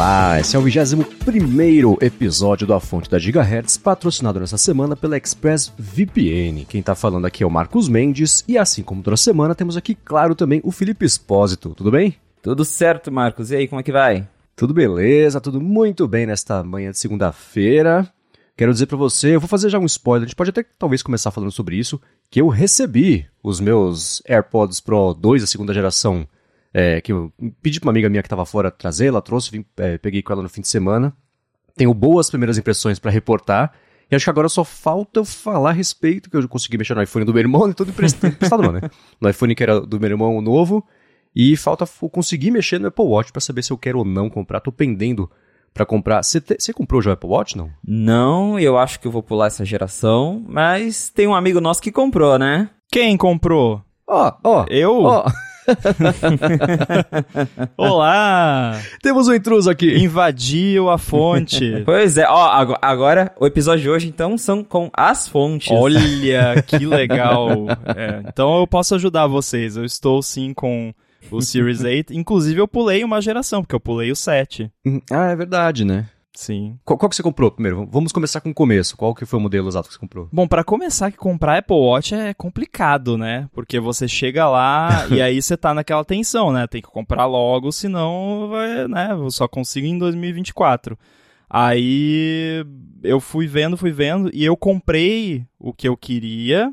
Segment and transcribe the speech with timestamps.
[0.00, 5.18] Olá, esse é o 21 episódio do A Fonte da Gigahertz, patrocinado nessa semana pela
[5.18, 6.64] ExpressVPN.
[6.66, 9.94] Quem tá falando aqui é o Marcos Mendes, e assim como toda semana, temos aqui,
[9.94, 11.74] claro, também o Felipe Espósito.
[11.76, 12.16] Tudo bem?
[12.40, 13.50] Tudo certo, Marcos.
[13.50, 14.26] E aí, como é que vai?
[14.56, 18.10] Tudo beleza, tudo muito bem nesta manhã de segunda-feira.
[18.56, 21.02] Quero dizer para você, eu vou fazer já um spoiler, a gente pode até talvez
[21.02, 26.26] começar falando sobre isso, que eu recebi os meus AirPods Pro 2 da segunda geração
[26.72, 29.64] é, que eu pedi pra uma amiga minha que tava fora trazer, ela trouxe, vim,
[29.76, 31.14] é, peguei com ela no fim de semana.
[31.76, 33.72] Tenho boas primeiras impressões para reportar.
[34.10, 37.02] E acho que agora só falta eu falar a respeito, que eu consegui mexer no
[37.02, 38.80] iPhone do meu irmão, e tudo emprestado não, né?
[39.20, 40.84] No iPhone que era do meu irmão novo,
[41.34, 44.28] e falta eu conseguir mexer no Apple Watch para saber se eu quero ou não
[44.28, 44.60] comprar.
[44.60, 45.30] Tô pendendo
[45.72, 46.22] para comprar.
[46.22, 47.70] Você comprou já o Apple Watch, não?
[47.86, 51.92] Não, eu acho que eu vou pular essa geração, mas tem um amigo nosso que
[51.92, 52.68] comprou, né?
[52.90, 53.82] Quem comprou?
[54.06, 54.62] Ó, oh, ó.
[54.62, 55.02] Oh, eu?
[55.04, 55.24] Ó.
[55.26, 55.49] Oh.
[57.76, 58.80] Olá!
[59.02, 59.96] Temos um intruso aqui.
[59.96, 61.82] Invadiu a fonte.
[61.84, 65.70] pois é, ó, agora o episódio de hoje então são com as fontes.
[65.70, 67.66] Olha, que legal.
[67.96, 69.76] É, então eu posso ajudar vocês.
[69.76, 70.92] Eu estou sim com
[71.30, 72.12] o Series 8.
[72.12, 74.70] Inclusive eu pulei uma geração, porque eu pulei o 7.
[74.86, 76.08] Hum, ah, é verdade, né?
[76.32, 76.78] Sim.
[76.84, 77.88] Qual, qual, que você comprou primeiro?
[77.90, 78.96] Vamos começar com o começo.
[78.96, 80.28] Qual que foi o modelo exato que você comprou?
[80.32, 83.48] Bom, para começar, que comprar Apple Watch é complicado, né?
[83.52, 86.66] Porque você chega lá e aí você tá naquela tensão, né?
[86.66, 89.08] Tem que comprar logo, senão vai, né?
[89.10, 90.96] Eu só consigo em 2024.
[91.48, 92.64] Aí
[93.02, 96.72] eu fui vendo, fui vendo e eu comprei o que eu queria,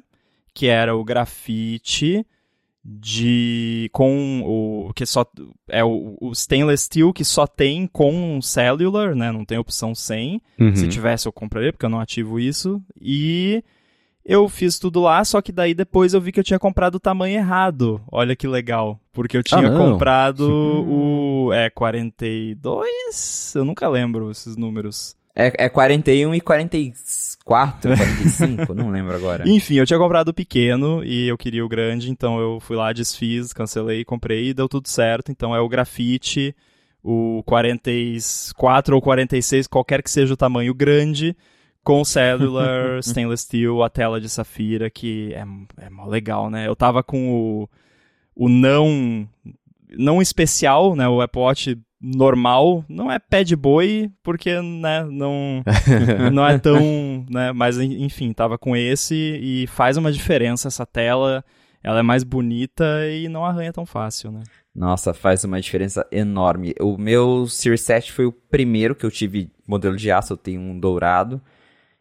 [0.53, 2.25] que era o grafite
[2.89, 5.25] de com o que só
[5.67, 9.29] é o, o, stainless steel que só tem com cellular, né?
[9.29, 10.41] Não tem opção sem.
[10.57, 10.73] Uhum.
[10.73, 13.61] Se tivesse eu compraria porque eu não ativo isso e
[14.23, 16.99] eu fiz tudo lá, só que daí depois eu vi que eu tinha comprado o
[16.99, 18.01] tamanho errado.
[18.09, 24.55] Olha que legal, porque eu tinha ah, comprado o é 42, eu nunca lembro esses
[24.55, 25.13] números.
[25.35, 26.41] É, é 41 e
[27.47, 29.47] 44, 45, não lembro agora.
[29.49, 32.91] Enfim, eu tinha comprado o pequeno e eu queria o grande, então eu fui lá,
[32.91, 35.31] desfiz, cancelei, comprei e deu tudo certo.
[35.31, 36.53] Então é o grafite,
[37.01, 41.35] o 44 ou 46, qualquer que seja o tamanho grande,
[41.85, 45.45] com cellular, stainless steel, a tela de safira, que é,
[45.85, 46.67] é mó legal, né?
[46.67, 47.69] Eu tava com o,
[48.35, 49.25] o não
[49.89, 51.07] não especial, né?
[51.07, 55.63] O Apple Watch normal, não é pé de boi, porque, né, não,
[56.31, 61.43] não é tão, né, mas enfim, tava com esse e faz uma diferença essa tela,
[61.83, 64.43] ela é mais bonita e não arranha tão fácil, né.
[64.75, 66.75] Nossa, faz uma diferença enorme.
[66.79, 70.61] O meu Series 7 foi o primeiro que eu tive modelo de aço, eu tenho
[70.61, 71.41] um dourado,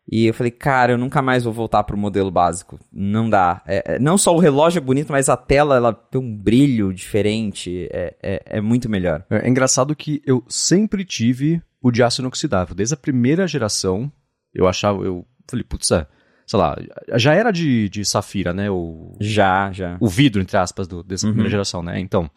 [0.08, 2.78] e eu falei, cara, eu nunca mais vou voltar pro modelo básico.
[2.92, 3.60] Não dá.
[3.66, 6.94] É, é, não só o relógio é bonito, mas a tela ela tem um brilho
[6.94, 7.88] diferente.
[7.90, 9.24] É, é, é muito melhor.
[9.28, 12.74] É, é, engraçado que eu sempre tive o de aço inoxidável.
[12.74, 14.10] Desde a primeira geração,
[14.54, 15.02] eu achava.
[15.02, 16.06] Eu falei, putz, é,
[16.46, 16.76] sei lá,
[17.16, 18.70] já era de, de safira, né?
[18.70, 19.96] O, já, já.
[19.98, 21.32] O vidro, entre aspas, do, dessa uhum.
[21.32, 21.98] primeira geração, né?
[21.98, 22.30] Então.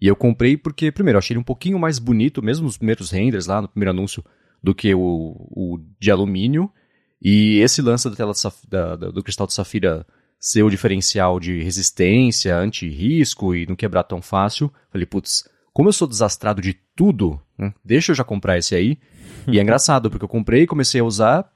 [0.00, 3.10] E eu comprei porque, primeiro, eu achei ele um pouquinho mais bonito, mesmo nos primeiros
[3.10, 4.24] renders lá, no primeiro anúncio,
[4.62, 6.70] do que o, o de alumínio.
[7.20, 8.32] E esse lance da tela
[8.68, 10.06] da, da, do cristal de safira
[10.38, 15.92] ser o diferencial de resistência, anti-risco e não quebrar tão fácil, falei, putz, como eu
[15.92, 18.98] sou desastrado de tudo, né, deixa eu já comprar esse aí.
[19.48, 21.50] e é engraçado, porque eu comprei, comecei a usar,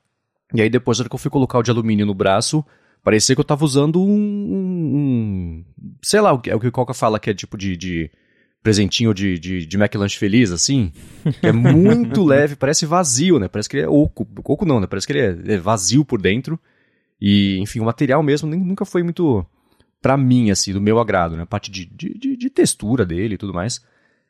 [0.53, 2.65] e aí depois, na hora que eu fui colocar o de alumínio no braço,
[3.03, 4.11] parecia que eu tava usando um.
[4.11, 5.65] um, um
[6.03, 8.11] sei lá, é o que o Coca fala que é tipo de, de
[8.63, 10.93] presentinho de, de, de McLanche feliz, assim,
[11.41, 13.49] que é muito leve, parece vazio, né?
[13.49, 14.27] Parece que ele é oco.
[14.45, 14.87] Oco não, né?
[14.87, 16.59] Parece que ele é, é vazio por dentro.
[17.21, 19.45] E, enfim, o material mesmo nem, nunca foi muito,
[20.01, 21.43] pra mim, assim, do meu agrado, né?
[21.43, 23.81] A parte de, de, de, de textura dele e tudo mais.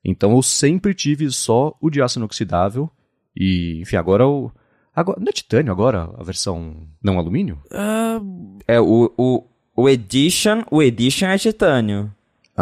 [0.05, 2.91] Então eu sempre tive só o de aço inoxidável.
[3.37, 4.51] E, enfim, agora o.
[4.95, 7.59] Agora, não é titânio agora, a versão não alumínio?
[7.71, 12.13] Uh, é, o, o, o Edition, o Edition é titânio.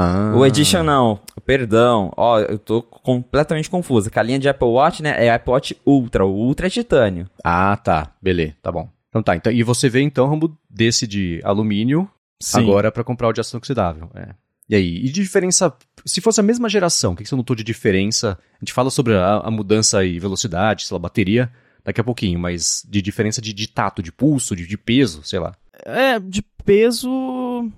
[0.00, 0.32] Ah.
[0.34, 4.10] O Edition não, perdão, ó, eu tô completamente confuso.
[4.10, 7.28] Que a linha de Apple Watch, né, é Apple Watch Ultra, o Ultra é titânio.
[7.44, 8.88] Ah, tá, beleza, tá bom.
[9.08, 12.08] Então tá, então, e você vê então, Rambo, desse de alumínio,
[12.40, 12.60] Sim.
[12.60, 14.28] agora para comprar o de aço inoxidável, é.
[14.68, 15.74] E aí, e de diferença,
[16.06, 18.38] se fosse a mesma geração, o que você notou de diferença?
[18.54, 21.50] A gente fala sobre a, a mudança e velocidade, sei lá, bateria,
[21.84, 25.40] daqui a pouquinho, mas de diferença de, de tato, de pulso, de, de peso, sei
[25.40, 25.56] lá.
[25.84, 27.68] É, de peso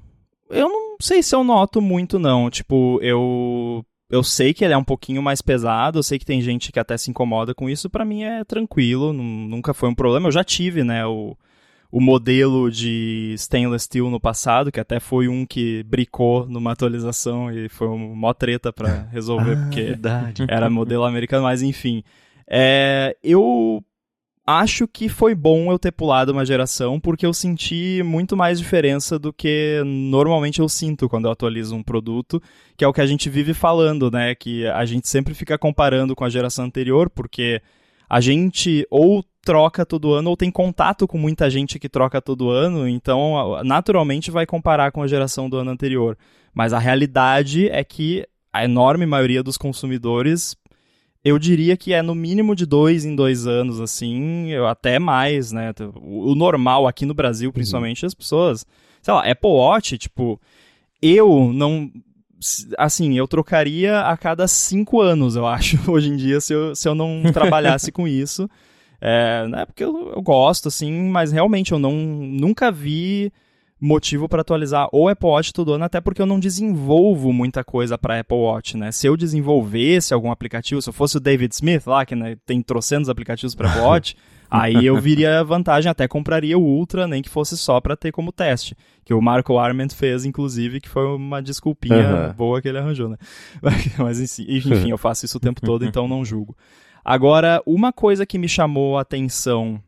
[0.52, 2.48] eu não sei se eu noto muito, não.
[2.48, 3.84] Tipo, eu.
[4.10, 6.78] Eu sei que ele é um pouquinho mais pesado, eu sei que tem gente que
[6.78, 10.28] até se incomoda com isso, para mim é tranquilo, nunca foi um problema.
[10.28, 11.34] Eu já tive, né, o,
[11.90, 17.50] o modelo de stainless steel no passado, que até foi um que bricou numa atualização
[17.50, 20.44] e foi uma mó treta pra resolver, Ah, porque verdade.
[20.46, 22.04] era modelo americano, mas enfim.
[22.46, 23.82] É, eu
[24.46, 29.18] acho que foi bom eu ter pulado uma geração, porque eu senti muito mais diferença
[29.18, 32.42] do que normalmente eu sinto quando eu atualizo um produto,
[32.76, 34.34] que é o que a gente vive falando, né?
[34.34, 37.62] Que a gente sempre fica comparando com a geração anterior, porque
[38.08, 42.50] a gente ou troca todo ano ou tem contato com muita gente que troca todo
[42.50, 46.16] ano, então naturalmente vai comparar com a geração do ano anterior.
[46.54, 50.54] Mas a realidade é que a enorme maioria dos consumidores
[51.24, 55.52] eu diria que é no mínimo de dois em dois anos, assim, eu, até mais,
[55.52, 55.72] né?
[56.00, 58.66] O, o normal aqui no Brasil, principalmente, as pessoas.
[59.00, 60.40] Sei lá, Apple Watch, tipo,
[61.00, 61.90] eu não.
[62.76, 66.88] Assim, eu trocaria a cada cinco anos, eu acho, hoje em dia, se eu, se
[66.88, 68.48] eu não trabalhasse com isso.
[69.00, 73.32] É, né, porque eu, eu gosto, assim, mas realmente eu não, nunca vi
[73.84, 77.98] motivo para atualizar o Apple Watch todo ano, até porque eu não desenvolvo muita coisa
[77.98, 78.92] para Apple Watch, né?
[78.92, 82.62] Se eu desenvolvesse algum aplicativo, se eu fosse o David Smith lá, que né, tem
[82.62, 84.16] trocentos aplicativos para Apple Watch,
[84.48, 88.30] aí eu viria vantagem, até compraria o Ultra, nem que fosse só para ter como
[88.30, 88.76] teste.
[89.04, 92.32] Que o Marco Arment fez, inclusive, que foi uma desculpinha Uhum.
[92.34, 93.16] boa que ele arranjou, né?
[93.98, 96.56] Mas enfim, enfim, eu faço isso o tempo todo, então não julgo.
[97.04, 99.80] Agora, uma coisa que me chamou a atenção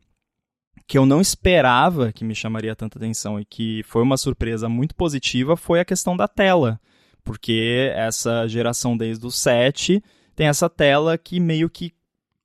[0.87, 4.95] que eu não esperava que me chamaria tanta atenção e que foi uma surpresa muito
[4.95, 6.79] positiva foi a questão da tela.
[7.23, 10.03] Porque essa geração desde o 7
[10.35, 11.91] tem essa tela que meio que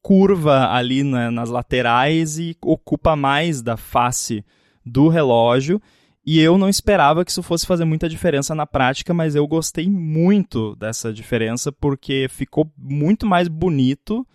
[0.03, 4.45] curva ali nas laterais e ocupa mais da face
[4.85, 5.81] do relógio.
[6.25, 9.89] E eu não esperava que isso fosse fazer muita diferença na prática, mas eu gostei
[9.91, 14.27] muito dessa diferença porque ficou muito mais bonito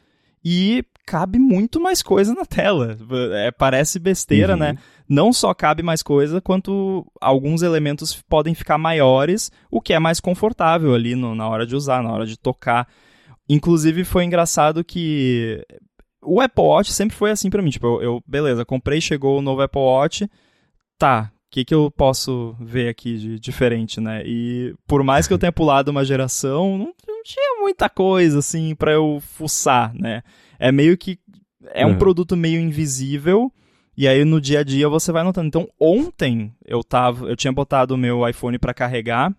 [0.44, 2.98] e cabe muito mais coisa na tela.
[3.34, 4.60] É, parece besteira, Uhum.
[4.60, 4.78] né?
[5.08, 10.20] Não só cabe mais coisa, quanto alguns elementos podem ficar maiores, o que é mais
[10.20, 12.88] confortável ali no- na hora de usar, na hora de tocar.
[13.48, 15.64] Inclusive, foi engraçado que
[16.24, 17.70] o Apple Watch sempre foi assim pra mim.
[17.70, 20.28] Tipo, eu, eu- beleza, comprei, chegou o novo Apple Watch,
[20.98, 21.32] tá.
[21.48, 24.24] O que, que eu posso ver aqui de diferente, né?
[24.26, 28.76] E por mais que eu tenha pulado uma geração, não, não tinha muita coisa, assim,
[28.76, 30.22] pra eu fuçar, né?
[30.60, 31.20] É meio que.
[31.74, 31.98] É um Uhum.
[31.98, 33.52] produto meio invisível.
[33.98, 35.48] E aí no dia a dia você vai notando.
[35.48, 37.28] Então, ontem eu tava.
[37.28, 39.34] Eu tinha botado o meu iPhone pra carregar.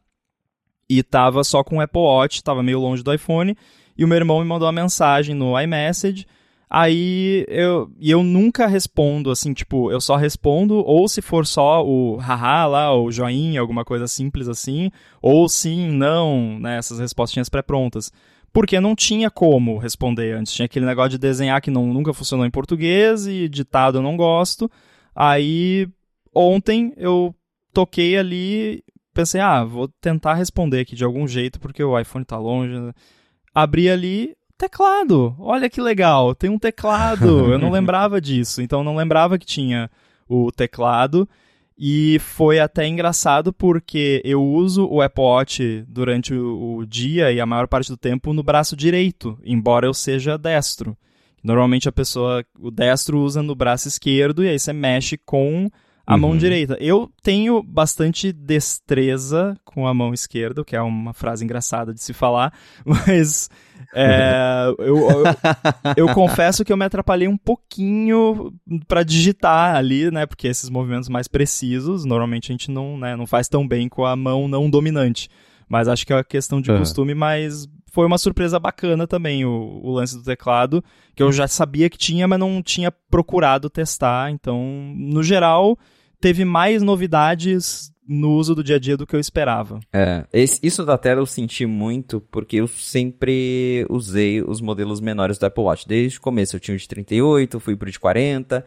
[0.88, 3.56] E tava só com o Apple Watch, tava meio longe do iPhone.
[3.98, 6.26] E o meu irmão me mandou uma mensagem no iMessage.
[6.68, 11.84] Aí eu, e eu nunca respondo, assim, tipo, eu só respondo, ou se for só
[11.86, 14.90] o haha lá, o joinha, alguma coisa simples assim,
[15.22, 18.12] ou sim, não, né, essas respostinhas pré-prontas.
[18.56, 20.54] Porque não tinha como responder antes.
[20.54, 24.16] Tinha aquele negócio de desenhar que não, nunca funcionou em português e ditado eu não
[24.16, 24.70] gosto.
[25.14, 25.86] Aí
[26.34, 27.34] ontem eu
[27.70, 28.82] toquei ali,
[29.12, 32.72] pensei, ah, vou tentar responder aqui de algum jeito, porque o iPhone tá longe.
[33.54, 35.36] Abri ali, teclado.
[35.38, 37.52] Olha que legal, tem um teclado.
[37.52, 39.90] Eu não lembrava disso, então eu não lembrava que tinha
[40.26, 41.28] o teclado.
[41.78, 47.44] E foi até engraçado porque eu uso o Apple Watch durante o, dia e a
[47.44, 50.96] maior parte do tempo no braço direito, embora eu seja destro.
[51.42, 55.70] Normalmente a pessoa, o destro usa no braço esquerdo e aí você mexe com
[56.06, 56.36] a mão Uhum.
[56.36, 56.76] direita.
[56.80, 62.12] Eu tenho bastante destreza com a mão esquerda, que é uma frase engraçada de se
[62.12, 62.52] falar,
[62.84, 63.50] mas
[63.94, 65.24] é, eu, eu,
[65.96, 68.52] eu confesso que eu me atrapalhei um pouquinho
[68.86, 70.26] pra digitar ali, né?
[70.26, 74.04] Porque esses movimentos mais precisos, normalmente a gente não, né, não faz tão bem com
[74.04, 75.28] a mão não dominante.
[75.68, 76.78] Mas acho que é uma questão de Aham.
[76.78, 80.84] costume, mas foi uma surpresa bacana também o, o lance do teclado,
[81.14, 84.30] que eu já sabia que tinha, mas não tinha procurado testar.
[84.30, 85.76] Então, no geral,
[86.20, 89.80] teve mais novidades no uso do dia a dia do que eu esperava.
[89.92, 95.38] É, esse- isso da tela eu senti muito porque eu sempre usei os modelos menores
[95.38, 95.88] do Apple Watch.
[95.88, 98.64] Desde o começo eu tinha o de 38, fui pro de 40.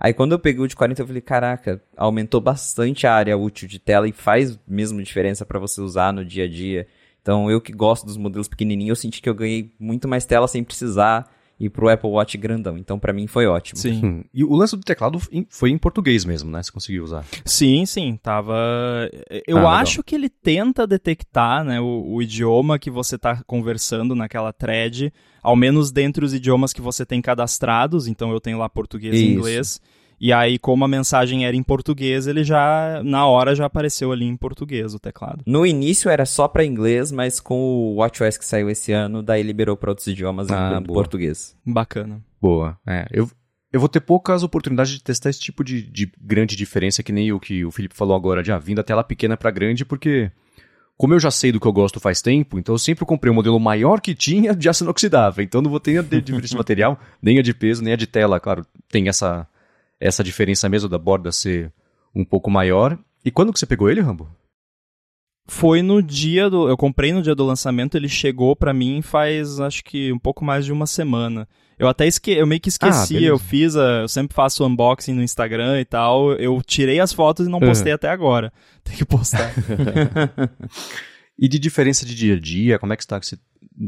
[0.00, 3.68] Aí quando eu peguei o de 40 eu falei, caraca, aumentou bastante a área útil
[3.68, 6.86] de tela e faz mesmo diferença para você usar no dia a dia.
[7.20, 10.48] Então eu que gosto dos modelos pequenininhos, eu senti que eu ganhei muito mais tela
[10.48, 12.78] sem precisar ir pro Apple Watch grandão.
[12.78, 13.78] Então pra mim foi ótimo.
[13.80, 14.00] Sim.
[14.04, 14.24] Hum.
[14.32, 16.62] E o lance do teclado foi em português mesmo, né?
[16.62, 17.24] Você conseguiu usar.
[17.44, 18.54] Sim, sim, tava.
[19.46, 19.72] Eu Ah, legal.
[19.74, 25.12] acho que ele tenta detectar, né, o, o idioma que você tá conversando naquela thread,
[25.42, 28.06] ao menos dentre os idiomas que você tem cadastrados.
[28.06, 29.32] Então eu tenho lá português e Isso.
[29.32, 29.80] inglês.
[30.20, 34.24] E aí, como a mensagem era em português, ele já, na hora, já apareceu ali
[34.24, 35.42] em português o teclado.
[35.46, 39.42] No início era só pra inglês, mas com o WatchOS que saiu esse ano, daí
[39.42, 40.98] liberou pra outros idiomas Ah, em boa.
[40.98, 41.56] português.
[41.64, 42.20] Bacana.
[42.40, 42.76] Boa.
[42.86, 43.30] É, eu,
[43.72, 47.32] eu vou ter poucas oportunidades de testar esse tipo de, de grande diferença, que nem
[47.32, 50.32] o que o Felipe falou agora, de ah, vindo da tela pequena para grande, porque
[50.96, 53.32] como eu já sei do que eu gosto faz tempo, então eu sempre comprei o
[53.32, 55.44] um modelo maior que tinha de aço inoxidável.
[55.44, 57.96] Então não vou ter a de diferença de material, nem a de peso, nem a
[57.96, 58.40] de tela.
[58.40, 59.46] Claro, tem essa,
[60.00, 61.72] essa diferença mesmo da borda ser
[62.14, 62.98] um pouco maior.
[63.24, 64.28] E quando que você pegou ele, Rambo?
[65.46, 66.68] Foi no dia do.
[66.68, 70.44] Eu comprei no dia do lançamento, ele chegou para mim faz acho que um pouco
[70.44, 71.48] mais de uma semana.
[71.78, 72.32] Eu até esque...
[72.32, 74.02] eu meio que esqueci, ah, eu fiz, a...
[74.02, 76.32] eu sempre faço unboxing no Instagram e tal.
[76.32, 77.94] Eu tirei as fotos e não postei uhum.
[77.94, 78.52] até agora.
[78.84, 79.52] Tem que postar.
[81.38, 83.38] e de diferença de dia a dia, como é que está você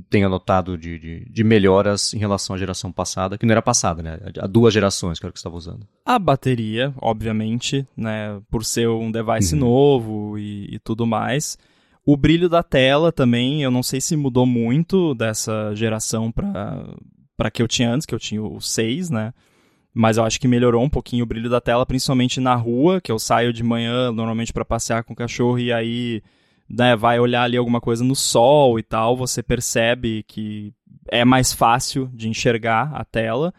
[0.09, 4.03] tenha notado de, de, de, melhoras em relação à geração passada, que não era passada,
[4.03, 4.19] né?
[4.39, 5.87] Há duas gerações que era o que você estava usando.
[6.05, 8.41] A bateria, obviamente, né?
[8.51, 9.61] Por ser um device uhum.
[9.61, 11.59] novo e, e tudo mais.
[12.07, 16.85] O brilho da tela também, eu não sei se mudou muito dessa geração para
[17.37, 19.33] para que eu tinha antes, que eu tinha o 6, né?
[19.95, 23.11] Mas eu acho que melhorou um pouquinho o brilho da tela, principalmente na rua, que
[23.11, 26.23] eu saio de manhã normalmente para passear com o cachorro e aí
[26.71, 30.73] né, vai olhar ali alguma coisa no sol e tal, você percebe que
[31.09, 33.53] é mais fácil de enxergar a tela.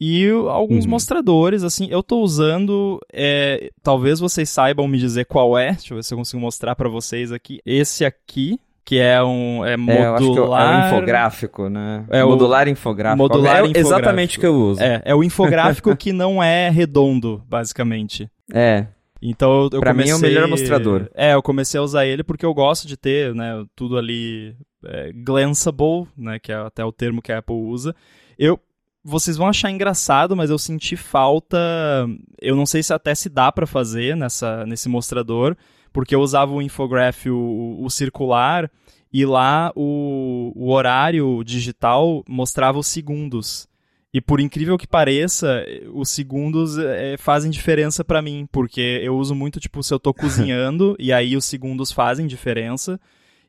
[0.00, 0.92] E alguns uhum.
[0.92, 5.96] mostradores, assim, eu tô usando, é, talvez vocês saibam me dizer qual é, deixa eu
[5.96, 7.60] ver se eu consigo mostrar para vocês aqui.
[7.66, 10.62] Esse aqui, que é um é modular.
[10.62, 12.04] É, é um infográfico, né?
[12.08, 12.70] É modular o...
[12.70, 13.18] infográfico.
[13.18, 13.78] Modular é infográfico.
[13.78, 14.82] exatamente o que eu uso.
[14.82, 18.30] É, é o infográfico que não é redondo, basicamente.
[18.52, 18.86] É.
[19.22, 20.04] Então eu pra comecei...
[20.04, 21.10] mim é o melhor mostrador.
[21.14, 25.12] É, eu comecei a usar ele porque eu gosto de ter, né, tudo ali é,
[25.12, 27.94] glanceable, né, que é até o termo que a Apple usa.
[28.38, 28.58] Eu
[29.02, 31.56] vocês vão achar engraçado, mas eu senti falta,
[32.40, 35.56] eu não sei se até se dá para fazer nessa nesse mostrador,
[35.92, 38.70] porque eu usava o infograph o, o circular
[39.12, 43.68] e lá o, o horário digital mostrava os segundos.
[44.12, 49.34] E por incrível que pareça, os segundos é, fazem diferença para mim, porque eu uso
[49.34, 53.00] muito, tipo, se eu tô cozinhando, e aí os segundos fazem diferença.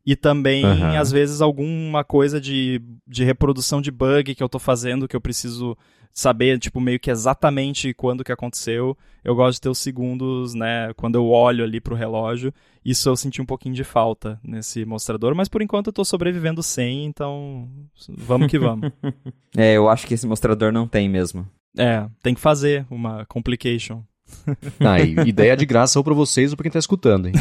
[0.05, 0.97] E também, uhum.
[0.97, 5.21] às vezes, alguma coisa de, de reprodução de bug que eu tô fazendo, que eu
[5.21, 5.77] preciso
[6.13, 8.97] saber, tipo, meio que exatamente quando que aconteceu.
[9.23, 12.53] Eu gosto de ter os segundos, né, quando eu olho ali pro relógio.
[12.83, 16.63] Isso eu senti um pouquinho de falta nesse mostrador, mas por enquanto eu tô sobrevivendo
[16.63, 17.69] sem, então
[18.09, 18.91] vamos que vamos.
[19.55, 21.47] é, eu acho que esse mostrador não tem mesmo.
[21.77, 24.03] É, tem que fazer uma complication.
[24.79, 27.33] Ah, ideia de graça ou para vocês ou para quem tá escutando, hein?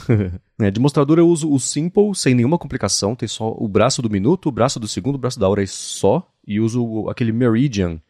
[0.58, 4.10] é, de mostrador eu uso o Simple sem nenhuma complicação, tem só o braço do
[4.10, 8.00] minuto, o braço do segundo, o braço da hora e só, e uso aquele Meridian,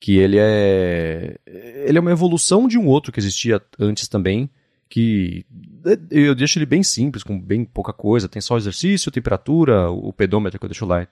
[0.00, 1.38] que ele é
[1.86, 4.50] ele é uma evolução de um outro que existia antes também,
[4.88, 5.46] que
[5.84, 10.12] é, eu deixo ele bem simples, com bem pouca coisa, tem só exercício, temperatura, o
[10.12, 11.06] pedômetro que eu deixo lá.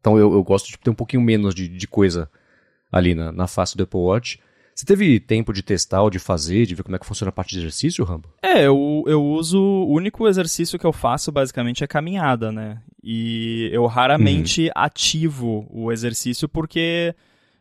[0.00, 2.28] Então eu, eu gosto de ter um pouquinho menos de, de coisa
[2.90, 4.40] ali na, na face do Apple Watch.
[4.76, 7.32] Você teve tempo de testar ou de fazer, de ver como é que funciona a
[7.32, 8.28] parte de exercício, Rambo?
[8.42, 9.58] É, eu, eu uso.
[9.58, 12.78] O único exercício que eu faço basicamente é caminhada, né?
[13.02, 14.72] E eu raramente uhum.
[14.74, 17.14] ativo o exercício porque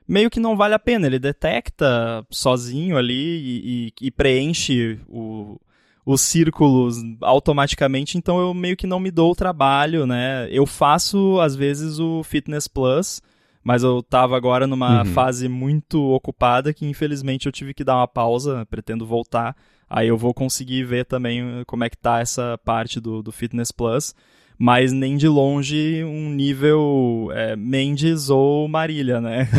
[0.05, 1.07] meio que não vale a pena.
[1.07, 5.57] Ele detecta sozinho ali e, e, e preenche o,
[6.05, 10.50] os círculos automaticamente, então eu meio que não me dou o trabalho, né?
[10.51, 13.22] Eu faço, às vezes, o Fitness Plus,
[13.65, 15.05] mas eu tava agora numa uhum.
[15.05, 19.55] fase muito ocupada que infelizmente eu tive que dar uma pausa, pretendo voltar.
[19.89, 23.72] Aí eu vou conseguir ver também como é que tá essa parte do, do Fitness
[23.72, 24.13] Plus
[24.57, 29.50] mas nem de longe um nível é, Mendes ou Marília, né?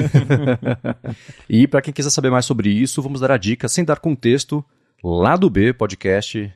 [1.50, 4.64] e para quem quiser saber mais sobre isso, vamos dar a dica, sem dar contexto,
[5.04, 6.50] lá do B podcast,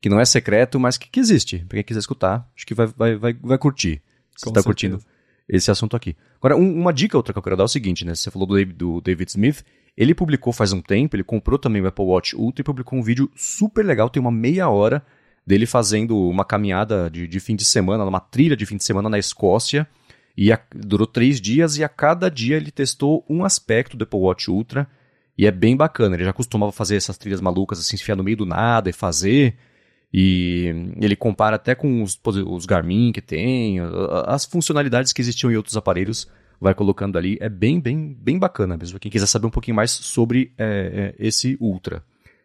[0.00, 1.64] que não é secreto, mas que, que existe.
[1.68, 4.00] Para quem quiser escutar, acho que vai, vai, vai, vai curtir.
[4.36, 5.00] Se está curtindo
[5.50, 6.16] esse assunto aqui.
[6.38, 8.14] Agora, um, uma dica outra que eu quero dar é o seguinte, né?
[8.14, 9.64] Você falou do David, do David Smith,
[9.96, 13.02] ele publicou faz um tempo, ele comprou também o Apple Watch Ultra e publicou um
[13.02, 15.04] vídeo super legal, tem uma meia hora
[15.46, 19.08] dele fazendo uma caminhada de, de fim de semana, uma trilha de fim de semana
[19.08, 19.86] na Escócia.
[20.36, 24.20] E a, durou três dias e a cada dia ele testou um aspecto do Apple
[24.20, 24.88] Watch Ultra.
[25.36, 26.14] E é bem bacana.
[26.16, 28.92] Ele já costumava fazer essas trilhas malucas, assim, se enfiar no meio do nada e
[28.92, 29.56] fazer.
[30.12, 33.78] E ele compara até com os, os Garmin que tem,
[34.26, 36.28] as funcionalidades que existiam em outros aparelhos,
[36.60, 37.38] vai colocando ali.
[37.40, 38.98] É bem, bem, bem bacana mesmo.
[38.98, 42.02] Quem quiser saber um pouquinho mais sobre é, é, esse Ultra.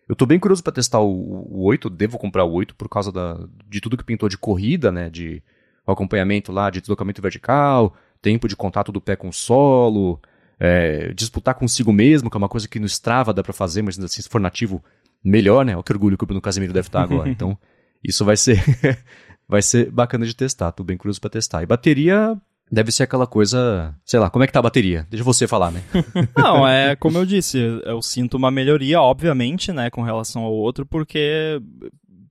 [0.08, 3.12] Eu tô bem curioso para testar o, o 8, devo comprar o 8 por causa
[3.12, 5.10] da, de tudo que pintou de corrida, né?
[5.10, 5.42] De
[5.86, 10.20] acompanhamento lá, de deslocamento vertical, tempo de contato do pé com o solo,
[10.60, 14.00] é, disputar consigo mesmo, que é uma coisa que no Strava dá para fazer, mas
[14.00, 14.84] assim, se for nativo,
[15.26, 15.76] melhor, né?
[15.76, 17.28] Olha que orgulho que o Bruno Casemiro deve estar agora.
[17.36, 17.58] Então,
[18.04, 18.62] isso vai ser
[19.50, 20.72] vai ser bacana de testar.
[20.72, 21.64] Tô bem curioso para testar.
[21.64, 22.40] E bateria
[22.72, 25.06] Deve ser aquela coisa, sei lá, como é que tá a bateria?
[25.10, 25.84] Deixa você falar, né?
[26.36, 30.84] Não, é como eu disse, eu sinto uma melhoria, obviamente, né, com relação ao outro,
[30.84, 31.62] porque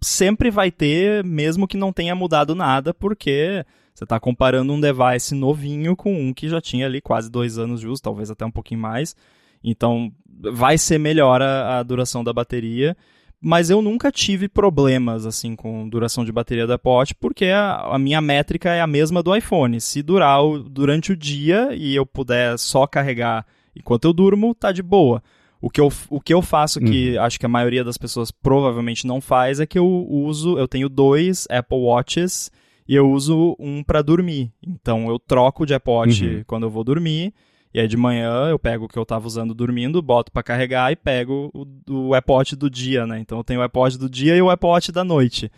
[0.02, 5.36] sempre vai ter, mesmo que não tenha mudado nada, porque você está comparando um device
[5.36, 8.50] novinho com um que já tinha ali quase dois anos de uso, talvez até um
[8.50, 9.14] pouquinho mais.
[9.62, 10.12] Então,
[10.52, 12.96] vai ser melhor a, a duração da bateria
[13.44, 17.98] mas eu nunca tive problemas assim com duração de bateria do Apple porque a, a,
[17.98, 19.78] minha métrica é a mesma do iPhone.
[19.82, 23.44] Se durar o, durante o dia e eu puder só carregar
[23.76, 25.22] enquanto eu durmo, tá de boa.
[25.60, 27.22] O que eu, o que eu faço, que uhum.
[27.22, 30.88] acho que a maioria das pessoas provavelmente não faz, é que eu uso, eu tenho
[30.88, 32.50] dois Apple Watches
[32.88, 34.50] e eu uso um para dormir.
[34.66, 36.44] Então eu troco de Apple Watch uhum.
[36.46, 37.34] quando eu vou dormir
[37.74, 40.92] e aí de manhã eu pego o que eu tava usando dormindo, boto para carregar
[40.92, 43.18] e pego o, o Watch do dia, né?
[43.18, 45.50] Então eu tenho o Watch do dia e o Watch da noite,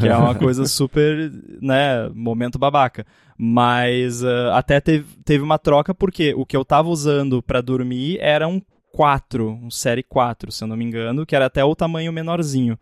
[0.00, 3.04] que é uma coisa super, né, momento babaca.
[3.36, 8.16] Mas uh, até teve, teve uma troca porque o que eu tava usando para dormir
[8.18, 11.76] era um 4, um série 4, se eu não me engano, que era até o
[11.76, 12.78] tamanho menorzinho.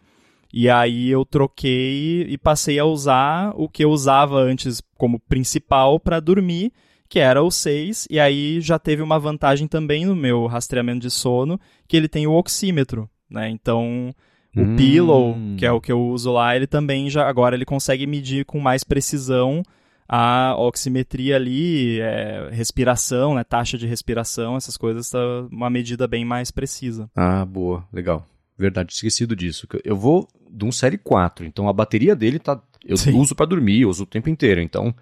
[0.54, 5.98] E aí eu troquei e passei a usar o que eu usava antes como principal
[5.98, 6.72] para dormir
[7.08, 11.10] que era o 6, e aí já teve uma vantagem também no meu rastreamento de
[11.10, 13.48] sono, que ele tem o oxímetro, né?
[13.48, 14.14] Então,
[14.56, 14.76] o hum.
[14.76, 18.44] Pillow, que é o que eu uso lá, ele também já agora ele consegue medir
[18.44, 19.62] com mais precisão
[20.08, 25.18] a oximetria ali, é, respiração, né, taxa de respiração, essas coisas, tá
[25.50, 27.10] uma medida bem mais precisa.
[27.14, 28.24] Ah, boa, legal.
[28.56, 29.66] Verdade, esquecido disso.
[29.84, 33.18] Eu vou de um série 4, então a bateria dele tá eu Sim.
[33.18, 34.94] uso para dormir, eu uso o tempo inteiro, então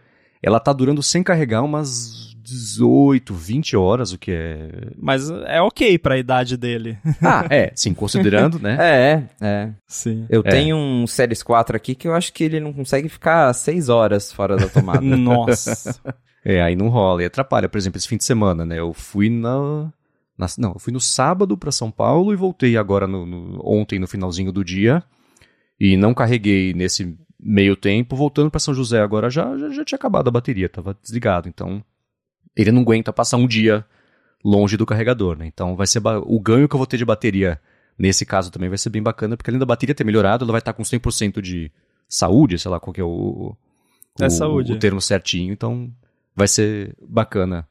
[0.45, 4.69] ela tá durando sem carregar umas 18, 20 horas, o que é.
[4.99, 6.99] Mas é ok pra idade dele.
[7.23, 8.77] Ah, é, sim, considerando, né?
[8.79, 9.71] é, é.
[9.87, 10.27] Sim.
[10.29, 10.51] Eu é.
[10.51, 14.31] tenho um Series 4 aqui que eu acho que ele não consegue ficar 6 horas
[14.31, 15.01] fora da tomada.
[15.17, 15.99] Nossa.
[16.45, 17.23] É, aí não rola.
[17.23, 18.79] E atrapalha, por exemplo, esse fim de semana, né?
[18.79, 19.91] Eu fui na.
[20.37, 23.99] na não, eu fui no sábado para São Paulo e voltei agora no, no, ontem,
[23.99, 25.03] no finalzinho do dia.
[25.81, 29.97] E não carreguei nesse meio tempo, voltando para São José agora já, já, já, tinha
[29.97, 31.47] acabado a bateria, tava desligado.
[31.47, 31.85] Então,
[32.57, 33.85] ele não aguenta passar um dia
[34.43, 35.47] longe do carregador, né?
[35.47, 37.61] Então, vai ser o ganho que eu vou ter de bateria
[37.99, 40.59] nesse caso também vai ser bem bacana, porque além da bateria ter melhorado, ela vai
[40.59, 41.71] estar com 100% de
[42.09, 43.57] saúde, sei lá qual que é o, o,
[44.21, 44.73] é saúde.
[44.73, 45.53] o termo certinho.
[45.53, 45.93] Então,
[46.35, 47.67] vai ser bacana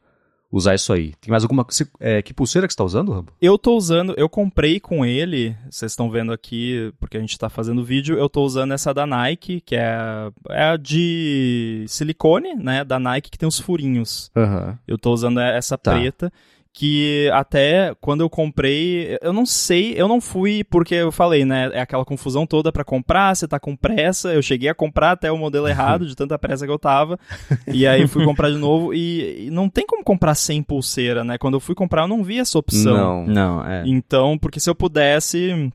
[0.54, 1.14] usar isso aí.
[1.20, 1.66] Tem mais alguma
[2.00, 3.34] é, que pulseira que você está usando, Rambo?
[3.42, 7.50] Eu estou usando, eu comprei com ele, vocês estão vendo aqui, porque a gente está
[7.50, 12.84] fazendo vídeo, eu estou usando essa da Nike, que é, é a de silicone, né,
[12.84, 14.32] da Nike, que tem os furinhos.
[14.36, 14.78] Uhum.
[14.88, 15.92] Eu estou usando essa tá.
[15.92, 16.32] preta
[16.74, 21.70] que até quando eu comprei, eu não sei, eu não fui porque eu falei, né,
[21.72, 25.32] é aquela confusão toda para comprar, você tá com pressa, eu cheguei a comprar até
[25.32, 27.20] o modelo errado de tanta pressa que eu tava,
[27.68, 31.38] e aí fui comprar de novo e, e, não tem como comprar sem pulseira, né?
[31.38, 32.98] Quando eu fui comprar eu não vi essa opção.
[32.98, 33.84] Não, não, é.
[33.86, 35.72] Então, porque se eu pudesse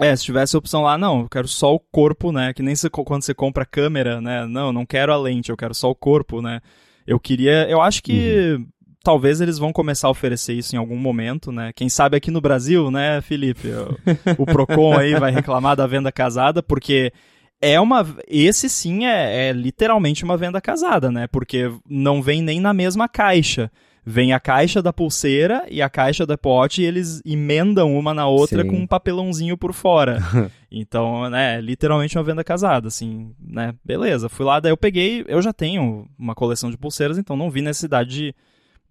[0.00, 2.54] é, se tivesse a opção lá, não, eu quero só o corpo, né?
[2.54, 4.46] Que nem você, quando você compra câmera, né?
[4.46, 6.60] Não, não quero a lente, eu quero só o corpo, né?
[7.06, 7.68] Eu queria.
[7.68, 8.66] Eu acho que uhum
[9.04, 11.72] talvez eles vão começar a oferecer isso em algum momento, né?
[11.76, 13.68] Quem sabe aqui no Brasil, né, Felipe?
[13.68, 13.98] O,
[14.42, 17.12] o Procon aí vai reclamar da venda casada, porque
[17.60, 18.06] é uma.
[18.26, 21.26] Esse sim é, é, literalmente uma venda casada, né?
[21.26, 23.70] Porque não vem nem na mesma caixa.
[24.06, 28.26] Vem a caixa da pulseira e a caixa da pote e eles emendam uma na
[28.26, 28.68] outra sim.
[28.68, 30.18] com um papelãozinho por fora.
[30.70, 33.74] então, né, é literalmente uma venda casada, assim, né?
[33.82, 37.50] Beleza, fui lá, daí eu peguei, eu já tenho uma coleção de pulseiras, então não
[37.50, 38.34] vi necessidade de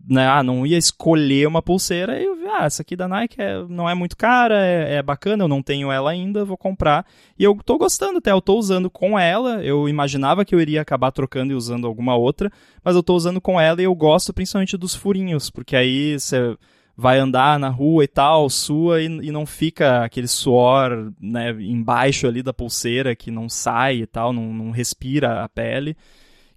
[0.08, 3.42] né, ah, não ia escolher uma pulseira, e eu vi, ah, essa aqui da Nike
[3.42, 7.06] é, não é muito cara, é, é, bacana, eu não tenho ela ainda, vou comprar.
[7.40, 10.82] E eu tô gostando até, eu tô usando com ela, eu imaginava que eu iria
[10.82, 12.52] acabar trocando e usando alguma outra,
[12.84, 16.58] mas eu tô usando com ela e eu gosto principalmente dos furinhos, porque aí você
[16.96, 22.28] vai andar na rua e tal, sua, e, e não fica aquele suor, né, embaixo
[22.28, 25.96] ali da pulseira que não sai e tal, não, não respira a pele.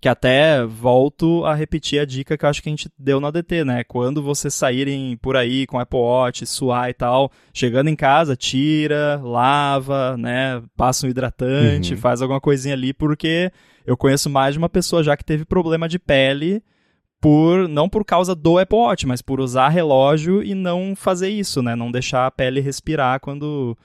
[0.01, 3.27] Que até volto a repetir a dica que eu acho que a gente deu no
[3.27, 3.85] ADT, né?
[3.85, 9.21] Quando vocês saírem por aí com Apple Watch, suar e tal, chegando em casa, tira,
[9.23, 10.63] lava, né?
[10.77, 12.01] Passa um hidratante, uhum.
[12.01, 13.51] faz alguma coisinha ali, porque
[13.87, 16.63] eu conheço mais de uma pessoa já que teve problema de pele
[17.21, 21.63] por não por causa do Apple Watch, mas por usar relógio e não fazer isso,
[21.63, 21.75] né?
[21.75, 23.77] Não deixar a pele respirar quando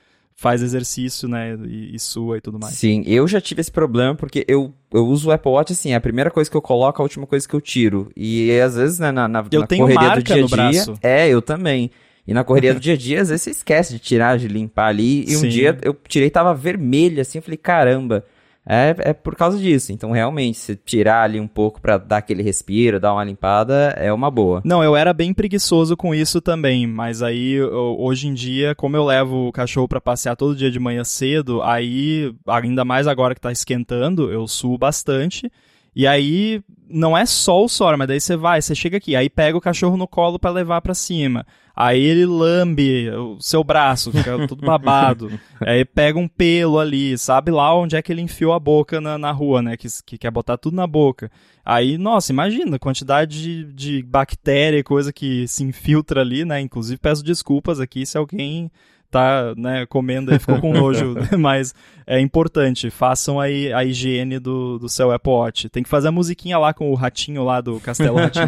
[0.42, 2.74] faz exercício, né, e, e, sua e tudo mais.
[2.74, 5.96] Sim, eu já tive esse problema porque eu, eu uso o Apple Watch assim, é
[5.96, 8.12] a primeira coisa que eu coloco, a última coisa que eu tiro.
[8.18, 10.48] E às vezes, né, na, na, eu na tenho correria marca do dia a dia...
[10.48, 10.94] Braço.
[11.04, 11.92] É, eu também.
[12.26, 14.88] E na correria do dia a dia, às vezes você esquece de tirar, de limpar
[14.88, 15.26] ali.
[15.26, 15.46] E Sim.
[15.46, 18.26] um dia eu tirei tava vermelho, assim, eu falei, caramba,
[18.66, 19.92] é, é por causa disso.
[19.92, 24.12] Então, realmente, se tirar ali um pouco para dar aquele respiro, dar uma limpada, é
[24.14, 24.62] uma boa.
[24.64, 28.96] Não, eu era bem preguiçoso com isso também, mas aí eu, hoje em dia, como
[28.96, 33.34] eu levo o cachorro para passear todo dia de manhã cedo, aí ainda mais agora
[33.34, 35.52] que tá esquentando, eu suo bastante.
[35.96, 39.30] E aí não é só o suor, mas daí você vai, você chega aqui, aí
[39.30, 41.46] pega o cachorro no colo para levar para cima.
[41.76, 45.32] Aí ele lambe o seu braço, fica tudo babado.
[45.62, 49.18] aí pega um pelo ali, sabe lá onde é que ele enfiou a boca na,
[49.18, 49.78] na rua, né?
[49.78, 51.32] Que, que quer botar tudo na boca.
[51.64, 56.60] Aí, nossa, imagina a quantidade de, de bactéria e coisa que se infiltra ali, né?
[56.60, 58.70] Inclusive peço desculpas aqui se alguém
[59.12, 61.76] tá né, comendo e ficou com nojo, mas
[62.08, 65.70] é importante, façam aí a higiene do, do seu Apple Watch.
[65.70, 68.48] Tem que fazer a musiquinha lá com o ratinho lá do Castelo Ratinho.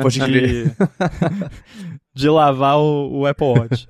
[0.00, 0.64] Pode de,
[2.14, 3.86] de lavar o, o Apple Watch.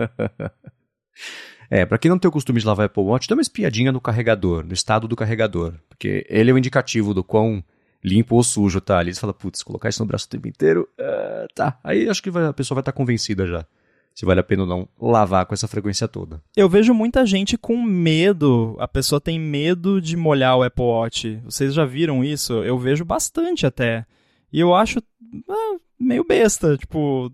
[1.69, 4.01] É, para quem não tem o costume de lavar Apple Watch, dá uma espiadinha no
[4.01, 7.65] carregador, no estado do carregador, porque ele é o indicativo do quão
[8.03, 9.13] limpo ou sujo tá ali.
[9.13, 11.79] Você fala, putz, colocar isso no braço o tempo inteiro, uh, tá.
[11.83, 13.67] Aí acho que vai, a pessoa vai estar tá convencida já
[14.15, 16.41] se vale a pena ou não lavar com essa frequência toda.
[16.57, 21.41] Eu vejo muita gente com medo, a pessoa tem medo de molhar o Apple Watch.
[21.45, 22.53] Vocês já viram isso?
[22.63, 24.07] Eu vejo bastante até.
[24.53, 25.03] E eu acho
[25.51, 27.33] ah, meio besta, tipo,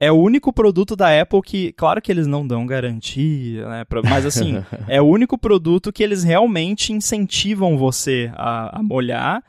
[0.00, 3.84] é o único produto da Apple que, claro que eles não dão garantia, né?
[4.08, 9.42] Mas assim, é o único produto que eles realmente incentivam você a, a molhar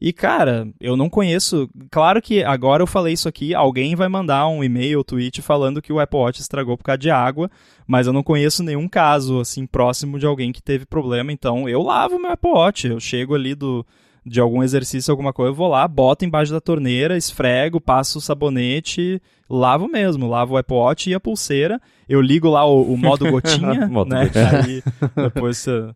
[0.00, 1.68] e, cara, eu não conheço.
[1.90, 5.92] Claro que agora eu falei isso aqui, alguém vai mandar um e-mail, tweet falando que
[5.92, 7.50] o Apple Watch estragou por causa de água,
[7.86, 11.32] mas eu não conheço nenhum caso, assim, próximo de alguém que teve problema.
[11.32, 12.86] Então, eu lavo meu Apple Watch.
[12.86, 13.84] Eu chego ali do,
[14.24, 18.22] de algum exercício, alguma coisa, eu vou lá, boto embaixo da torneira, esfrego, passo o
[18.22, 21.78] sabonete, lavo mesmo, lavo o Apple Watch e a pulseira.
[22.08, 24.30] Eu ligo lá o, o modo gotinha, modo né?
[24.64, 24.82] Aí
[25.14, 25.90] depois você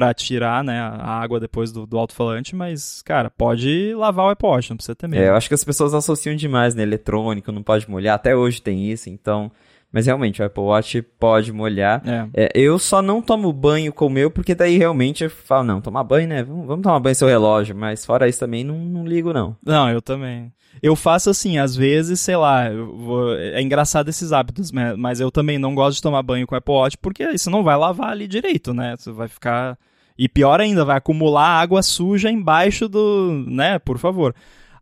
[0.00, 4.48] para tirar né, a água depois do, do alto-falante, mas, cara, pode lavar o Apple
[4.48, 5.22] Watch, não precisa ter medo.
[5.22, 6.82] É, eu acho que as pessoas associam demais, né?
[6.82, 9.52] Eletrônico, não pode molhar, até hoje tem isso, então...
[9.92, 12.00] Mas realmente, o Apple Watch pode molhar.
[12.08, 12.44] É.
[12.44, 15.82] É, eu só não tomo banho com o meu, porque daí realmente eu falo, não,
[15.82, 16.42] tomar banho, né?
[16.44, 19.54] Vamos, vamos tomar banho seu relógio, mas fora isso também não, não ligo, não.
[19.62, 20.50] Não, eu também.
[20.82, 23.36] Eu faço assim, às vezes, sei lá, vou...
[23.36, 24.94] é engraçado esses hábitos, né?
[24.96, 27.62] mas eu também não gosto de tomar banho com o Apple Watch, porque isso não
[27.62, 28.94] vai lavar ali direito, né?
[28.96, 29.76] Você vai ficar
[30.20, 34.34] e pior ainda, vai acumular água suja embaixo do, né, por favor.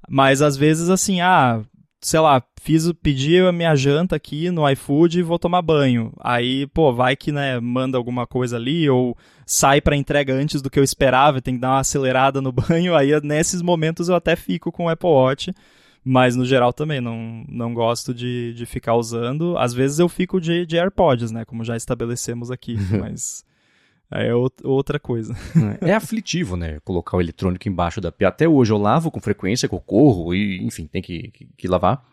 [0.08, 1.62] Mas às vezes assim, ah,
[2.00, 6.12] sei lá, fiz, pedi a minha janta aqui no iFood e vou tomar banho.
[6.18, 10.68] Aí, pô, vai que, né, manda alguma coisa ali ou sai para entrega antes do
[10.68, 12.96] que eu esperava, tem que dar uma acelerada no banho.
[12.96, 15.54] Aí nesses momentos eu até fico com o Apple Watch.
[16.04, 19.56] Mas no geral também não, não gosto de, de ficar usando.
[19.56, 21.44] Às vezes eu fico de, de AirPods, né?
[21.44, 22.76] Como já estabelecemos aqui.
[22.98, 23.44] mas
[24.10, 25.34] Aí é outra coisa.
[25.80, 26.80] É aflitivo, né?
[26.80, 28.28] Colocar o eletrônico embaixo da pia.
[28.28, 31.68] Até hoje eu lavo com frequência, que eu corro e, enfim, tem que, que, que
[31.68, 32.04] lavar.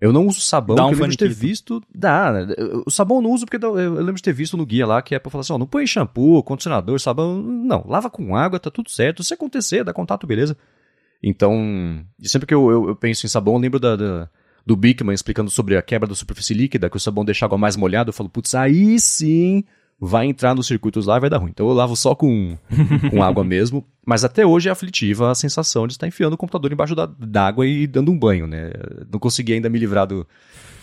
[0.00, 1.82] Eu não uso sabão, Dá um eu lembro de ter visto.
[1.94, 2.54] Dá, né?
[2.84, 5.14] O sabão eu não uso porque eu lembro de ter visto no guia lá que
[5.14, 7.40] é pra falar assim: ó, não põe shampoo, condicionador, sabão.
[7.40, 9.22] Não, lava com água, tá tudo certo.
[9.22, 10.56] Se acontecer, dá contato, beleza.
[11.22, 14.28] Então, sempre que eu, eu, eu penso em sabão, eu lembro da, da,
[14.66, 17.56] do Bickman explicando sobre a quebra da superfície líquida, que o sabão deixa a água
[17.56, 18.10] mais molhada.
[18.10, 19.64] Eu falo, putz, aí sim
[20.00, 21.50] vai entrar nos circuitos lá e vai dar ruim.
[21.50, 22.56] Então eu lavo só com,
[23.10, 23.84] com água mesmo.
[24.06, 27.66] Mas até hoje é aflitiva a sensação de estar enfiando o computador embaixo da, d'água
[27.66, 28.70] e dando um banho, né?
[29.10, 30.26] Não consegui ainda me livrar do.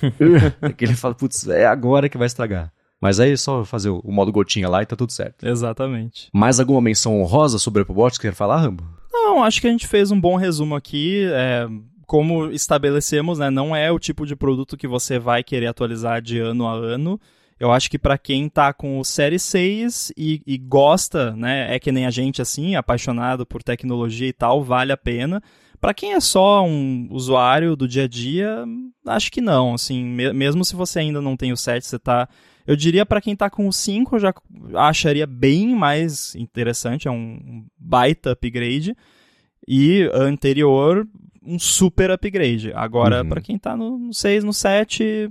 [0.75, 2.71] que ele fala, putz, é agora que vai estragar.
[2.99, 5.45] Mas aí é só fazer o, o, modo gotinha lá e tá tudo certo.
[5.45, 6.29] Exatamente.
[6.31, 8.83] Mais alguma menção honrosa sobre o Apple Watch que quer falar, Rambo?
[9.11, 11.25] Não, acho que a gente fez um bom resumo aqui.
[11.31, 11.67] É,
[12.05, 16.39] como estabelecemos, né, não é o tipo de produto que você vai querer atualizar de
[16.39, 17.19] ano a ano.
[17.61, 21.77] Eu acho que para quem tá com o Série 6 e, e, gosta, né, é
[21.77, 25.39] que nem a gente assim, apaixonado por tecnologia e tal, vale a pena.
[25.79, 28.65] Para quem é só um usuário do dia a dia,
[29.05, 32.27] acho que não, assim, me mesmo se você ainda não tem o 7, você tá
[32.65, 34.33] eu diria para quem tá com o 5, eu já
[34.73, 38.95] acharia bem mais interessante, é um baita upgrade.
[39.67, 41.07] E anterior,
[41.43, 42.73] um super upgrade.
[42.73, 43.29] Agora, uhum.
[43.29, 45.29] para quem tá no 6, no 7,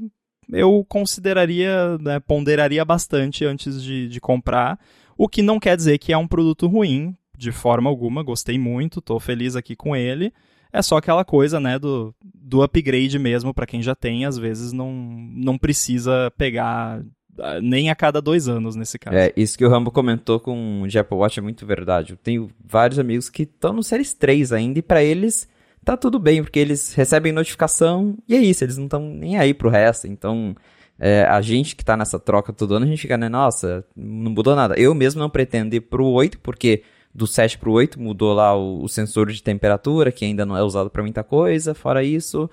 [0.53, 4.79] eu consideraria, né, ponderaria bastante antes de, de comprar.
[5.17, 8.23] O que não quer dizer que é um produto ruim, de forma alguma.
[8.23, 10.33] Gostei muito, tô feliz aqui com ele.
[10.73, 14.73] É só aquela coisa, né, do, do upgrade mesmo, para quem já tem, às vezes
[14.73, 17.03] não, não precisa pegar
[17.39, 19.17] ah, nem a cada dois anos nesse caso.
[19.17, 22.13] É, isso que o Rambo comentou com o Apple Watch é muito verdade.
[22.13, 25.49] Eu tenho vários amigos que estão no Series 3 ainda e para eles
[25.85, 29.55] tá tudo bem, porque eles recebem notificação e é isso, eles não estão nem aí
[29.55, 30.07] pro resto.
[30.07, 30.55] Então,
[30.99, 34.31] é, a gente que tá nessa troca todo ano, a gente fica, né, nossa, não
[34.31, 34.75] mudou nada.
[34.79, 36.83] Eu mesmo não pretendo ir pro 8, porque
[37.15, 40.63] do 7 pro 8 mudou lá o, o sensor de temperatura, que ainda não é
[40.63, 41.75] usado para muita coisa.
[41.75, 42.49] Fora isso,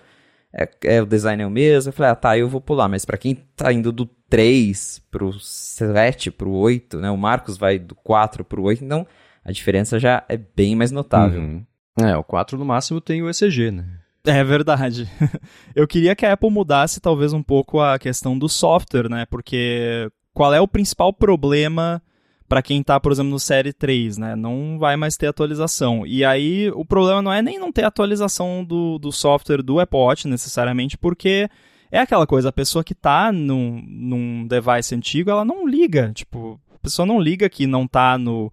[0.53, 1.89] é, é, o design é o mesmo.
[1.89, 2.87] Eu falei, ah, tá, eu vou pular.
[2.87, 7.11] Mas para quem tá indo do 3 pro 7 pro 8, né?
[7.11, 9.05] O Marcos vai do 4 pro 8, então
[9.43, 11.41] a diferença já é bem mais notável.
[11.41, 11.65] Uhum.
[11.99, 13.85] É, o 4 no máximo tem o ECG, né?
[14.25, 15.09] É verdade.
[15.75, 19.25] Eu queria que a Apple mudasse talvez um pouco a questão do software, né?
[19.25, 22.01] Porque qual é o principal problema
[22.47, 24.35] para quem está, por exemplo, no Série 3, né?
[24.35, 26.05] Não vai mais ter atualização.
[26.05, 29.99] E aí o problema não é nem não ter atualização do, do software do Apple
[29.99, 31.49] Watch necessariamente, porque
[31.91, 36.11] é aquela coisa, a pessoa que está num, num device antigo, ela não liga.
[36.13, 38.51] Tipo, a pessoa não liga que não está no,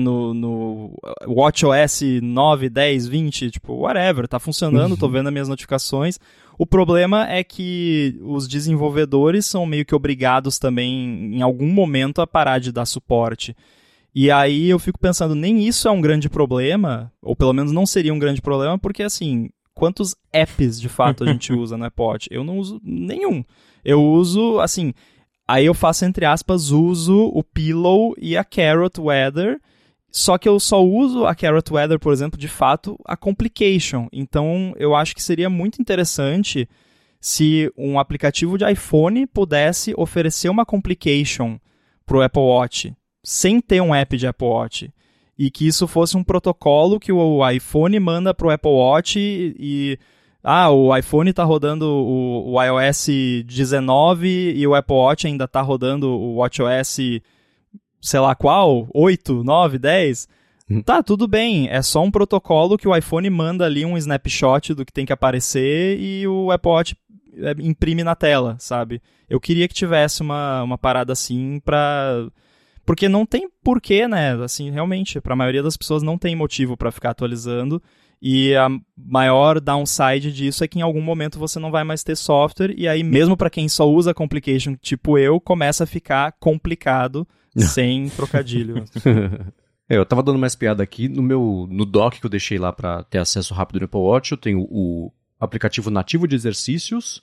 [0.00, 4.96] no, no WatchOS 9, 10, 20, tipo, whatever, tá funcionando, uhum.
[4.96, 6.18] tô vendo as minhas notificações.
[6.58, 12.26] O problema é que os desenvolvedores são meio que obrigados também, em algum momento, a
[12.26, 13.56] parar de dar suporte.
[14.14, 17.84] E aí eu fico pensando, nem isso é um grande problema, ou pelo menos não
[17.84, 22.04] seria um grande problema, porque assim, quantos apps de fato a gente usa no Apple
[22.04, 22.28] Watch?
[22.30, 23.44] Eu não uso nenhum.
[23.84, 24.94] Eu uso, assim,
[25.46, 29.60] aí eu faço entre aspas, uso o Pillow e a Carrot Weather,
[30.10, 34.06] só que eu só uso a Carrot Weather, por exemplo, de fato, a Complication.
[34.12, 36.68] Então, eu acho que seria muito interessante
[37.20, 41.58] se um aplicativo de iPhone pudesse oferecer uma Complication
[42.06, 44.92] para o Apple Watch, sem ter um app de Apple Watch.
[45.36, 49.56] E que isso fosse um protocolo que o iPhone manda para o Apple Watch e,
[49.58, 49.98] e
[50.44, 53.06] ah, o iPhone está rodando o, o, iOS
[53.46, 56.98] 19 e o Apple Watch ainda está rodando o WatchOS
[58.04, 60.28] sei lá qual, 8, 9, 10.
[60.84, 61.68] Tá, tudo bem.
[61.68, 65.12] É só um protocolo que o iPhone manda ali um snapshot do que tem que
[65.12, 66.96] aparecer e o Apple Watch
[67.38, 69.00] é, imprime na tela, sabe?
[69.28, 72.26] Eu queria que tivesse uma, uma parada assim pra.
[72.84, 74.34] Porque não tem porquê, né?
[74.42, 77.82] Assim, realmente, para a maioria das pessoas não tem motivo para ficar atualizando.
[78.26, 82.16] E a maior downside disso é que em algum momento você não vai mais ter
[82.16, 87.28] software, e aí, mesmo para quem só usa Complication, tipo eu, começa a ficar complicado
[87.54, 88.82] sem trocadilho.
[89.86, 92.72] É, eu tava dando mais piada aqui no meu no dock que eu deixei lá
[92.72, 97.22] para ter acesso rápido no Apple Watch, eu tenho o aplicativo nativo de exercícios,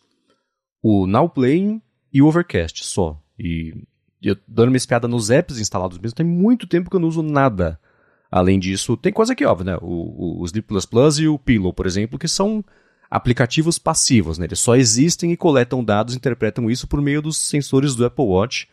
[0.79, 1.81] o Now Playing
[2.13, 3.19] e o Overcast só.
[3.39, 3.73] E,
[4.21, 7.23] eu dando uma espiada nos apps instalados mesmo, tem muito tempo que eu não uso
[7.23, 7.79] nada.
[8.31, 9.77] Além disso, tem coisa que óbvio, né?
[9.81, 12.63] O, o, o Sleep Plus Plus e o Pillow, por exemplo, que são
[13.09, 14.45] aplicativos passivos, né?
[14.45, 18.69] Eles só existem e coletam dados, interpretam isso por meio dos sensores do Apple Watch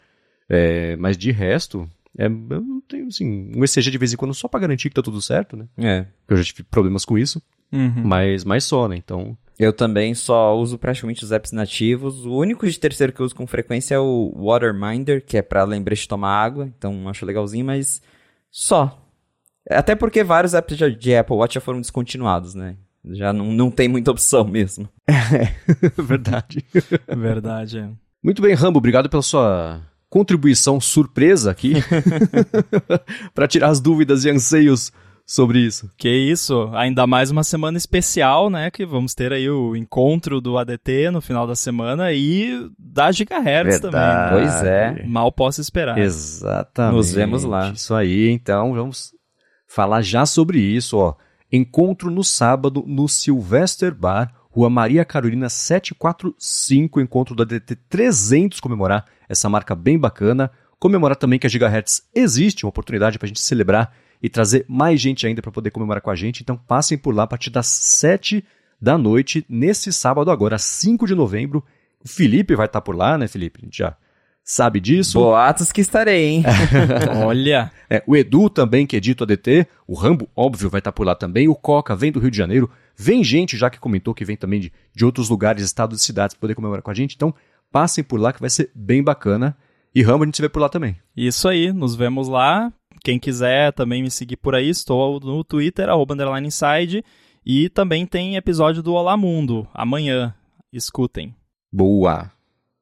[0.48, 4.32] é, mas de resto, é, eu não tenho, assim, um ECG de vez em quando
[4.32, 5.66] só para garantir que tá tudo certo, né?
[5.76, 6.06] É.
[6.26, 8.02] Eu já tive problemas com isso, uhum.
[8.04, 8.96] mas, mas só, né?
[8.96, 9.36] Então...
[9.58, 12.24] Eu também só uso praticamente os apps nativos.
[12.24, 15.64] O único de terceiro que eu uso com frequência é o Waterminder, que é para
[15.64, 18.00] lembrete de tomar água, então acho legalzinho, mas
[18.52, 19.04] só.
[19.70, 22.76] Até porque vários apps de Apple Watch já foram descontinuados, né?
[23.12, 24.88] Já não, não tem muita opção mesmo.
[25.08, 26.64] É, verdade.
[27.16, 27.88] verdade, é.
[28.22, 31.74] Muito bem, Rambo, obrigado pela sua contribuição surpresa aqui
[33.34, 34.90] para tirar as dúvidas e anseios
[35.26, 35.90] sobre isso.
[35.98, 40.56] Que isso, ainda mais uma semana especial, né, que vamos ter aí o encontro do
[40.56, 44.30] ADT no final da semana e da Gigahertz Verdade.
[44.30, 44.48] também.
[44.48, 45.04] Pois é.
[45.06, 45.98] Mal posso esperar.
[45.98, 46.96] Exatamente.
[46.96, 47.70] Nos vemos lá.
[47.70, 49.12] Isso aí, então vamos
[49.68, 51.14] falar já sobre isso, ó.
[51.52, 59.04] Encontro no sábado no Sylvester Bar, Rua Maria Carolina 745, encontro do ADT 300 comemorar
[59.28, 60.50] essa marca bem bacana.
[60.80, 65.00] Comemorar também que a Gigahertz existe, uma oportunidade para a gente celebrar e trazer mais
[65.00, 66.42] gente ainda para poder comemorar com a gente.
[66.42, 68.44] Então passem por lá a partir das 7
[68.80, 71.64] da noite, nesse sábado agora, 5 de novembro.
[72.04, 73.60] O Felipe vai estar tá por lá, né, Felipe?
[73.60, 73.96] A gente já
[74.48, 75.18] sabe disso.
[75.20, 76.44] Boatos que estarei, hein?
[77.24, 77.70] Olha!
[77.90, 79.66] É, o Edu também, que é dito ADT.
[79.86, 81.48] O Rambo, óbvio, vai estar tá por lá também.
[81.48, 82.70] O Coca vem do Rio de Janeiro.
[82.96, 86.34] Vem gente já que comentou que vem também de, de outros lugares, estados e cidades
[86.34, 87.14] para poder comemorar com a gente.
[87.14, 87.34] Então,
[87.70, 89.56] Passem por lá que vai ser bem bacana.
[89.94, 90.96] E Rambo a gente se vê por lá também.
[91.16, 92.72] Isso aí, nos vemos lá.
[93.02, 97.04] Quem quiser também me seguir por aí, estou no Twitter, arroba underline inside.
[97.44, 100.34] E também tem episódio do Olá Mundo, amanhã.
[100.72, 101.34] Escutem.
[101.72, 102.30] Boa.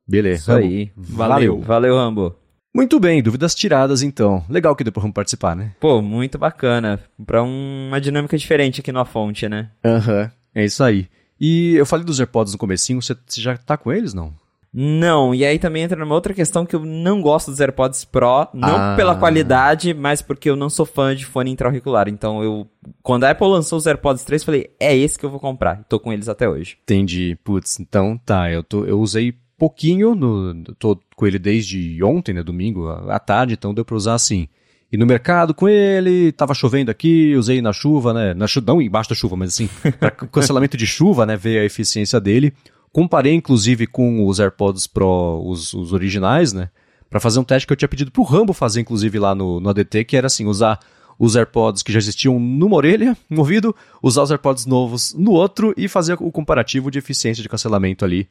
[0.06, 0.40] Beleza.
[0.40, 0.90] Isso aí.
[0.96, 1.60] Valeu.
[1.60, 2.36] Valeu, Rambo.
[2.74, 4.44] Muito bem, dúvidas tiradas então.
[4.50, 5.72] Legal que deu pra Rambo participar, né?
[5.80, 7.00] Pô, muito bacana.
[7.24, 9.70] Pra uma dinâmica diferente aqui na fonte, né?
[9.82, 10.30] Aham, uhum.
[10.54, 11.08] é isso aí.
[11.40, 14.34] E eu falei dos AirPods no comecinho, você, você já tá com eles, não?
[14.78, 18.48] Não, e aí também entra numa outra questão que eu não gosto dos AirPods Pro,
[18.52, 18.94] não ah.
[18.94, 22.10] pela qualidade, mas porque eu não sou fã de fone intra-auricular.
[22.10, 22.68] Então eu,
[23.02, 25.82] quando a Apple lançou os AirPods 3, falei, é esse que eu vou comprar.
[25.88, 26.76] Tô com eles até hoje.
[26.82, 27.38] Entendi.
[27.42, 32.42] Putz, então tá, eu, tô, eu usei pouquinho, no, tô com ele desde ontem, né,
[32.42, 34.48] domingo, à tarde, então deu pra usar assim.
[34.92, 38.34] ir no mercado com ele, tava chovendo aqui, usei na chuva, né?
[38.34, 41.36] Na chu não embaixo da chuva, mas assim, para cancelamento de chuva, né?
[41.36, 42.52] Ver a eficiência dele.
[42.92, 46.70] Comparei, inclusive, com os AirPods Pro, os, os originais, né?
[47.10, 49.68] Para fazer um teste que eu tinha pedido pro Rambo fazer, inclusive, lá no, no
[49.68, 50.80] ADT, que era assim, usar
[51.18, 55.74] os AirPods que já existiam numa orelha, no ouvido, usar os AirPods novos no outro
[55.76, 58.28] e fazer o comparativo de eficiência de cancelamento ali.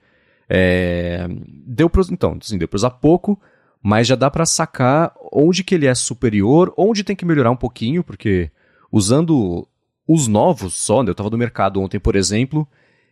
[0.49, 1.27] É...
[1.65, 3.39] Deu para então, assim, deu para usar pouco,
[3.81, 7.55] mas já dá para sacar onde que ele é superior, onde tem que melhorar um
[7.55, 8.49] pouquinho, porque
[8.91, 9.67] usando
[10.08, 12.67] os novos só, né, eu estava no mercado ontem, por exemplo,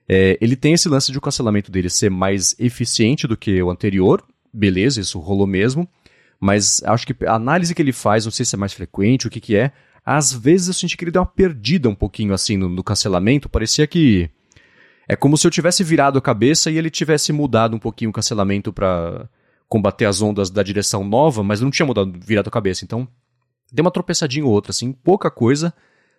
[0.07, 3.69] é, ele tem esse lance de o cancelamento dele ser mais eficiente do que o
[3.69, 5.87] anterior, beleza, isso rolou mesmo,
[6.39, 9.29] mas acho que a análise que ele faz, não sei se é mais frequente, o
[9.29, 9.71] que que é,
[10.05, 13.49] às vezes eu senti que ele deu uma perdida um pouquinho assim no, no cancelamento,
[13.49, 14.29] parecia que
[15.07, 18.13] é como se eu tivesse virado a cabeça e ele tivesse mudado um pouquinho o
[18.13, 19.27] cancelamento para
[19.67, 22.85] combater as ondas da direção nova, mas não tinha mudado, virado a cabeça.
[22.85, 23.07] Então,
[23.71, 25.73] deu uma tropeçadinha ou outra, assim, pouca coisa.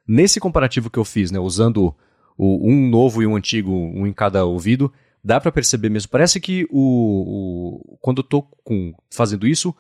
[0.07, 1.95] Nesse comparativo que eu fiz, né, usando
[2.37, 4.93] o, um novo e um antigo, um em cada ouvido,
[5.23, 6.11] dá para perceber mesmo.
[6.11, 9.75] Parece que o, o quando eu tô com, fazendo isso,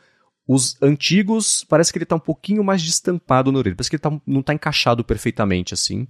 [0.47, 3.77] os antigos, parece que ele está um pouquinho mais destampado no orelha.
[3.77, 6.07] Parece que ele tá, não está encaixado perfeitamente assim.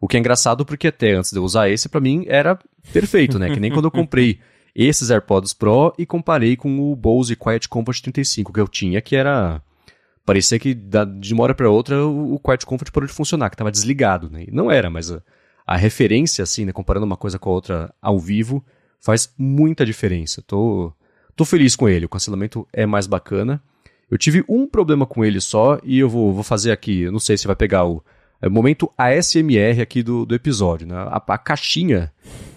[0.00, 2.58] O que é engraçado porque até antes de eu usar esse, para mim era
[2.92, 3.50] perfeito, né?
[3.52, 4.38] Que nem quando eu comprei
[4.74, 9.14] esses AirPods Pro e comparei com o Bose Quiet Comfort 35 que eu tinha, que
[9.14, 9.60] era...
[10.24, 13.70] Parecia que de uma hora para outra o Quiet Comfort parou de funcionar, que estava
[13.70, 14.44] desligado, né?
[14.46, 15.20] E não era, mas a,
[15.66, 16.72] a, referência, assim, né?
[16.72, 18.64] Comparando uma coisa com a outra ao vivo,
[19.00, 20.42] faz muita diferença.
[20.46, 20.92] Tô
[21.40, 23.62] Tô feliz com ele, o cancelamento é mais bacana.
[24.10, 27.18] Eu tive um problema com ele só e eu vou, vou fazer aqui, eu não
[27.18, 28.04] sei se vai pegar o,
[28.40, 30.86] é o momento ASMR aqui do, do episódio.
[30.86, 30.94] Né?
[30.94, 32.12] A, a caixinha,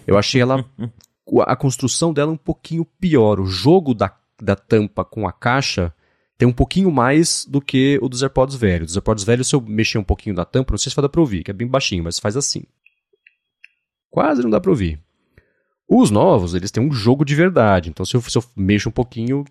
[0.06, 0.64] eu achei ela,
[1.46, 3.38] a construção dela um pouquinho pior.
[3.38, 5.92] O jogo da, da tampa com a caixa
[6.36, 8.90] tem um pouquinho mais do que o dos AirPods velhos.
[8.90, 11.08] Os AirPods velhos, se eu mexer um pouquinho na tampa, não sei se vai dar
[11.08, 12.62] pra ouvir, que é bem baixinho, mas faz assim.
[14.10, 15.00] Quase não dá pra ouvir.
[15.88, 17.90] Os novos, eles têm um jogo de verdade.
[17.90, 19.44] Então, se eu, se eu mexo um pouquinho.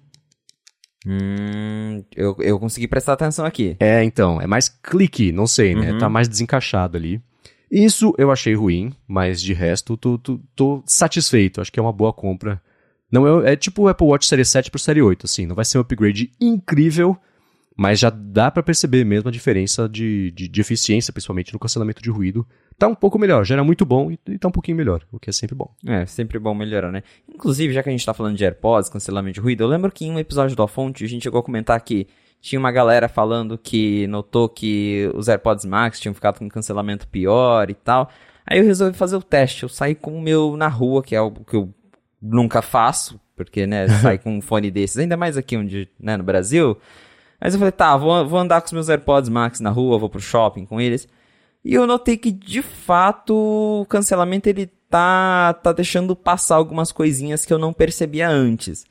[1.06, 3.76] Hum, eu, eu consegui prestar atenção aqui.
[3.80, 4.42] É, então.
[4.42, 5.92] É mais clique, não sei, né?
[5.92, 5.98] Uhum.
[5.98, 7.22] Tá mais desencaixado ali.
[7.70, 11.60] Isso eu achei ruim, mas de resto, tô, tô, tô satisfeito.
[11.60, 12.62] Acho que é uma boa compra.
[13.12, 15.46] Não é, é tipo o Apple Watch Série 7 pro Série 8, assim.
[15.46, 17.18] Não vai ser um upgrade incrível,
[17.76, 22.02] mas já dá para perceber mesmo a diferença de, de, de, eficiência, principalmente no cancelamento
[22.02, 22.46] de ruído,
[22.78, 23.44] tá um pouco melhor.
[23.46, 25.74] Já era muito bom e, e tá um pouquinho melhor, o que é sempre bom.
[25.86, 27.04] É, sempre bom melhorar, né?
[27.28, 30.06] Inclusive, já que a gente tá falando de AirPods, cancelamento de ruído, eu lembro que
[30.06, 32.08] em um episódio do A Fonte a gente chegou a comentar que
[32.40, 37.70] tinha uma galera falando que notou que os AirPods Max tinham ficado com cancelamento pior
[37.70, 38.10] e tal.
[38.46, 39.64] Aí eu resolvi fazer o teste.
[39.64, 41.74] Eu saí com o meu na rua, que é algo que eu
[42.22, 46.24] nunca faço, porque, né, sair com um fone desses, ainda mais aqui onde, né, no
[46.24, 46.78] Brasil.
[47.44, 50.10] Mas eu falei, tá, vou, vou andar com os meus AirPods Max na rua, vou
[50.10, 51.10] pro shopping com eles.
[51.62, 53.34] E eu notei que, de fato,
[53.82, 58.86] o cancelamento ele tá, tá deixando passar algumas coisinhas que eu não percebia antes.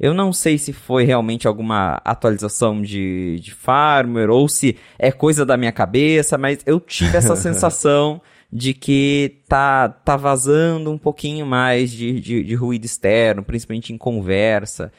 [0.00, 5.44] Eu não sei se foi realmente alguma atualização de, de firmware ou se é coisa
[5.44, 11.44] da minha cabeça, mas eu tive essa sensação de que tá, tá vazando um pouquinho
[11.44, 14.90] mais de, de, de ruído externo, principalmente em conversa.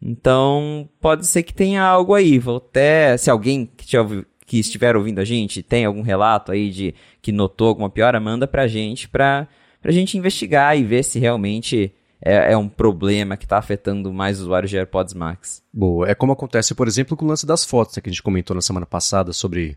[0.00, 2.38] Então, pode ser que tenha algo aí.
[2.38, 6.70] Vou até, se alguém que tiver, que estiver ouvindo a gente tem algum relato aí
[6.70, 9.48] de que notou alguma piora, manda pra gente pra,
[9.82, 14.40] pra gente investigar e ver se realmente é, é um problema que está afetando mais
[14.40, 15.62] usuários de AirPods Max.
[15.72, 18.22] Boa, é como acontece, por exemplo, com o lance das fotos, né, que a gente
[18.22, 19.76] comentou na semana passada sobre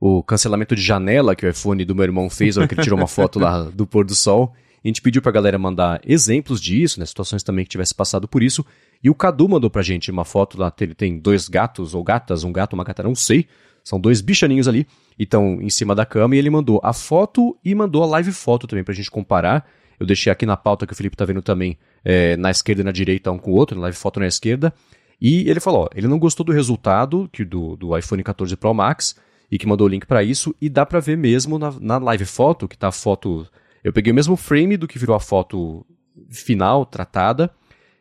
[0.00, 2.98] o cancelamento de janela que o iPhone do meu irmão fez, ou que ele tirou
[2.98, 4.52] uma foto lá do pôr do sol.
[4.84, 8.42] A gente pediu pra galera mandar exemplos disso, né, situações também que tivesse passado por
[8.42, 8.64] isso.
[9.02, 12.44] E o Cadu mandou pra gente uma foto lá, ele tem dois gatos ou gatas,
[12.44, 13.48] um gato, uma gata, não sei.
[13.82, 14.86] São dois bichaninhos ali,
[15.18, 18.30] e estão em cima da cama, e ele mandou a foto e mandou a live
[18.30, 19.66] foto também pra gente comparar.
[19.98, 22.84] Eu deixei aqui na pauta que o Felipe tá vendo também, é, na esquerda e
[22.84, 24.72] na direita, um com o outro, na live foto na esquerda.
[25.20, 28.72] E ele falou, ó, ele não gostou do resultado que do, do iPhone 14 Pro
[28.72, 29.16] Max,
[29.50, 32.24] e que mandou o link para isso, e dá para ver mesmo na, na live
[32.24, 33.46] foto, que tá a foto...
[33.82, 35.84] Eu peguei o mesmo frame do que virou a foto
[36.30, 37.50] final, tratada,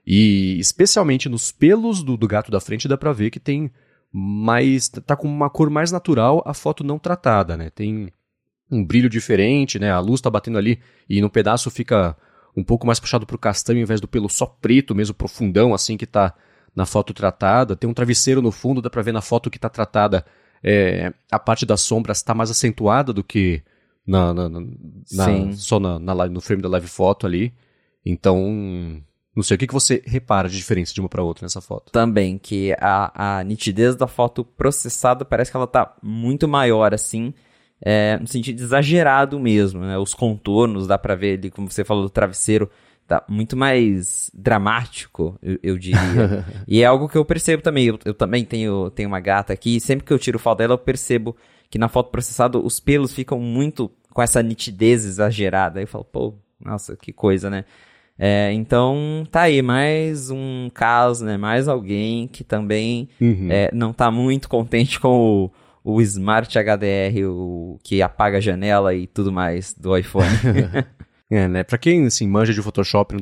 [0.05, 3.71] e especialmente nos pelos do, do gato da frente dá pra ver que tem
[4.11, 4.89] mais.
[4.89, 7.69] tá com uma cor mais natural a foto não tratada, né?
[7.69, 8.11] Tem
[8.69, 9.91] um brilho diferente, né?
[9.91, 10.79] A luz tá batendo ali
[11.09, 12.15] e no pedaço fica
[12.55, 15.97] um pouco mais puxado pro castanho ao invés do pelo só preto, mesmo profundão, assim
[15.97, 16.33] que tá
[16.75, 17.75] na foto tratada.
[17.75, 20.25] Tem um travesseiro no fundo, dá pra ver na foto que tá tratada.
[20.63, 23.63] É, a parte das sombras está mais acentuada do que
[24.05, 24.59] na, na, na,
[25.11, 25.99] na só na,
[26.29, 27.53] no frame da live foto ali.
[28.05, 29.01] Então,
[29.35, 31.91] Não sei, o que, que você repara de diferença de uma para outra nessa foto?
[31.91, 37.33] Também, que a, a nitidez da foto processada parece que ela tá muito maior, assim,
[37.81, 39.97] é, no sentido exagerado mesmo, né?
[39.97, 42.69] Os contornos, dá pra ver ali, como você falou, do travesseiro,
[43.07, 46.45] tá muito mais dramático, eu, eu diria.
[46.67, 49.77] e é algo que eu percebo também, eu, eu, também tenho, tenho uma gata aqui,
[49.77, 51.37] e sempre que eu tiro foto dela, eu percebo
[51.69, 55.79] que na foto processada os pelos ficam muito com essa nitidez exagerada.
[55.79, 57.63] Aí eu falo, pô, nossa, que coisa, né?
[58.23, 61.37] É, então, tá aí, mais um caso, né?
[61.37, 63.47] Mais alguém que também uhum.
[63.49, 65.49] é, não tá muito contente com
[65.83, 70.29] o, o Smart HDR, o que apaga a janela e tudo mais do iPhone.
[71.31, 71.63] é, né?
[71.63, 73.15] Pra quem, assim, manja de Photoshop,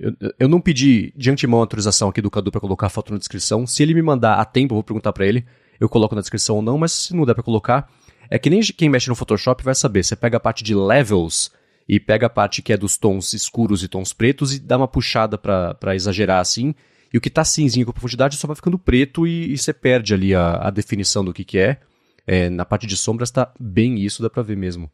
[0.00, 3.18] eu, eu não pedi de antemão autorização aqui do Cadu pra colocar a foto na
[3.18, 3.66] descrição.
[3.66, 5.44] Se ele me mandar a tempo, eu vou perguntar para ele.
[5.80, 7.90] Eu coloco na descrição ou não, mas se não der pra colocar,
[8.30, 10.04] é que nem quem mexe no Photoshop vai saber.
[10.04, 11.50] Você pega a parte de levels
[11.88, 14.88] e pega a parte que é dos tons escuros e tons pretos e dá uma
[14.88, 16.74] puxada para exagerar assim.
[17.12, 20.34] E o que tá cinzinho com profundidade só vai ficando preto e, você perde ali
[20.34, 21.78] a, a, definição do que, que é.
[22.26, 22.50] é.
[22.50, 24.90] Na parte de sombras tá bem isso, dá pra ver mesmo.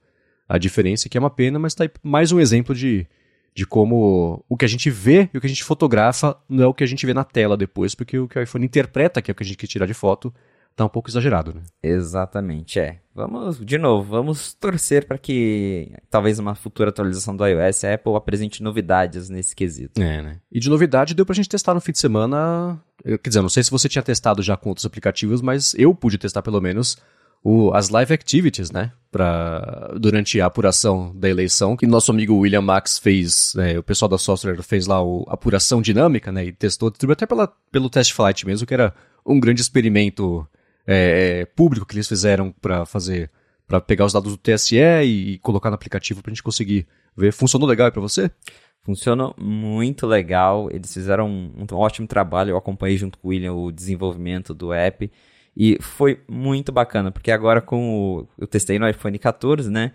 [0.47, 3.07] A diferença que é uma pena, mas tá mais um exemplo de,
[3.55, 6.67] de como o que a gente vê e o que a gente fotografa não é
[6.67, 9.31] o que a gente vê na tela depois, porque o que o iPhone interpreta que
[9.31, 10.33] é o que a gente quer tirar de foto
[10.75, 11.63] tá um pouco exagerado, né?
[11.83, 12.99] Exatamente, é.
[13.15, 18.15] Vamos, de novo, vamos torcer para que talvez uma futura atualização do iOS a Apple
[18.15, 20.01] apresente novidades nesse quesito.
[20.01, 20.41] É, né?
[20.51, 22.81] E de novidade deu pra gente testar no fim de semana.
[23.05, 26.17] Quer dizer, não sei se você tinha testado já com outros aplicativos, mas eu pude
[26.17, 26.97] testar pelo menos
[27.45, 28.93] o, as live activities, né?
[29.11, 34.09] Pra, durante a apuração da eleição, que nosso amigo William Max fez, né, o pessoal
[34.09, 36.47] da software fez lá a apuração dinâmica, né?
[36.47, 38.95] E testou, até pela, pelo test flight mesmo, que era
[39.27, 40.47] um grande experimento
[40.87, 43.31] é, é, público que eles fizeram para fazer,
[43.67, 47.33] para pegar os dados do TSE e, colocar no aplicativo para a gente conseguir ver.
[47.33, 48.31] Funcionou legal para você?
[48.83, 50.69] Funcionou muito legal.
[50.71, 52.51] Eles fizeram um, um, ótimo trabalho.
[52.51, 55.11] Eu acompanhei junto com o William o desenvolvimento do app.
[55.57, 59.93] E foi muito bacana, porque agora com o, eu testei no iPhone 14, né?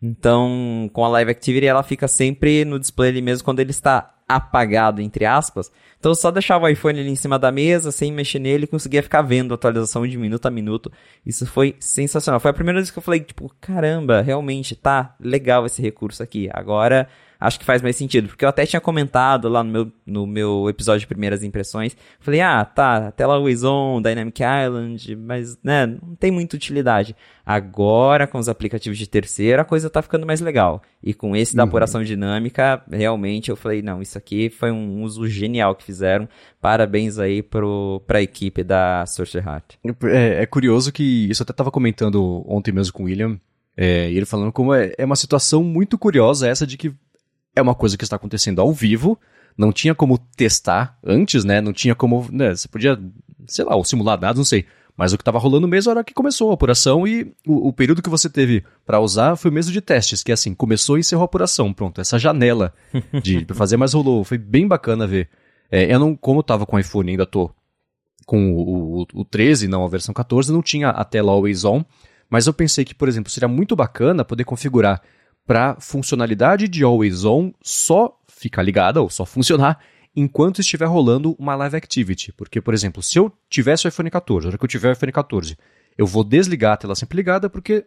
[0.00, 4.17] Então, com a Live Activity, ela fica sempre no display ali mesmo quando ele está
[4.28, 5.72] apagado, entre aspas.
[5.98, 8.68] Então eu só deixava o iPhone ali em cima da mesa, sem mexer nele, e
[8.68, 10.92] conseguia ficar vendo a atualização de minuto a minuto.
[11.24, 12.38] Isso foi sensacional.
[12.38, 16.48] Foi a primeira vez que eu falei, tipo, caramba, realmente tá legal esse recurso aqui.
[16.52, 17.08] Agora
[17.40, 18.28] acho que faz mais sentido.
[18.28, 21.96] Porque eu até tinha comentado lá no meu, no meu episódio de primeiras impressões.
[22.20, 27.14] Falei, ah, tá, tela always on, Dynamic Island, mas, né, não tem muita utilidade.
[27.44, 30.82] Agora, com os aplicativos de terceira, a coisa tá ficando mais legal.
[31.02, 31.68] E com esse da uhum.
[31.68, 36.28] apuração dinâmica, realmente eu falei, não, isso aqui foi um uso genial que fizeram.
[36.60, 39.74] Parabéns aí pro, pra equipe da Sorcerer Heart.
[40.04, 43.38] É, é curioso que, isso eu até tava comentando ontem mesmo com o William,
[43.80, 46.92] é, e ele falando como é, é uma situação muito curiosa essa de que
[47.58, 49.18] é uma coisa que está acontecendo ao vivo,
[49.56, 51.60] não tinha como testar antes, né?
[51.60, 52.28] Não tinha como.
[52.30, 52.54] Né?
[52.54, 52.98] Você podia,
[53.46, 54.64] sei lá, simular dados, não sei.
[54.96, 58.02] Mas o que estava rolando mesmo era que começou a apuração e o, o período
[58.02, 61.00] que você teve para usar foi o mesmo de testes, que é assim, começou e
[61.00, 61.72] encerrou a apuração.
[61.72, 62.74] Pronto, essa janela
[63.22, 64.24] de fazer, mas rolou.
[64.24, 65.28] Foi bem bacana ver.
[65.70, 67.50] É, eu não, como eu tava com o iPhone, ainda tô
[68.26, 71.84] com o, o, o 13, não a versão 14, não tinha a tela always on,
[72.28, 75.00] mas eu pensei que, por exemplo, seria muito bacana poder configurar
[75.48, 79.82] para funcionalidade de Always On só ficar ligada ou só funcionar
[80.14, 82.34] enquanto estiver rolando uma live activity.
[82.34, 84.92] Porque, por exemplo, se eu tivesse o iPhone 14, na hora que eu tiver o
[84.92, 85.56] iPhone 14,
[85.96, 87.86] eu vou desligar a tela sempre ligada porque,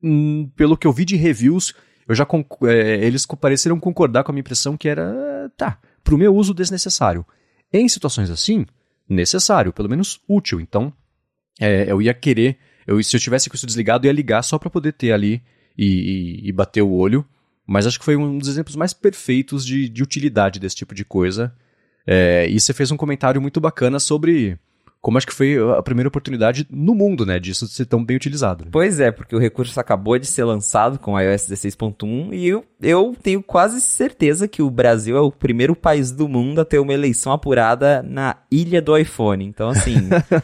[0.00, 1.74] hum, pelo que eu vi de reviews,
[2.06, 2.24] eu já
[2.68, 6.54] é, eles pareceram concordar com a minha impressão que era, tá, para o meu uso
[6.54, 7.26] desnecessário.
[7.72, 8.64] Em situações assim,
[9.08, 10.60] necessário, pelo menos útil.
[10.60, 10.92] Então,
[11.58, 12.56] é, eu ia querer,
[12.86, 15.42] eu, se eu tivesse com isso desligado, eu ia ligar só para poder ter ali
[15.76, 15.86] e,
[16.44, 17.24] e, e bater o olho.
[17.66, 21.04] Mas acho que foi um dos exemplos mais perfeitos de, de utilidade desse tipo de
[21.04, 21.54] coisa.
[22.06, 24.58] É, e você fez um comentário muito bacana sobre
[25.00, 28.64] como acho que foi a primeira oportunidade no mundo, né, disso ser tão bem utilizado.
[28.64, 28.70] Né?
[28.70, 32.64] Pois é, porque o recurso acabou de ser lançado com o iOS 16.1 e eu,
[32.82, 36.78] eu tenho quase certeza que o Brasil é o primeiro país do mundo a ter
[36.78, 39.44] uma eleição apurada na ilha do iPhone.
[39.44, 39.96] Então, assim,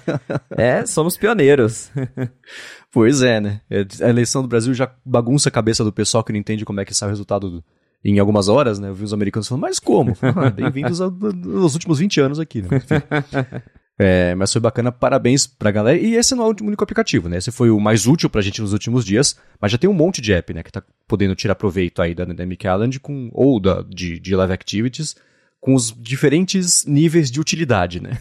[0.56, 1.90] é, somos pioneiros.
[2.96, 3.60] pois é, né?
[3.68, 6.80] É, a eleição do Brasil já bagunça a cabeça do pessoal que não entende como
[6.80, 7.64] é que sai o resultado do,
[8.02, 8.88] em algumas horas, né?
[8.88, 10.16] Eu vi os americanos falando, mas como?
[10.56, 12.68] Bem-vindos aos últimos 20 anos aqui, né?
[13.98, 15.98] É, mas foi bacana, parabéns pra galera.
[15.98, 17.38] E esse não é o único aplicativo, né?
[17.38, 20.20] Esse foi o mais útil pra gente nos últimos dias, mas já tem um monte
[20.20, 20.62] de app, né?
[20.62, 24.52] Que tá podendo tirar proveito aí da Dynamic Island com, ou da, de, de Live
[24.52, 25.16] Activities
[25.62, 28.18] com os diferentes níveis de utilidade, né?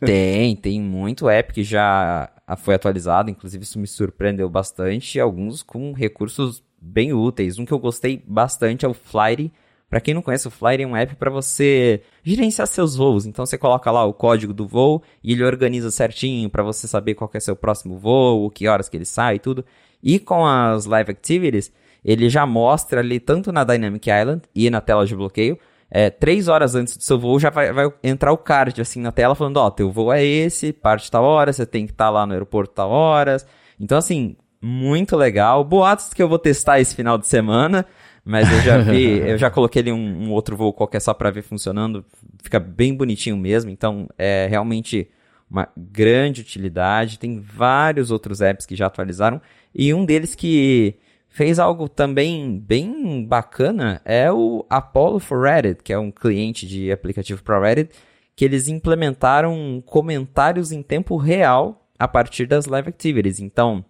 [0.00, 5.92] tem, tem muito app que já foi atualizado, inclusive isso me surpreendeu bastante, alguns com
[5.92, 7.58] recursos bem úteis.
[7.58, 9.52] Um que eu gostei bastante é o Flighty
[9.88, 13.24] Para quem não conhece, o Flyer é um app para você gerenciar seus voos.
[13.24, 17.14] Então você coloca lá o código do voo e ele organiza certinho para você saber
[17.14, 19.64] qual é seu próximo voo, que horas que ele sai e tudo.
[20.02, 21.72] E com as live activities,
[22.04, 25.58] ele já mostra ali tanto na Dynamic Island e na tela de bloqueio,
[25.90, 29.10] é, três horas antes do seu voo já vai, vai entrar o card assim na
[29.10, 32.10] tela falando, ó, teu voo é esse, parte tal hora, você tem que estar tá
[32.10, 33.46] lá no aeroporto tal horas.
[33.80, 35.64] Então assim, muito legal.
[35.64, 37.86] Boatos que eu vou testar esse final de semana,
[38.24, 41.30] mas eu já vi, eu já coloquei ali um, um outro voo qualquer só para
[41.30, 42.04] ver funcionando,
[42.42, 43.70] fica bem bonitinho mesmo.
[43.70, 45.08] Então é realmente
[45.50, 47.18] uma grande utilidade.
[47.18, 49.40] Tem vários outros apps que já atualizaram
[49.74, 50.96] e um deles que
[51.28, 56.90] fez algo também bem bacana é o Apollo for Reddit, que é um cliente de
[56.90, 57.90] aplicativo para Reddit,
[58.34, 63.40] que eles implementaram comentários em tempo real a partir das live activities.
[63.40, 63.84] Então,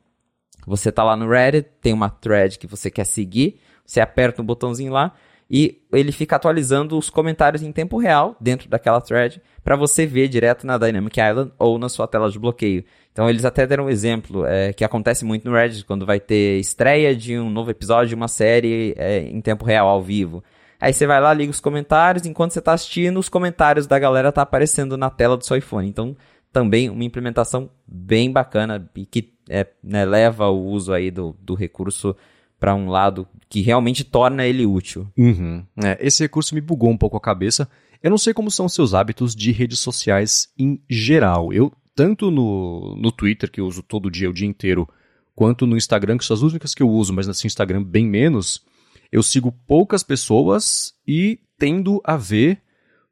[0.66, 4.44] você está lá no Reddit, tem uma thread que você quer seguir, você aperta um
[4.44, 5.14] botãozinho lá
[5.50, 10.28] e ele fica atualizando os comentários em tempo real dentro daquela thread para você ver
[10.28, 12.84] direto na Dynamic Island ou na sua tela de bloqueio.
[13.12, 16.60] Então eles até deram um exemplo é, que acontece muito no Reddit quando vai ter
[16.60, 20.44] estreia de um novo episódio de uma série é, em tempo real, ao vivo.
[20.80, 24.30] Aí você vai lá, liga os comentários, enquanto você está assistindo, os comentários da galera
[24.30, 25.88] tá aparecendo na tela do seu iPhone.
[25.88, 26.16] Então,
[26.52, 31.54] também uma implementação bem bacana e que é, né, leva o uso aí do, do
[31.54, 32.14] recurso
[32.58, 35.06] para um lado que realmente torna ele útil.
[35.16, 35.64] Uhum.
[35.82, 37.68] É, esse recurso me bugou um pouco a cabeça.
[38.02, 41.52] Eu não sei como são seus hábitos de redes sociais em geral.
[41.52, 44.88] Eu, tanto no, no Twitter, que eu uso todo dia, o dia inteiro,
[45.34, 48.62] quanto no Instagram, que são as únicas que eu uso, mas nesse Instagram bem menos,
[49.10, 52.60] eu sigo poucas pessoas e tendo a ver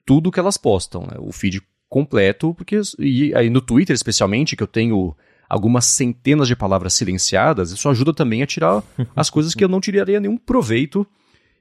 [0.05, 1.03] tudo que elas postam.
[1.03, 1.17] Né?
[1.19, 5.17] O feed completo, porque e aí no Twitter especialmente, que eu tenho
[5.49, 8.83] algumas centenas de palavras silenciadas, isso ajuda também a tirar
[9.15, 11.07] as coisas que eu não tiraria nenhum proveito.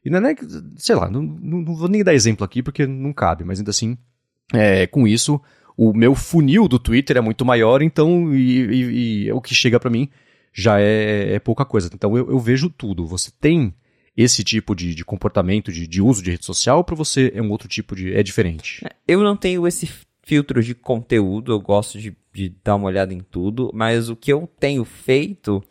[0.04, 0.36] E não é, nem,
[0.78, 3.98] sei lá, não, não, vou nem dar exemplo aqui porque não cabe, mas ainda assim,
[4.54, 5.42] é, com isso,
[5.76, 9.80] o meu funil do Twitter é muito maior, então, e, e, e o que chega
[9.80, 10.10] para mim
[10.54, 11.90] já é, é, pouca coisa.
[11.94, 13.06] Então eu, eu, vejo tudo.
[13.06, 13.74] Você tem
[14.16, 17.52] esse tipo de, de comportamento, de, de, uso de rede social, para você é um
[17.52, 18.14] outro tipo de.
[18.14, 18.86] é diferente?
[19.06, 19.90] Eu não tenho esse
[20.24, 24.32] filtro de conteúdo, eu gosto de de dar uma olhada em tudo, mas o que
[24.32, 25.64] eu tenho feito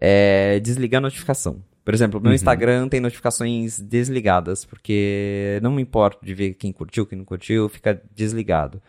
[0.00, 1.62] é desligar a notificação.
[1.84, 2.34] Por exemplo, meu uhum.
[2.34, 7.68] Instagram tem notificações desligadas, porque não me importo de ver quem curtiu, quem não curtiu,
[7.68, 8.80] fica desligado.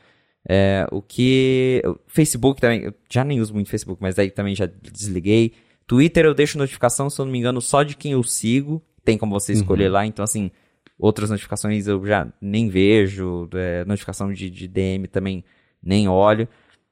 [0.47, 1.83] É, o que.
[2.07, 5.51] Facebook também, eu já nem uso muito Facebook, mas daí também já desliguei.
[5.85, 8.81] Twitter eu deixo notificação, se eu não me engano, só de quem eu sigo.
[9.03, 9.93] Tem como você escolher uhum.
[9.93, 10.49] lá, então assim,
[10.97, 13.49] outras notificações eu já nem vejo.
[13.53, 15.43] É, notificação de, de DM também
[15.83, 16.47] nem olho.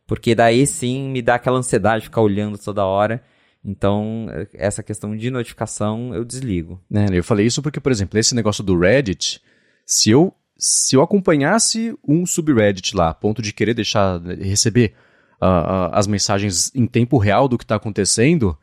[0.08, 3.22] Porque daí sim me dá aquela ansiedade de ficar olhando toda hora.
[3.64, 6.80] Então, essa questão de notificação eu desligo.
[6.93, 9.41] É, eu falei isso porque, por exemplo, esse negócio do Reddit,
[9.86, 14.93] se eu, se eu acompanhasse um subreddit lá, a ponto de querer deixar, receber
[15.41, 18.56] uh, uh, as mensagens em tempo real do que está acontecendo,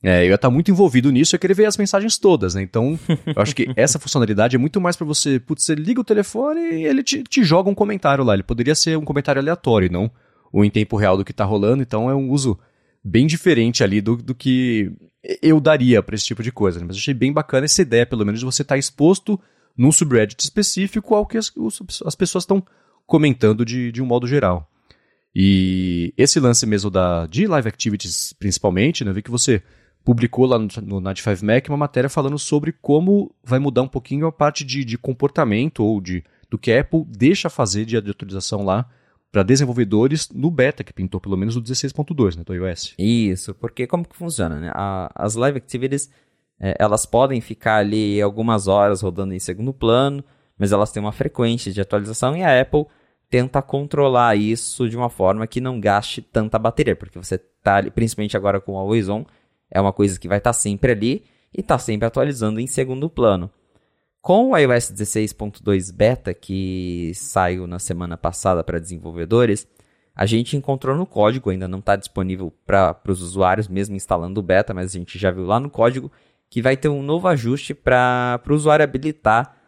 [0.00, 2.62] é, eu ia estar tá muito envolvido nisso e querer ver as mensagens todas, né?
[2.62, 6.04] Então, eu acho que essa funcionalidade é muito mais para você, putz, você liga o
[6.04, 8.34] telefone e ele te, te joga um comentário lá.
[8.34, 10.08] Ele poderia ser um comentário aleatório, não
[10.54, 12.56] ou em tempo real do que está rolando, então é um uso
[13.02, 14.88] bem diferente ali do, do que
[15.42, 16.78] eu daria para esse tipo de coisa.
[16.78, 16.84] Né?
[16.86, 19.38] Mas achei bem bacana essa ideia, pelo menos, de você estar tá exposto
[19.76, 21.52] num subreddit específico ao que as,
[22.06, 22.64] as pessoas estão
[23.04, 24.70] comentando de, de um modo geral.
[25.34, 29.60] E esse lance mesmo da, de live activities, principalmente, né, eu vi que você
[30.04, 34.32] publicou lá no, no Nat5Mac uma matéria falando sobre como vai mudar um pouquinho a
[34.32, 38.88] parte de, de comportamento ou de do que a Apple deixa fazer de, atualização lá
[39.34, 42.94] para desenvolvedores no beta que pintou, pelo menos o 16.2, né, do iOS.
[42.96, 44.70] Isso, porque como que funciona, né?
[44.72, 46.08] A, as live activities,
[46.60, 50.22] é, elas podem ficar ali algumas horas rodando em segundo plano,
[50.56, 52.86] mas elas têm uma frequência de atualização e a Apple
[53.28, 57.90] tenta controlar isso de uma forma que não gaste tanta bateria, porque você tá ali,
[57.90, 59.24] principalmente agora com o Always On,
[59.68, 63.10] é uma coisa que vai estar tá sempre ali e está sempre atualizando em segundo
[63.10, 63.50] plano.
[64.24, 69.68] Com o iOS 16.2 Beta, que saiu na semana passada para desenvolvedores,
[70.16, 74.42] a gente encontrou no código, ainda não está disponível para os usuários, mesmo instalando o
[74.42, 76.10] beta, mas a gente já viu lá no código
[76.48, 79.58] que vai ter um novo ajuste para o usuário habilitar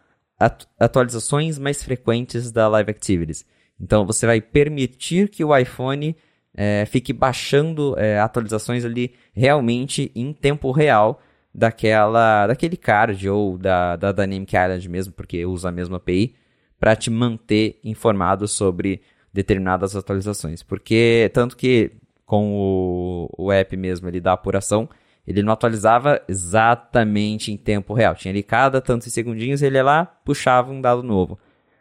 [0.79, 3.45] atualizações mais frequentes da Live Activities.
[3.79, 6.17] Então você vai permitir que o iPhone
[6.55, 11.21] é, fique baixando é, atualizações ali realmente em tempo real
[11.57, 16.35] daquela, daquele card ou da, da Dynamic Island mesmo, porque usa a mesma API,
[16.79, 19.01] para te manter informado sobre
[19.33, 20.61] determinadas atualizações.
[20.61, 21.93] Porque, tanto que
[22.27, 24.87] com o, o app mesmo ele dá apuração,
[25.25, 28.13] ele não atualizava exatamente em tempo real.
[28.13, 31.39] Tinha ali cada tantos segundinhos, ele ia lá, puxava um dado novo.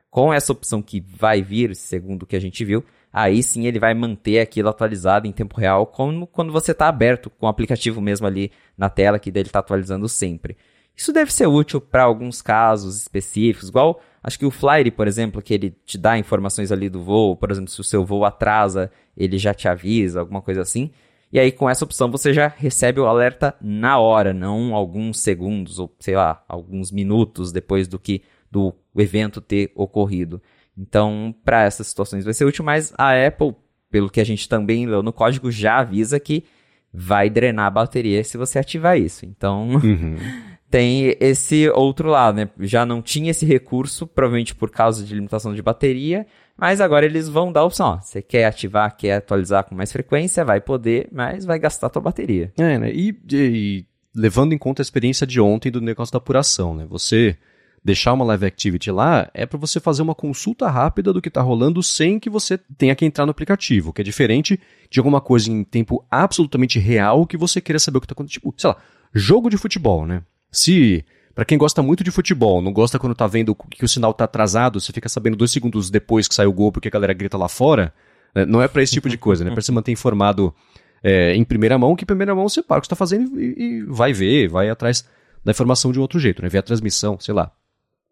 [0.09, 2.83] Com essa opção que vai vir, segundo o que a gente viu,
[3.17, 7.31] aí sim ele vai manter aquilo atualizado em tempo real, como quando você está aberto
[7.31, 10.55] com o aplicativo mesmo ali na tela, que dele está atualizando sempre.
[10.95, 15.41] Isso deve ser útil para alguns casos específicos, igual acho que o Flyer, por exemplo,
[15.41, 18.91] que ele te dá informações ali do voo, por exemplo, se o seu voo atrasa,
[19.17, 20.91] ele já te avisa, alguma coisa assim.
[21.33, 25.79] E aí com essa opção você já recebe o alerta na hora, não alguns segundos
[25.79, 30.43] ou sei lá, alguns minutos depois do que do evento ter ocorrido.
[30.77, 33.55] Então, para essas situações vai ser útil, mas a Apple,
[33.91, 36.45] pelo que a gente também leu no código, já avisa que
[36.93, 39.25] vai drenar a bateria se você ativar isso.
[39.25, 40.17] Então, uhum.
[40.71, 42.49] tem esse outro lado, né?
[42.61, 47.29] Já não tinha esse recurso, provavelmente por causa de limitação de bateria, mas agora eles
[47.29, 51.09] vão dar a opção, ó, você quer ativar, quer atualizar com mais frequência, vai poder,
[51.13, 52.53] mas vai gastar a tua bateria.
[52.59, 52.91] É, né?
[52.93, 56.87] E, e levando em conta a experiência de ontem do negócio da apuração, né?
[56.89, 57.37] Você
[57.87, 61.41] deixar uma live activity lá é para você fazer uma consulta rápida do que está
[61.41, 64.59] rolando sem que você tenha que entrar no aplicativo, que é diferente
[64.91, 68.41] de alguma coisa em tempo absolutamente real que você queira saber o que está acontecendo.
[68.41, 68.77] Tipo, sei lá,
[69.15, 70.23] jogo de futebol, né?
[70.51, 74.13] Se para quem gosta muito de futebol, não gosta quando tá vendo que o sinal
[74.13, 77.13] tá atrasado, você fica sabendo dois segundos depois que sai o gol porque a galera
[77.13, 77.95] grita lá fora,
[78.35, 78.45] né?
[78.45, 79.53] não é para esse tipo de coisa, né?
[79.53, 80.53] Para se manter informado
[81.05, 83.55] é, em primeira mão, que em primeira mão você para o que está fazendo e,
[83.57, 85.07] e, vai ver, vai atrás
[85.45, 86.49] da informação de um outro jeito, né?
[86.49, 87.53] Ver a transmissão, sei lá.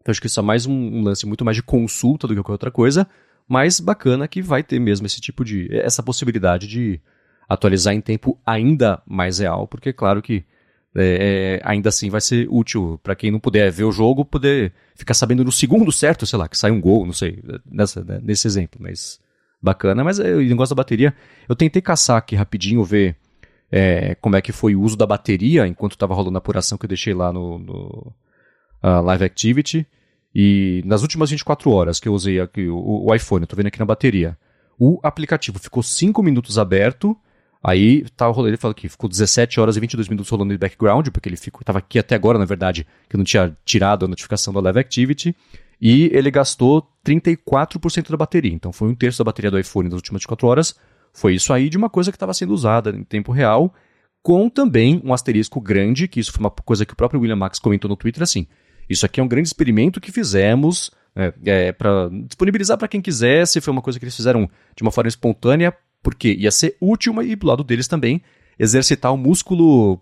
[0.05, 2.39] Então acho que isso é mais um, um, lance muito mais de consulta do que
[2.39, 3.07] qualquer outra coisa,
[3.47, 5.67] mas bacana que vai ter mesmo esse tipo de.
[5.75, 7.01] essa possibilidade de
[7.49, 10.45] atualizar em tempo ainda mais real, porque claro que
[10.95, 14.73] é, é, ainda assim vai ser útil para quem não puder ver o jogo, poder
[14.95, 18.19] ficar sabendo no segundo certo, sei lá, que sai um gol, não sei, nessa, né,
[18.21, 19.19] nesse exemplo, mas
[19.59, 20.03] bacana.
[20.03, 21.15] Mas é, o negócio da bateria,
[21.49, 23.15] eu tentei caçar aqui rapidinho, ver
[23.71, 26.85] é, como é que foi o uso da bateria enquanto estava rolando a apuração que
[26.85, 28.13] eu deixei lá no, no
[28.83, 29.87] uh, Live Activity.
[30.33, 33.79] E nas últimas 24 horas que eu usei aqui o, o iPhone, tô vendo aqui
[33.79, 34.37] na bateria,
[34.77, 37.17] o aplicativo ficou 5 minutos aberto,
[37.63, 41.29] aí tá ele falou que ficou 17 horas e 22 minutos rolando em background, porque
[41.29, 44.53] ele ficou, tava aqui até agora, na verdade, que eu não tinha tirado a notificação
[44.53, 45.35] da Live Activity,
[45.79, 49.95] e ele gastou 34% da bateria, então foi um terço da bateria do iPhone nas
[49.95, 50.75] últimas 24 horas,
[51.13, 53.73] foi isso aí de uma coisa que estava sendo usada em tempo real,
[54.21, 57.59] com também um asterisco grande, que isso foi uma coisa que o próprio William Max
[57.59, 58.47] comentou no Twitter, assim,
[58.89, 63.61] isso aqui é um grande experimento que fizemos é, é, para disponibilizar para quem quisesse.
[63.61, 65.73] Foi uma coisa que eles fizeram de uma forma espontânea,
[66.03, 68.21] porque ia ser útil e do lado deles também
[68.59, 69.99] exercitar o músculo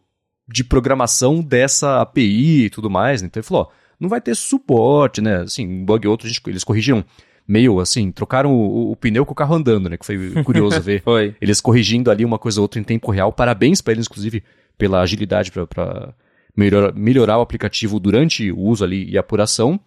[0.48, 3.22] de programação dessa API e tudo mais.
[3.22, 3.28] Né?
[3.28, 5.42] Então ele falou: ó, não vai ter suporte, né?
[5.42, 7.04] Assim, um bug ou outro, eles corrigiram
[7.48, 9.98] meio assim, trocaram o, o, pneu com o carro andando, né?
[9.98, 11.02] Que foi curioso ver.
[11.04, 11.36] foi.
[11.40, 13.32] Eles corrigindo ali uma coisa ou outra em tempo real.
[13.32, 14.44] Parabéns para eles, inclusive,
[14.78, 16.14] pela agilidade para
[16.56, 19.80] melhorar, melhorar o aplicativo durante o uso ali e apuração,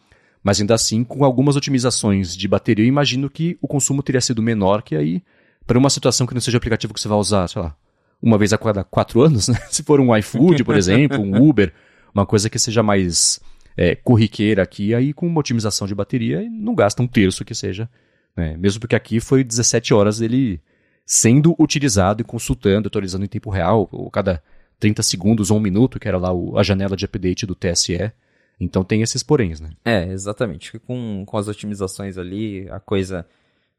[0.42, 4.42] mas ainda assim, com algumas otimizações de bateria, eu imagino que o consumo teria sido
[4.42, 5.22] menor, que aí,
[5.66, 7.76] para uma situação que não seja aplicativo que você vai usar, sei lá,
[8.22, 9.58] uma vez a cada quatro anos, né?
[9.70, 11.72] Se for um iFood, por exemplo, um Uber,
[12.14, 13.40] uma coisa que seja mais
[13.76, 17.88] é, corriqueira aqui, aí com uma otimização de bateria, não gasta um terço que seja,
[18.36, 18.56] né?
[18.56, 20.60] Mesmo porque aqui foi 17 horas dele
[21.04, 24.42] sendo utilizado e consultando, atualizando em tempo real, ou cada
[24.78, 28.12] 30 segundos ou um minuto, que era lá o, a janela de update do TSE.
[28.58, 29.70] Então tem esses poréns, né?
[29.84, 30.78] É, exatamente.
[30.80, 33.26] Com, com as otimizações ali, a coisa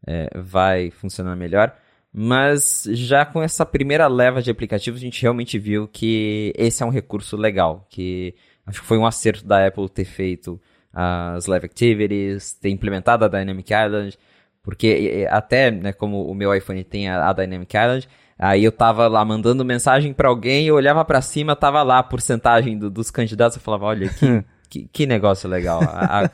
[0.05, 1.75] é, vai funcionar melhor.
[2.13, 6.85] Mas já com essa primeira leva de aplicativos, a gente realmente viu que esse é
[6.85, 7.85] um recurso legal.
[7.89, 8.35] Que
[8.65, 10.59] acho que foi um acerto da Apple ter feito
[10.93, 14.17] as Live Activities, ter implementado a Dynamic Island.
[14.63, 18.09] Porque até, né, como o meu iPhone tem a, a Dynamic Island,
[18.39, 22.03] Aí eu tava lá mandando mensagem para alguém, eu olhava para cima, tava lá a
[22.03, 25.81] porcentagem do, dos candidatos, eu falava, olha, que, que, que, negócio legal.
[25.81, 26.29] A, a,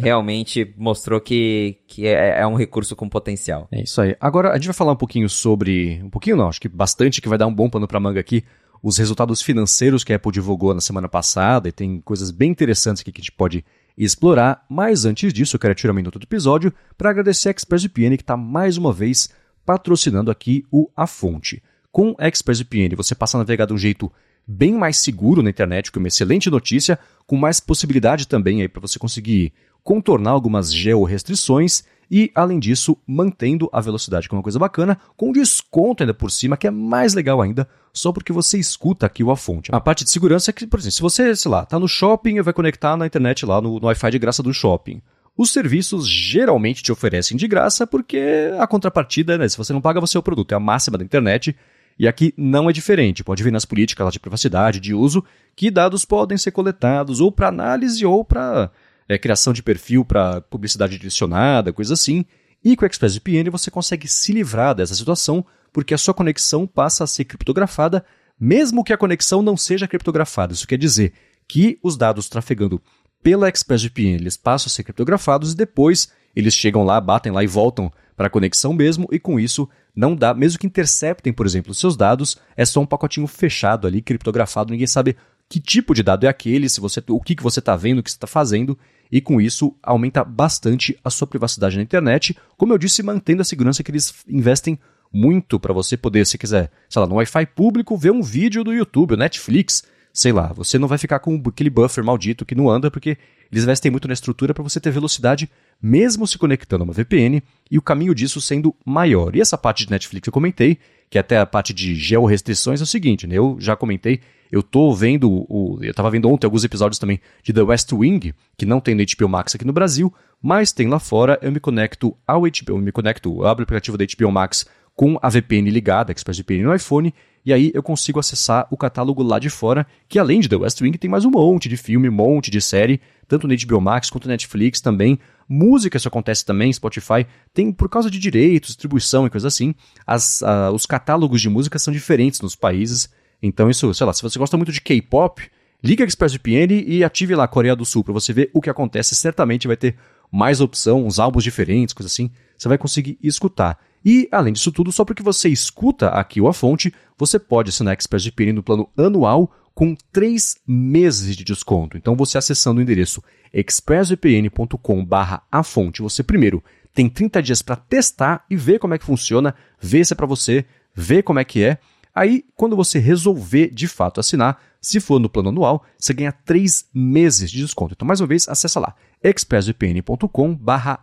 [0.00, 3.68] realmente mostrou que, que é, é, um recurso com potencial.
[3.70, 4.16] É isso aí.
[4.18, 6.00] Agora, a gente vai falar um pouquinho sobre.
[6.02, 8.44] Um pouquinho não, acho que bastante que vai dar um bom pano pra manga aqui.
[8.82, 13.02] Os resultados financeiros que a Apple divulgou na semana passada, e tem coisas bem interessantes
[13.02, 13.64] aqui que a gente pode
[13.96, 14.64] explorar.
[14.68, 18.22] Mas antes disso, eu quero tirar um minuto do episódio para agradecer a ExpressVPN que
[18.22, 19.28] está mais uma vez
[19.64, 21.62] patrocinando aqui o A Fonte.
[21.90, 24.10] Com ExpressVPN, você passa a navegar de um jeito
[24.46, 28.68] bem mais seguro na internet, que é uma excelente notícia, com mais possibilidade também aí
[28.68, 29.52] para você conseguir
[29.82, 35.32] contornar algumas georrestrições e, além disso, mantendo a velocidade, que é uma coisa bacana, com
[35.32, 39.30] desconto ainda por cima, que é mais legal ainda, só porque você escuta aqui o
[39.30, 39.74] A Fonte.
[39.74, 42.36] A parte de segurança é que, por exemplo, se você, sei lá, tá no shopping
[42.36, 45.00] e vai conectar na internet lá no, no Wi-Fi de graça do shopping.
[45.36, 50.00] Os serviços geralmente te oferecem de graça porque a contrapartida, né, se você não paga,
[50.00, 51.56] você é o produto, é a máxima da internet.
[51.98, 53.24] E aqui não é diferente.
[53.24, 55.24] Pode ver nas políticas de privacidade, de uso,
[55.54, 58.70] que dados podem ser coletados ou para análise ou para
[59.08, 62.24] é, criação de perfil para publicidade direcionada, coisa assim.
[62.64, 67.04] E com o ExpressVPN você consegue se livrar dessa situação porque a sua conexão passa
[67.04, 68.04] a ser criptografada,
[68.38, 70.52] mesmo que a conexão não seja criptografada.
[70.52, 71.12] Isso quer dizer
[71.48, 72.80] que os dados trafegando
[73.22, 77.46] pela ExpressVPN eles passam a ser criptografados e depois eles chegam lá, batem lá e
[77.46, 81.74] voltam para a conexão mesmo, e com isso não dá, mesmo que interceptem, por exemplo,
[81.74, 85.16] seus dados, é só um pacotinho fechado ali, criptografado, ninguém sabe
[85.48, 88.02] que tipo de dado é aquele, se você, o que, que você está vendo, o
[88.02, 88.78] que você está fazendo,
[89.10, 93.44] e com isso aumenta bastante a sua privacidade na internet, como eu disse, mantendo a
[93.44, 94.78] segurança que eles investem
[95.12, 98.72] muito para você poder, se quiser, sei lá, no Wi-Fi público, ver um vídeo do
[98.72, 99.82] YouTube, Netflix,
[100.12, 103.16] sei lá, você não vai ficar com aquele buffer maldito que não anda, porque
[103.50, 105.50] eles investem muito na estrutura para você ter velocidade,
[105.80, 109.34] mesmo se conectando a uma VPN, e o caminho disso sendo maior.
[109.34, 110.78] E essa parte de Netflix eu comentei,
[111.10, 113.36] que até a parte de georrestrições é o seguinte, né?
[113.36, 117.52] Eu já comentei, eu tô vendo, o, eu tava vendo ontem alguns episódios também de
[117.52, 120.98] The West Wing, que não tem no HBO Max aqui no Brasil, mas tem lá
[120.98, 124.32] fora, eu me conecto ao HBO, eu me conecto, eu abro o aplicativo da HBO
[124.32, 127.14] Max com a VPN ligada, ExpressVPN no iPhone,
[127.44, 130.80] e aí eu consigo acessar o catálogo lá de fora, que além de The West
[130.80, 134.10] Wing tem mais um monte de filme, um monte de série, tanto no HBO Max
[134.10, 135.18] quanto Netflix também.
[135.48, 139.74] Música, isso acontece também, Spotify tem, por causa de direitos, distribuição e coisas assim,
[140.06, 143.10] as, uh, os catálogos de música são diferentes nos países,
[143.42, 145.42] então isso, sei lá, se você gosta muito de K-pop,
[145.82, 148.70] liga a ExpressVPN e ative lá a Coreia do Sul para você ver o que
[148.70, 149.96] acontece, certamente vai ter
[150.30, 153.78] mais opção, uns álbuns diferentes, coisas assim, você vai conseguir escutar.
[154.04, 157.94] E, além disso tudo, só porque você escuta aqui o A Fonte, você pode assinar
[157.94, 161.96] ExpressVPN no plano anual com 3 meses de desconto.
[161.96, 163.22] Então, você acessando o endereço
[163.52, 165.06] expressvpn.com
[165.50, 166.62] a fonte, você primeiro
[166.94, 170.26] tem 30 dias para testar e ver como é que funciona, ver se é para
[170.26, 171.78] você, ver como é que é.
[172.14, 176.86] Aí, quando você resolver de fato assinar, se for no plano anual, você ganha 3
[176.92, 177.94] meses de desconto.
[177.94, 180.58] Então, mais uma vez, acessa lá expressvpn.com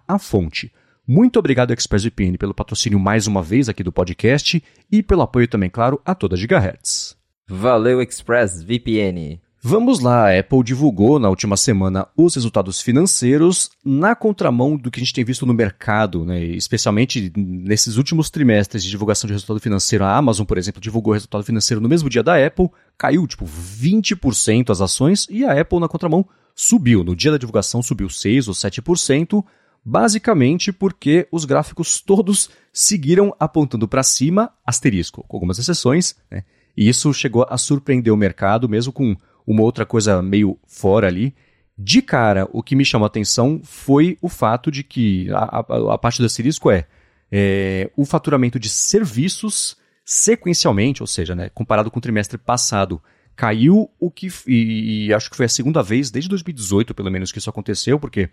[0.08, 0.72] a fonte.
[1.12, 5.68] Muito obrigado, ExpressVPN, pelo patrocínio mais uma vez aqui do podcast e pelo apoio também,
[5.68, 7.18] claro, a toda Gigahertz.
[7.47, 9.41] Valeu, ExpressVPN!
[9.60, 14.99] Vamos lá, a Apple divulgou na última semana os resultados financeiros na contramão do que
[14.99, 16.43] a gente tem visto no mercado, né?
[16.43, 20.05] especialmente nesses últimos trimestres de divulgação de resultado financeiro.
[20.05, 23.45] A Amazon, por exemplo, divulgou o resultado financeiro no mesmo dia da Apple, caiu tipo
[23.45, 27.03] 20% as ações e a Apple na contramão subiu.
[27.03, 29.43] No dia da divulgação subiu 6 ou 7%,
[29.89, 36.43] basicamente porque os gráficos todos seguiram apontando para cima, asterisco, com algumas exceções, né?
[36.77, 41.35] E isso chegou a surpreender o mercado, mesmo com uma outra coisa meio fora ali.
[41.75, 45.93] De cara, o que me chamou a atenção foi o fato de que a, a,
[45.95, 46.85] a parte do asterisco é,
[47.31, 49.75] é, o faturamento de serviços
[50.05, 53.01] sequencialmente, ou seja, né, comparado com o trimestre passado,
[53.39, 54.27] caiu o que.
[54.45, 57.97] E, e, acho que foi a segunda vez, desde 2018, pelo menos, que isso aconteceu,
[57.97, 58.29] porque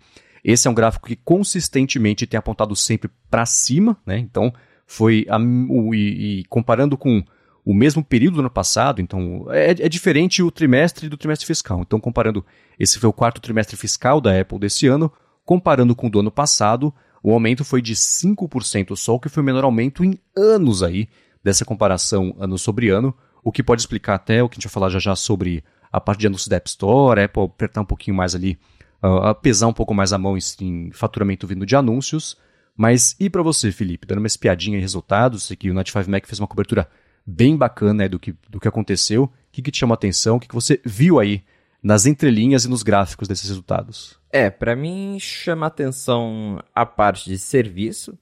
[0.47, 4.17] esse é um gráfico que consistentemente tem apontado sempre para cima, né?
[4.17, 4.53] Então,
[4.85, 5.25] foi.
[5.29, 7.21] A, o, e, e, comparando com
[7.65, 11.81] o mesmo período do ano passado, então é, é, diferente o trimestre do trimestre fiscal.
[11.81, 12.45] Então, comparando,
[12.79, 15.11] esse foi o quarto trimestre fiscal da Apple desse ano,
[15.43, 19.43] comparando com o do ano passado, o aumento foi de 5% só, o que foi
[19.43, 21.09] o menor aumento em anos aí
[21.43, 24.73] dessa comparação ano sobre ano, o que pode explicar até o que a gente vai
[24.73, 27.85] falar já já sobre a parte de anúncios da App Store, a Apple apertar um
[27.85, 28.57] pouquinho mais ali
[29.03, 32.37] uh, pesar um pouco mais a mão em, em faturamento vindo de anúncios.
[32.75, 34.05] Mas e para você, Felipe?
[34.05, 36.87] Dando uma espiadinha em resultados, sei que o Notify Mac fez uma cobertura
[37.25, 39.23] bem bacana né, do, que, do que aconteceu.
[39.23, 40.37] O que, que te chamou a atenção?
[40.37, 41.43] O que, que você viu aí
[41.81, 44.17] nas entrelinhas e nos gráficos desses resultados?
[44.31, 48.17] É, para mim chama atenção a parte de serviço,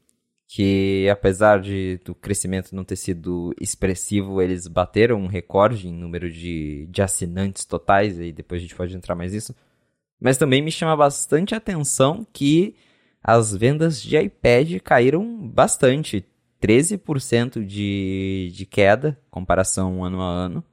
[0.47, 6.31] que apesar de do crescimento não ter sido expressivo, eles bateram um recorde em número
[6.31, 9.55] de, de assinantes totais, e depois a gente pode entrar mais nisso.
[10.19, 12.75] Mas também me chama bastante atenção que
[13.23, 16.25] as vendas de iPad caíram bastante.
[16.61, 20.63] 13% de, de queda, comparação ano a ano.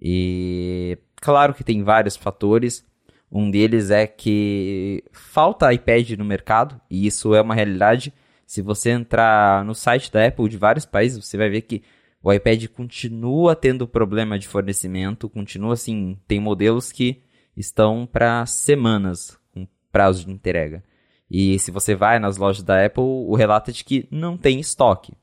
[0.00, 2.84] E claro que tem vários fatores.
[3.30, 8.12] Um deles é que falta iPad no mercado, e isso é uma realidade.
[8.46, 11.82] Se você entrar no site da Apple de vários países, você vai ver que
[12.22, 17.22] o iPad continua tendo problema de fornecimento, continua assim, tem modelos que
[17.56, 20.82] estão para semanas com prazo de entrega.
[21.30, 24.60] E se você vai nas lojas da Apple, o relato é de que não tem
[24.60, 25.14] estoque.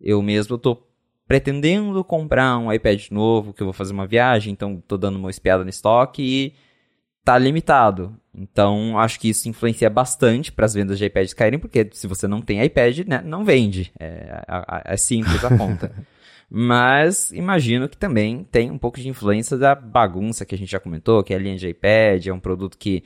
[0.00, 0.88] Eu mesmo estou
[1.26, 5.30] pretendendo comprar um iPad novo, que eu vou fazer uma viagem, então estou dando uma
[5.30, 6.54] espiada no estoque e
[7.24, 8.16] tá limitado.
[8.34, 12.26] Então, acho que isso influencia bastante para as vendas de iPads caírem, porque se você
[12.26, 13.92] não tem iPad, né, não vende.
[13.98, 15.92] É, é, é simples a conta.
[16.54, 20.78] Mas imagino que também tem um pouco de influência da bagunça que a gente já
[20.78, 23.04] comentou, que é a linha iPad, é um produto que,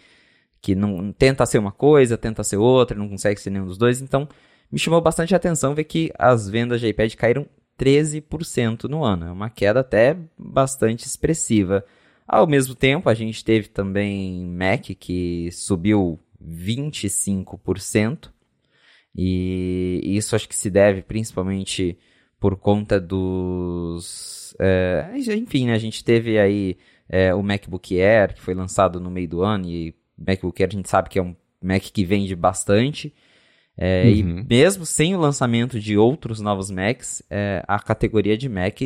[0.60, 4.00] que não tenta ser uma coisa, tenta ser outra, não consegue ser nenhum dos dois.
[4.00, 4.28] Então,
[4.68, 7.46] me chamou bastante a atenção ver que as vendas de iPad caíram
[7.78, 9.26] 13% no ano.
[9.26, 11.84] É uma queda até bastante expressiva.
[12.26, 18.28] Ao mesmo tempo, a gente teve também Mac que subiu 25%.
[19.14, 21.96] E isso acho que se deve principalmente
[22.46, 24.54] por conta dos.
[24.60, 26.76] É, enfim, né, a gente teve aí
[27.08, 30.70] é, o MacBook Air, que foi lançado no meio do ano, e o MacBook Air
[30.70, 33.12] a gente sabe que é um Mac que vende bastante.
[33.76, 34.10] É, uhum.
[34.12, 38.78] E mesmo sem o lançamento de outros novos Macs, é, a categoria de Mac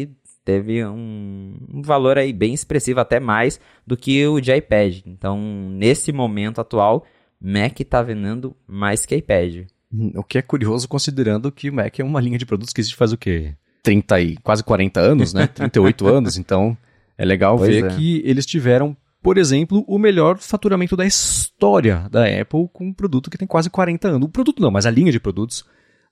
[0.43, 5.03] teve um, um, valor aí bem expressivo, até mais do que o de iPad.
[5.05, 5.39] Então,
[5.69, 7.05] nesse momento atual,
[7.39, 9.67] Mac está vendendo mais que iPad.
[9.93, 12.81] Hum, o que é curioso considerando que o Mac é uma linha de produtos que
[12.81, 13.55] existe faz o quê?
[13.83, 15.47] 30 e quase 40 anos, né?
[15.53, 16.77] 38 anos, então
[17.17, 17.89] é legal pois ver é.
[17.89, 23.31] que eles tiveram, por exemplo, o melhor faturamento da história da Apple com um produto
[23.31, 24.29] que tem quase 40 anos.
[24.29, 25.65] O produto não, mas a linha de produtos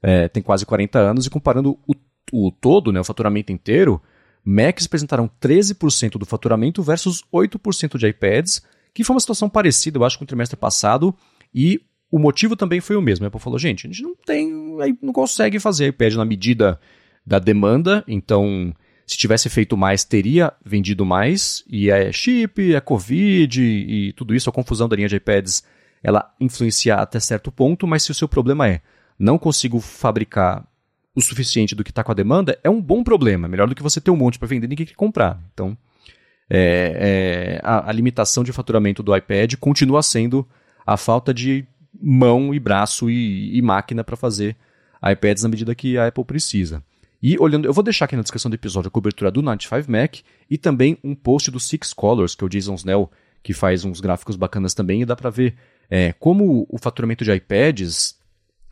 [0.03, 1.95] é, tem quase 40 anos e comparando o,
[2.33, 4.01] o todo, né, o faturamento inteiro,
[4.45, 8.62] Macs apresentaram 13% do faturamento versus 8% de iPads,
[8.95, 11.14] que foi uma situação parecida, eu acho, com o trimestre passado,
[11.55, 11.81] e
[12.11, 13.25] o motivo também foi o mesmo.
[13.25, 14.51] A Apple falou, gente, a gente não tem,
[15.03, 16.81] não consegue fazer iPad na medida
[17.27, 18.75] da demanda, então
[19.07, 24.51] se tivesse feito mais, teria vendido mais, e é chip, é Covid e, tudo isso,
[24.51, 25.65] a confusão da linha de iPads,
[26.03, 28.83] ela influencia até certo ponto, mas se o seu problema é
[29.19, 30.67] não consigo fabricar
[31.15, 33.83] o suficiente do que está com a demanda, é um bom problema, melhor do que
[33.83, 35.41] você ter um monte para vender e ninguém quer comprar.
[35.53, 35.77] Então,
[36.49, 40.47] é, é, a, a limitação de faturamento do iPad continua sendo
[40.87, 41.67] a falta de
[42.01, 44.57] mão e braço e, e máquina para fazer
[45.03, 46.82] iPads na medida que a Apple precisa.
[47.22, 50.16] E olhando, eu vou deixar aqui na descrição do episódio a cobertura do 95 Mac
[50.49, 53.11] e também um post do Six Colors, que é o Jason Snell,
[53.43, 55.57] que faz uns gráficos bacanas também, e dá para ver
[55.91, 58.16] é, como o faturamento de iPads,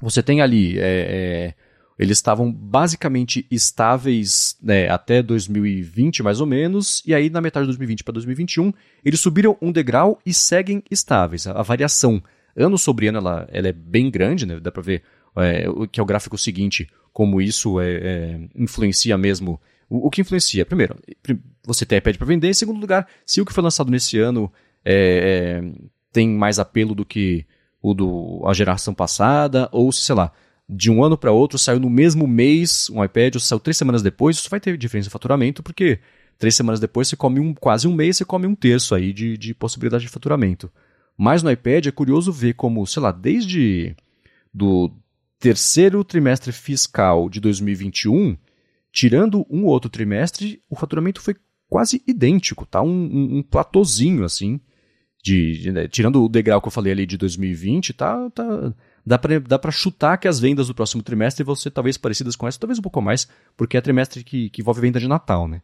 [0.00, 1.54] você tem ali, é, é,
[1.98, 7.68] eles estavam basicamente estáveis né, até 2020 mais ou menos, e aí na metade de
[7.68, 8.72] 2020 para 2021,
[9.04, 11.46] eles subiram um degrau e seguem estáveis.
[11.46, 12.22] A, a variação
[12.56, 14.58] ano sobre ano ela, ela é bem grande, né?
[14.58, 15.02] dá para ver
[15.36, 19.60] é, que é o gráfico seguinte, como isso é, é, influencia mesmo.
[19.88, 20.64] O, o, que influencia?
[20.64, 20.96] Primeiro,
[21.64, 22.48] você tem iPad para vender.
[22.48, 24.50] Em segundo lugar, se o que foi lançado nesse ano
[24.84, 25.78] é, é,
[26.12, 27.44] tem mais apelo do que
[27.82, 30.32] o do a geração passada, ou se, sei lá,
[30.68, 34.02] de um ano para outro saiu no mesmo mês um iPad, ou saiu três semanas
[34.02, 36.00] depois, isso vai ter diferença de faturamento, porque
[36.38, 39.36] três semanas depois você come um, quase um mês, você come um terço aí de,
[39.36, 40.70] de possibilidade de faturamento.
[41.16, 43.96] Mas no iPad é curioso ver como, sei lá, desde
[44.52, 44.92] do
[45.38, 48.36] terceiro trimestre fiscal de 2021,
[48.92, 51.36] tirando um outro trimestre, o faturamento foi
[51.68, 52.82] quase idêntico, tá?
[52.82, 54.60] Um, um, um platôzinho assim,
[55.22, 55.88] de, de né?
[55.88, 58.72] tirando o degrau que eu falei ali de 2020, tá, tá
[59.04, 62.36] dá para dá pra chutar que as vendas do próximo trimestre vão ser talvez parecidas
[62.36, 65.48] com essa, talvez um pouco mais, porque é trimestre que, que envolve venda de Natal,
[65.48, 65.62] né?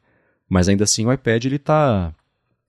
[0.48, 2.14] Mas ainda assim o iPad ele tá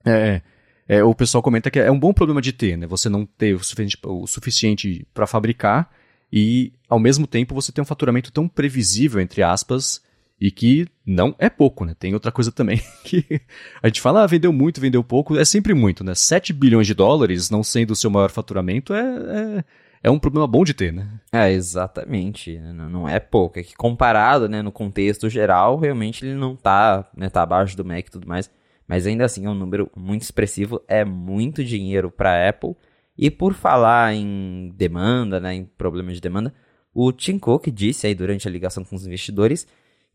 [0.04, 0.40] é,
[0.88, 2.86] é, o pessoal comenta que é um bom problema de ter, né?
[2.86, 5.90] Você não ter o suficiente, suficiente para fabricar
[6.32, 10.02] e, ao mesmo tempo, você tem um faturamento tão previsível, entre aspas,
[10.40, 11.94] e que não é pouco, né?
[11.98, 13.40] Tem outra coisa também que
[13.82, 16.14] a gente fala, ah, vendeu muito, vendeu pouco, é sempre muito, né?
[16.14, 19.64] 7 bilhões de dólares não sendo o seu maior faturamento é, é,
[20.02, 21.08] é um problema bom de ter, né?
[21.32, 22.58] É, exatamente.
[22.58, 23.58] Não é pouco.
[23.58, 27.84] É que comparado, né, no contexto geral, realmente ele não tá, né, tá abaixo do
[27.84, 28.50] Mac e tudo mais.
[28.86, 32.76] Mas ainda assim é um número muito expressivo, é muito dinheiro para a Apple.
[33.16, 36.52] E por falar em demanda, né, em problema de demanda,
[36.92, 39.66] o Tim Cook disse aí durante a ligação com os investidores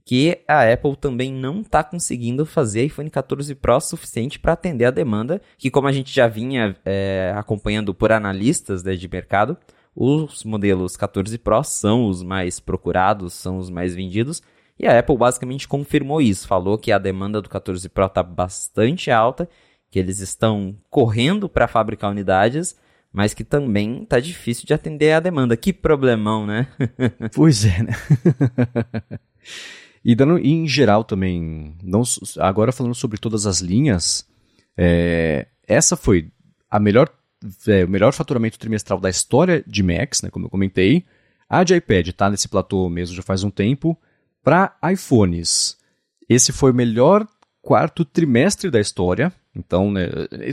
[0.10, 4.92] que a Apple também não está conseguindo fazer iPhone 14 Pro suficiente para atender a
[4.92, 9.56] demanda, que como a gente já vinha é, acompanhando por analistas né, de mercado,
[9.96, 14.42] os modelos 14 Pro são os mais procurados, são os mais vendidos,
[14.80, 19.12] e a Apple basicamente confirmou isso, falou que a demanda do 14 Pro está bastante
[19.12, 19.50] alta,
[19.92, 22.78] que eles estão correndo para fabricar unidades,
[23.12, 25.58] mas que também está difícil de atender a demanda.
[25.58, 26.68] Que problemão, né?
[27.36, 27.94] pois é, né?
[30.06, 32.04] e dando em geral também, não,
[32.38, 34.26] agora falando sobre todas as linhas,
[34.78, 36.32] é, essa foi
[36.72, 37.10] a melhor,
[37.68, 41.04] é, o melhor faturamento trimestral da história de Macs, né, como eu comentei.
[41.50, 44.00] A de iPad está nesse platô mesmo já faz um tempo.
[44.44, 45.78] Para iPhones,
[46.28, 47.28] esse foi o melhor
[47.62, 49.32] quarto trimestre da história.
[49.56, 50.08] Então, né,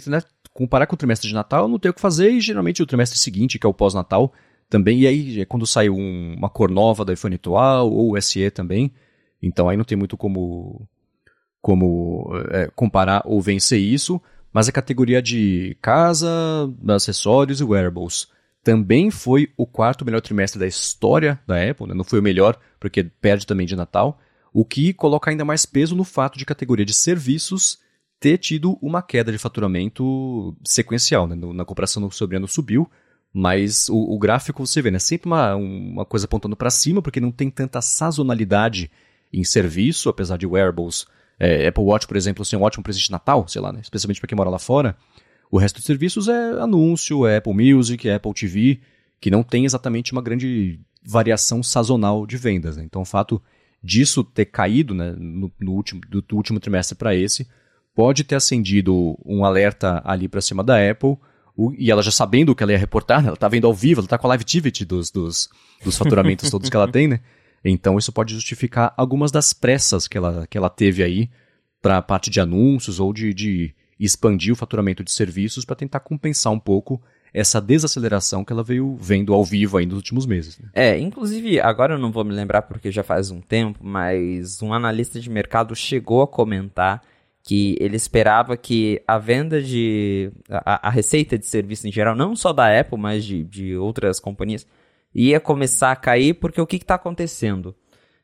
[0.07, 0.23] né,
[0.53, 2.31] comparar com o trimestre de Natal, não tem o que fazer.
[2.31, 4.33] E geralmente o trimestre seguinte, que é o pós-Natal,
[4.69, 5.01] também.
[5.01, 8.93] E aí, é quando sai um, uma cor nova do iPhone atual, ou SE também,
[9.43, 10.89] Então aí não tem muito como,
[11.61, 14.21] como é, comparar ou vencer isso,
[14.53, 16.29] mas a categoria de casa,
[16.89, 18.29] acessórios e wearables
[18.67, 21.95] também foi o quarto melhor trimestre da história da Apple, né?
[21.95, 24.19] não foi o melhor, porque perde também de Natal,
[24.53, 27.79] o que coloca ainda mais peso no fato de categoria de serviços
[28.19, 31.29] ter tido uma queda de faturamento sequencial.
[31.29, 31.37] Né?
[31.55, 32.91] Na comparação sobre ano subiu,
[33.33, 34.99] mas o, o, gráfico você vê, né?
[34.99, 38.91] Sempre uma, uma coisa apontando para cima, porque não tem tanta sazonalidade
[39.33, 41.07] em serviço, apesar de wearables.
[41.39, 43.79] É, Apple Watch, por exemplo, ser um ótimo presente de Natal, sei lá, né?
[43.81, 44.97] especialmente para quem mora lá fora.
[45.51, 48.81] O resto dos serviços é anúncio, é Apple Music, é Apple TV,
[49.21, 52.77] que não tem exatamente uma grande variação sazonal de vendas.
[52.77, 52.85] Né?
[52.85, 53.41] Então, o fato
[53.83, 57.47] disso ter caído né, no, no último, do, do último trimestre para esse
[57.95, 61.17] pode ter acendido um alerta ali para cima da Apple.
[61.79, 64.01] E ela já sabendo o que ela ia reportar, né, ela está vendo ao vivo,
[64.01, 65.49] ela está com a live activity dos, dos,
[65.83, 67.21] dos faturamentos todos que ela tem, né?
[67.65, 71.31] Então isso pode justificar algumas das pressas que ela, que ela teve aí
[71.81, 76.01] para a parte de anúncios ou de, de expandir o faturamento de serviços para tentar
[76.01, 77.01] compensar um pouco
[77.33, 80.59] essa desaceleração que ela veio vendo ao vivo aí nos últimos meses.
[80.59, 80.69] Né?
[80.73, 84.73] É, inclusive, agora eu não vou me lembrar porque já faz um tempo, mas um
[84.73, 87.03] analista de mercado chegou a comentar
[87.43, 90.33] que ele esperava que a venda de.
[90.51, 94.19] a, a receita de serviço em geral, não só da Apple, mas de, de outras
[94.19, 94.67] companhias,
[95.15, 97.75] ia começar a cair porque o que está acontecendo?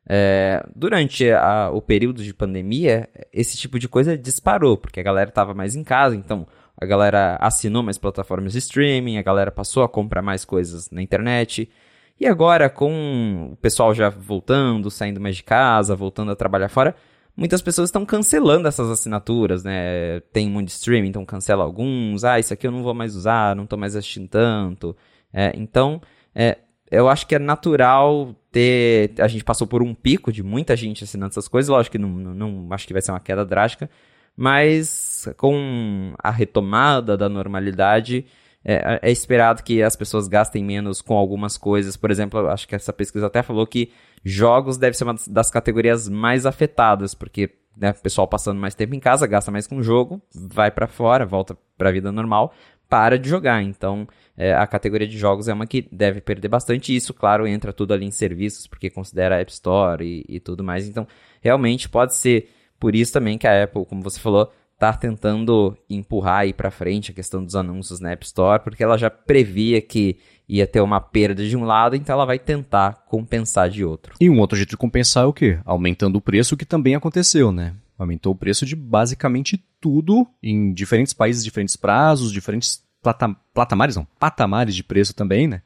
[0.08, 5.28] É, durante a, o período de pandemia, esse tipo de coisa disparou, porque a galera
[5.28, 6.46] estava mais em casa, então
[6.76, 11.00] a galera assinou mais plataformas de streaming, a galera passou a comprar mais coisas na
[11.00, 11.70] internet.
[12.18, 16.94] E agora, com o pessoal já voltando, saindo mais de casa, voltando a trabalhar fora,
[17.36, 20.20] muitas pessoas estão cancelando essas assinaturas, né?
[20.32, 22.24] Tem muito streaming, então cancela alguns.
[22.24, 24.96] Ah, isso aqui eu não vou mais usar, não estou mais assistindo tanto.
[25.32, 26.00] É, então,
[26.34, 26.58] é,
[26.92, 29.12] eu acho que é natural ter.
[29.18, 31.70] A gente passou por um pico de muita gente assinando essas coisas.
[31.70, 33.88] Lógico que não, não, não acho que vai ser uma queda drástica,
[34.36, 38.26] mas com a retomada da normalidade.
[38.64, 41.96] É, é, esperado que as pessoas gastem menos com algumas coisas.
[41.96, 43.90] Por exemplo, acho que essa pesquisa até falou que
[44.24, 48.94] jogos deve ser uma das categorias mais afetadas, porque né, o pessoal passando mais tempo
[48.94, 52.52] em casa, gasta mais com o jogo, vai para fora, volta para a vida normal,
[52.92, 53.62] para de jogar.
[53.62, 56.94] Então, é, a categoria de jogos é uma que deve perder bastante.
[56.94, 60.62] Isso, claro, entra tudo ali em serviços, porque considera a App Store e, e tudo
[60.62, 60.86] mais.
[60.86, 61.08] Então,
[61.40, 66.40] realmente pode ser por isso também que a Apple, como você falou, está tentando empurrar
[66.40, 70.18] aí para frente a questão dos anúncios na App Store, porque ela já previa que
[70.46, 74.16] ia ter uma perda de um lado, então ela vai tentar compensar de outro.
[74.20, 75.58] E um outro jeito de compensar é o quê?
[75.64, 77.72] Aumentando o preço, que também aconteceu, né?
[78.02, 84.04] Aumentou o preço de basicamente tudo em diferentes países, diferentes prazos, diferentes plata platamares, não,
[84.18, 85.62] patamares de preço também, né?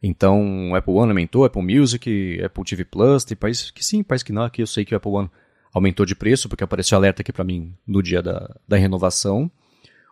[0.00, 4.32] Então, Apple One aumentou, Apple Music, Apple TV Plus, tem países que sim, países que
[4.32, 5.30] não, aqui eu sei que o Apple One
[5.72, 9.50] aumentou de preço, porque apareceu alerta aqui para mim no dia da, da renovação.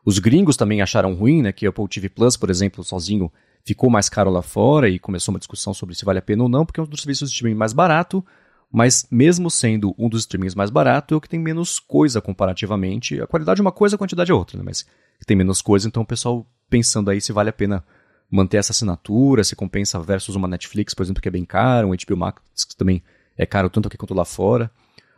[0.05, 3.31] Os gringos também acharam ruim, né, que o Apple TV Plus, por exemplo, sozinho
[3.64, 6.49] ficou mais caro lá fora e começou uma discussão sobre se vale a pena ou
[6.49, 8.25] não, porque é um dos serviços de streaming mais barato,
[8.73, 13.21] mas mesmo sendo um dos streamings mais barato, é o que tem menos coisa comparativamente.
[13.21, 14.62] A qualidade é uma coisa, a quantidade é outra, né?
[14.64, 14.87] mas
[15.27, 17.85] tem menos coisa, então o pessoal pensando aí se vale a pena
[18.31, 21.91] manter essa assinatura, se compensa versus uma Netflix, por exemplo, que é bem caro, um
[21.91, 23.03] HBO Max que também
[23.37, 24.71] é caro tanto aqui quanto lá fora.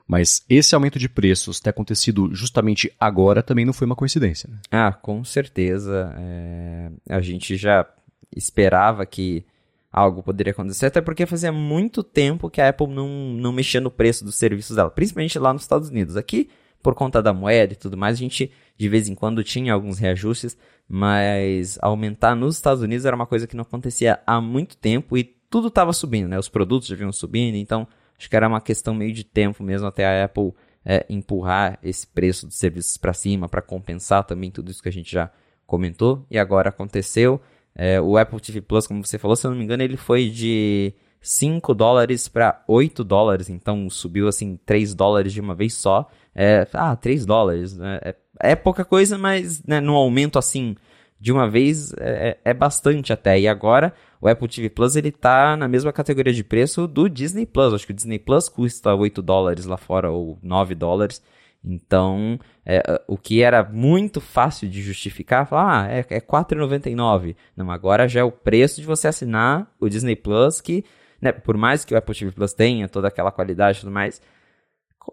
[0.06, 4.48] Mas esse aumento de preços ter acontecido justamente agora também não foi uma coincidência.
[4.50, 4.58] Né?
[4.70, 6.14] Ah, com certeza.
[6.18, 6.90] É...
[7.08, 7.86] A gente já
[8.34, 9.44] esperava que
[9.92, 13.90] algo poderia acontecer, até porque fazia muito tempo que a Apple não, não mexia no
[13.90, 16.16] preço dos serviços dela, principalmente lá nos Estados Unidos.
[16.16, 16.48] Aqui,
[16.82, 19.98] por conta da moeda e tudo mais, a gente de vez em quando tinha alguns
[19.98, 20.56] reajustes,
[20.88, 25.24] mas aumentar nos Estados Unidos era uma coisa que não acontecia há muito tempo e
[25.48, 26.38] tudo estava subindo, né?
[26.38, 27.86] Os produtos já vinham subindo, então
[28.18, 30.52] acho que era uma questão meio de tempo mesmo até a Apple
[30.84, 34.92] é, empurrar esse preço dos serviços para cima para compensar também tudo isso que a
[34.92, 35.30] gente já
[35.66, 37.40] comentou e agora aconteceu.
[37.74, 40.28] É, o Apple TV Plus, como você falou, se eu não me engano, ele foi
[40.28, 46.08] de 5 dólares para 8 dólares, então subiu assim 3 dólares de uma vez só.
[46.34, 48.00] É, ah, 3 dólares, né?
[48.02, 50.76] é, é, pouca coisa, mas né, no aumento assim
[51.22, 53.38] de uma vez é, é, é, bastante até.
[53.38, 57.46] E agora o Apple TV Plus ele tá na mesma categoria de preço do Disney
[57.46, 57.72] Plus.
[57.72, 61.22] Acho que o Disney Plus custa 8 dólares lá fora ou 9 dólares.
[61.64, 67.36] Então, é, o que era muito fácil de justificar, falar, ah, é, é 4,99.
[67.56, 70.84] Não, agora já é o preço de você assinar o Disney Plus, que,
[71.20, 74.20] né, por mais que o Apple TV Plus tenha toda aquela qualidade e tudo mais,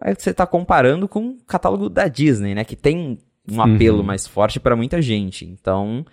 [0.02, 3.18] é que você está comparando com o catálogo da Disney, né, que tem
[3.50, 4.04] um apelo uhum.
[4.04, 5.44] mais forte para muita gente.
[5.44, 6.04] Então,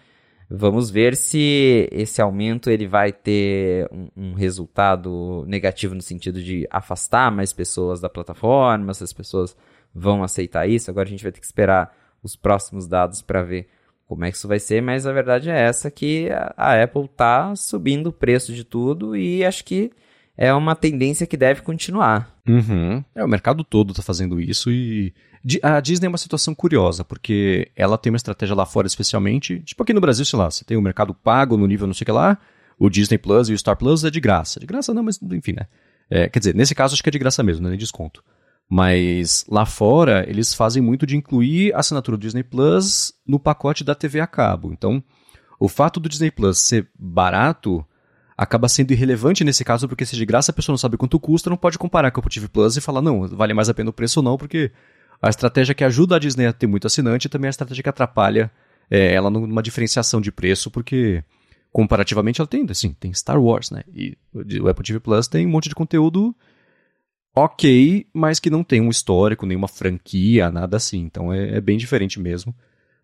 [0.50, 6.66] Vamos ver se esse aumento ele vai ter um, um, resultado negativo no sentido de
[6.72, 9.58] afastar mais pessoas da plataforma, se as pessoas
[9.98, 10.92] vão aceitar isso.
[10.92, 13.68] Agora a gente vai ter que esperar os próximos dados para ver
[14.08, 17.54] como é que isso vai ser, mas a verdade é essa que a, Apple está
[17.56, 19.92] subindo o preço de tudo e acho que
[20.38, 22.34] é uma tendência que deve continuar.
[22.48, 23.04] Uhum.
[23.14, 25.14] É, o mercado todo está fazendo isso e
[25.62, 29.60] a Disney é uma situação curiosa, porque ela tem uma estratégia lá fora, especialmente.
[29.60, 32.04] Tipo aqui no Brasil, sei lá, você tem o mercado pago no nível não sei
[32.04, 32.38] o que lá,
[32.80, 34.60] o Disney Plus e o Star Plus é de graça.
[34.60, 35.66] De graça não, mas enfim, né?
[36.10, 38.24] É, quer dizer, nesse caso acho que é de graça mesmo, não é nem desconto.
[38.70, 43.84] Mas lá fora, eles fazem muito de incluir a assinatura do Disney Plus no pacote
[43.84, 44.74] da TV a cabo.
[44.74, 45.02] Então,
[45.60, 47.86] o fato do Disney Plus ser barato
[48.38, 51.50] acaba sendo irrelevante nesse caso, porque se de graça a pessoa não sabe quanto custa,
[51.50, 53.94] não pode comparar com o TV Plus e falar, não, vale mais a pena o
[53.94, 54.72] preço ou não, porque
[55.22, 57.90] a estratégia que ajuda a Disney a ter muito assinante também é a estratégia que
[57.90, 58.52] atrapalha
[58.92, 61.24] é, ela numa diferenciação de preço, porque
[61.72, 63.84] comparativamente ela tem, assim, tem Star Wars, né?
[63.94, 64.16] E
[64.62, 66.36] o Apple TV Plus tem um monte de conteúdo
[67.44, 71.00] ok, mas que não tem um histórico, nenhuma franquia, nada assim.
[71.00, 72.56] Então é, é bem diferente mesmo.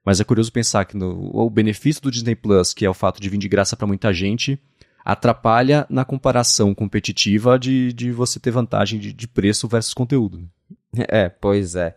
[0.06, 3.22] Mas é curioso pensar que no, o benefício do Disney Plus, que é o fato
[3.22, 4.60] de vir de graça para muita gente,
[5.04, 10.40] atrapalha na comparação competitiva de, de você ter vantagem de, de preço versus conteúdo.
[10.40, 10.48] Né?
[11.08, 11.96] É, pois é.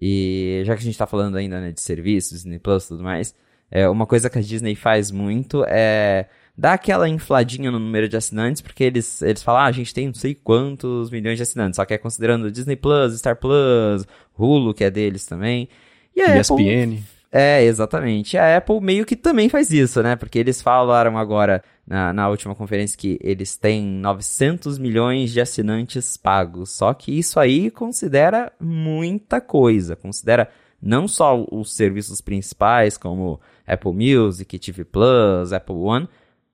[0.00, 3.02] E já que a gente está falando ainda né, de serviços, Disney Plus e tudo
[3.02, 3.34] mais,
[3.70, 6.28] é, uma coisa que a Disney faz muito é
[6.58, 10.08] dar aquela infladinha no número de assinantes, porque eles, eles falam, ah, a gente tem
[10.08, 14.04] não sei quantos milhões de assinantes, só que é considerando Disney Plus, Star Plus,
[14.36, 15.68] Hulu, que é deles também.
[16.16, 16.54] E a ESPN.
[16.54, 18.36] Apple, é, exatamente.
[18.36, 20.16] A Apple meio que também faz isso, né?
[20.16, 26.16] Porque eles falaram agora na, na última conferência que eles têm 900 milhões de assinantes
[26.16, 26.72] pagos.
[26.72, 29.94] Só que isso aí considera muita coisa.
[29.94, 30.48] Considera
[30.82, 36.08] não só os serviços principais, como Apple Music, TV Plus, Apple One,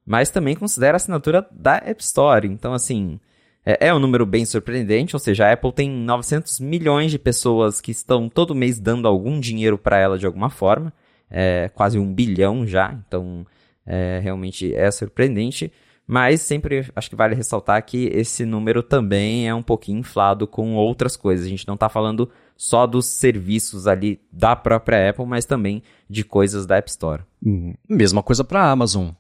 [0.07, 2.47] mas também considera a assinatura da App Store.
[2.47, 3.19] Então, assim,
[3.65, 7.81] é, é, um número bem surpreendente, ou seja, a Apple tem 900 milhões de pessoas
[7.81, 10.93] que estão todo mês dando algum dinheiro para ela de alguma forma,
[11.31, 13.47] é quase um bilhão já, então
[13.87, 15.73] é, realmente é surpreendente.
[16.07, 20.75] Mas sempre acho que vale ressaltar que esse número também é um pouquinho inflado com
[20.75, 21.47] outras coisas.
[21.47, 26.23] A gente não está falando só dos serviços ali da própria Apple, mas também de
[26.23, 27.23] coisas da App Store.
[27.43, 27.75] Uhum.
[27.89, 29.13] Mesma coisa para a Amazon.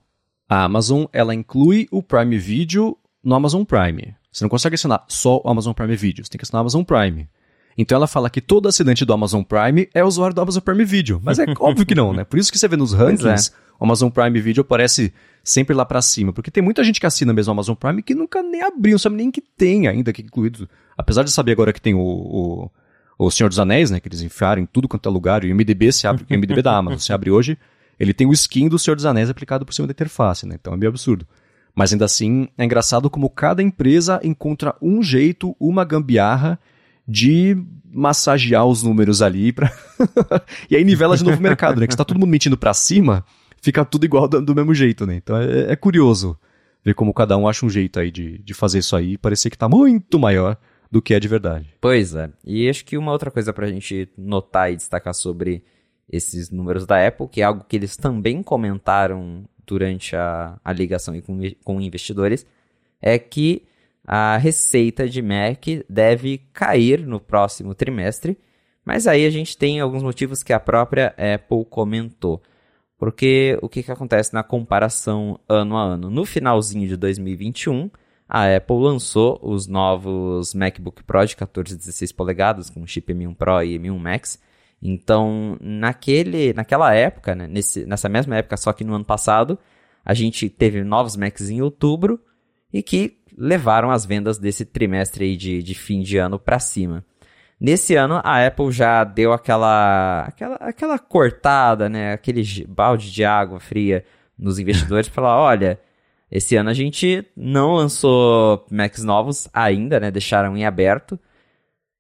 [0.49, 4.15] A Amazon ela inclui o Prime Video no Amazon Prime.
[4.31, 6.83] Você não consegue assinar só o Amazon Prime Video, você tem que assinar o Amazon
[6.83, 7.29] Prime.
[7.77, 11.21] Então ela fala que todo assinante do Amazon Prime é usuário do Amazon Prime Video.
[11.23, 12.25] Mas é óbvio que não, né?
[12.25, 13.55] Por isso que você vê nos rankings, é.
[13.81, 16.33] o Amazon Prime Video aparece sempre lá para cima.
[16.33, 18.99] Porque tem muita gente que assina mesmo o Amazon Prime que nunca nem abriu, não
[18.99, 20.69] sabe nem que tem ainda que incluído.
[20.97, 22.71] Apesar de saber agora que tem o, o,
[23.19, 23.99] o Senhor dos Anéis, né?
[23.99, 25.45] Que eles enfiaram em tudo quanto é lugar.
[25.45, 27.59] E o MDB se abre, o MDB da Amazon se abre hoje,
[27.99, 30.57] ele tem o skin do Senhor dos Anéis aplicado por cima da interface, né?
[30.61, 31.27] Então é meio absurdo.
[31.75, 36.59] Mas ainda assim, é engraçado como cada empresa encontra um jeito, uma gambiarra
[37.07, 37.57] de
[37.93, 39.73] massagear os números ali pra...
[40.71, 41.87] e aí nivela de novo o mercado, né?
[41.87, 43.25] Que está todo mundo mentindo para cima,
[43.61, 45.17] fica tudo igual do, do mesmo jeito, né?
[45.17, 46.39] Então é, é, curioso
[46.85, 49.51] ver como cada um acha um jeito aí de, de fazer isso aí e parecer
[49.51, 50.57] que está muito maior
[50.91, 51.75] do que é de verdade.
[51.81, 52.31] Pois é.
[52.45, 55.65] E acho que uma outra coisa para a gente notar e destacar sobre
[56.09, 61.19] esses números da Apple, que é algo que eles também comentaram durante a, a ligação
[61.23, 62.47] com, com investidores,
[63.01, 63.63] é que
[64.07, 68.39] a receita de Mac deve cair no próximo trimestre,
[68.85, 72.43] mas aí a gente tem alguns motivos que a própria Apple comentou.
[72.99, 76.11] Porque o que, que acontece na comparação ano a ano?
[76.11, 77.91] No finalzinho de 2021,
[78.29, 83.35] a Apple lançou os novos MacBook Pro de 14 e 16 polegadas, com chip M1
[83.35, 84.39] Pro e M1 Max,
[84.87, 89.59] então, naquele, naquela época, né, nesse, nessa mesma época, só que no ano passado,
[90.05, 92.21] a gente teve novos Macs em outubro
[92.71, 97.03] e que levaram as vendas desse trimestre de, de fim de ano para cima.
[97.59, 103.59] Nesse ano, a Apple já deu aquela, aquela, aquela cortada, né, aquele balde de água
[103.59, 104.05] fria
[104.39, 105.81] nos investidores para falar, olha,
[106.31, 111.19] esse ano a gente não lançou Macs novos ainda, né, deixaram em aberto.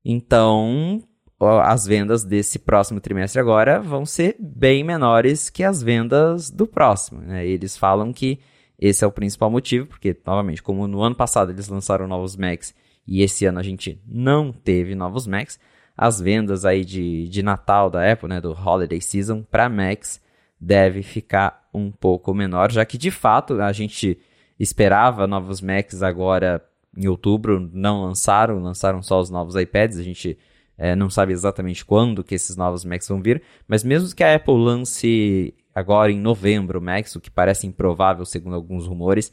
[0.04, 1.02] Então,
[1.40, 7.20] as vendas desse próximo trimestre agora vão ser bem menores que as vendas do próximo.
[7.20, 7.46] Né?
[7.46, 8.38] Eles falam que
[8.78, 12.74] esse é o principal motivo, porque, novamente, como no ano passado eles lançaram novos Macs
[13.06, 15.58] e esse ano a gente não teve novos Macs,
[15.96, 20.20] as vendas aí de, de Natal da Apple, né, do Holiday Season, para Macs
[20.60, 24.18] deve ficar um pouco menor, já que de fato a gente
[24.58, 26.64] esperava novos Macs agora
[26.96, 30.38] em outubro, não lançaram, lançaram só os novos iPads, a gente
[30.76, 34.34] é, não sabe exatamente quando que esses novos Macs vão vir, mas mesmo que a
[34.34, 39.32] Apple lance agora em novembro Max, o que parece improvável segundo alguns rumores,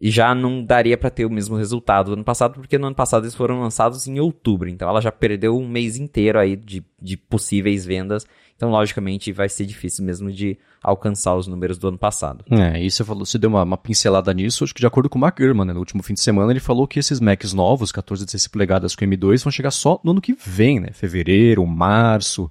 [0.00, 2.96] e já não daria para ter o mesmo resultado do ano passado, porque no ano
[2.96, 6.84] passado eles foram lançados em outubro, então ela já perdeu um mês inteiro aí de,
[7.00, 8.24] de possíveis vendas,
[8.56, 12.44] então logicamente vai ser difícil mesmo de alcançar os números do ano passado.
[12.50, 15.18] É, e você falou, você deu uma, uma pincelada nisso, acho que de acordo com
[15.18, 17.90] o Mark Gurman, né, no último fim de semana ele falou que esses Macs novos,
[17.90, 22.50] 14 16 polegadas com M2, vão chegar só no ano que vem, né, fevereiro, março,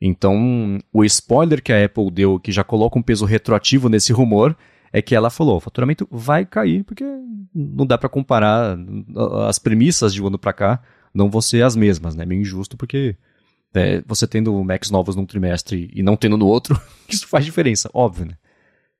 [0.00, 4.56] então o spoiler que a Apple deu, que já coloca um peso retroativo nesse rumor,
[4.92, 7.04] é que ela falou: o faturamento vai cair, porque
[7.54, 8.76] não dá para comparar
[9.48, 10.82] as premissas de um ano para cá,
[11.14, 12.26] não vão ser as mesmas, né?
[12.26, 13.16] Meio injusto, porque
[13.74, 16.78] é, você tendo Macs novos num trimestre e não tendo no outro,
[17.08, 18.34] isso faz diferença, óbvio, né?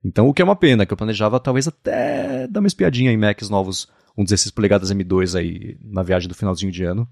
[0.04, 3.16] Então, o que é uma pena, que eu planejava talvez até dar uma espiadinha em
[3.16, 3.86] Macs novos,
[4.16, 7.08] um 16 polegadas M2 aí na viagem do finalzinho de ano.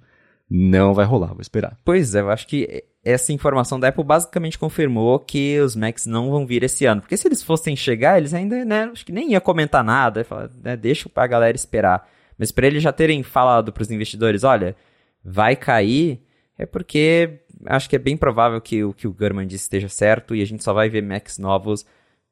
[0.50, 1.78] Não vai rolar, vou esperar.
[1.84, 6.30] Pois é, eu acho que essa informação da Apple basicamente confirmou que os Macs não
[6.30, 7.00] vão vir esse ano.
[7.00, 10.50] Porque se eles fossem chegar, eles ainda, né, acho que nem ia comentar nada, falar,
[10.62, 12.08] né, deixa pra galera esperar.
[12.38, 14.76] Mas para eles já terem falado para os investidores, olha,
[15.24, 16.20] vai cair,
[16.58, 20.34] é porque acho que é bem provável que o que o Gurman disse esteja certo
[20.34, 21.86] e a gente só vai ver Macs novos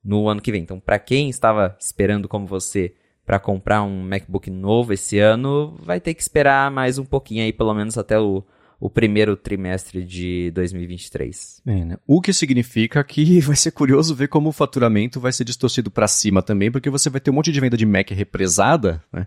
[0.05, 0.63] no ano que vem.
[0.63, 2.95] Então, para quem estava esperando como você
[3.27, 7.53] para comprar um MacBook novo esse ano, vai ter que esperar mais um pouquinho aí,
[7.53, 8.43] pelo menos até o
[8.81, 11.63] o primeiro trimestre de 2023.
[11.67, 11.97] É, né?
[12.07, 16.07] O que significa que vai ser curioso ver como o faturamento vai ser distorcido para
[16.07, 19.27] cima também, porque você vai ter um monte de venda de Mac represada, né?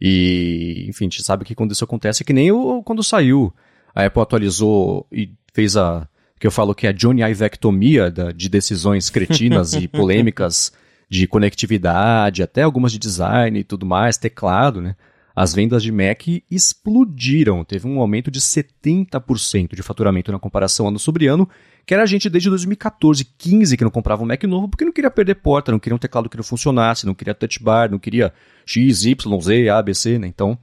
[0.00, 3.54] E, enfim, a gente sabe que quando isso acontece é que nem o, quando saiu.
[3.94, 6.08] A Apple atualizou e fez a.
[6.38, 10.72] que eu falo que é a Johnny Ivectomia da, de decisões cretinas e polêmicas
[11.08, 14.96] de conectividade, até algumas de design e tudo mais, teclado, né?
[15.34, 17.64] As vendas de Mac explodiram.
[17.64, 21.48] Teve um aumento de 70% de faturamento na comparação ano sobre ano,
[21.84, 25.10] que era gente desde 2014, 15 que não comprava um Mac novo porque não queria
[25.10, 28.32] perder porta, não queria um teclado que não funcionasse, não queria touch bar, não queria
[28.64, 30.28] X, Y, Z, A, B, C, né?
[30.28, 30.56] Então,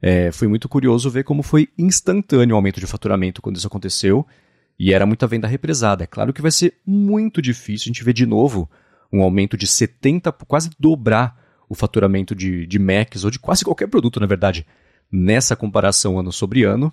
[0.00, 4.26] é, foi muito curioso ver como foi instantâneo o aumento de faturamento quando isso aconteceu.
[4.78, 6.04] E era muita venda represada.
[6.04, 8.68] É claro que vai ser muito difícil a gente ver de novo
[9.12, 11.41] um aumento de 70%, quase dobrar
[11.72, 14.66] o faturamento de, de Macs ou de quase qualquer produto, na verdade,
[15.10, 16.92] nessa comparação ano sobre ano.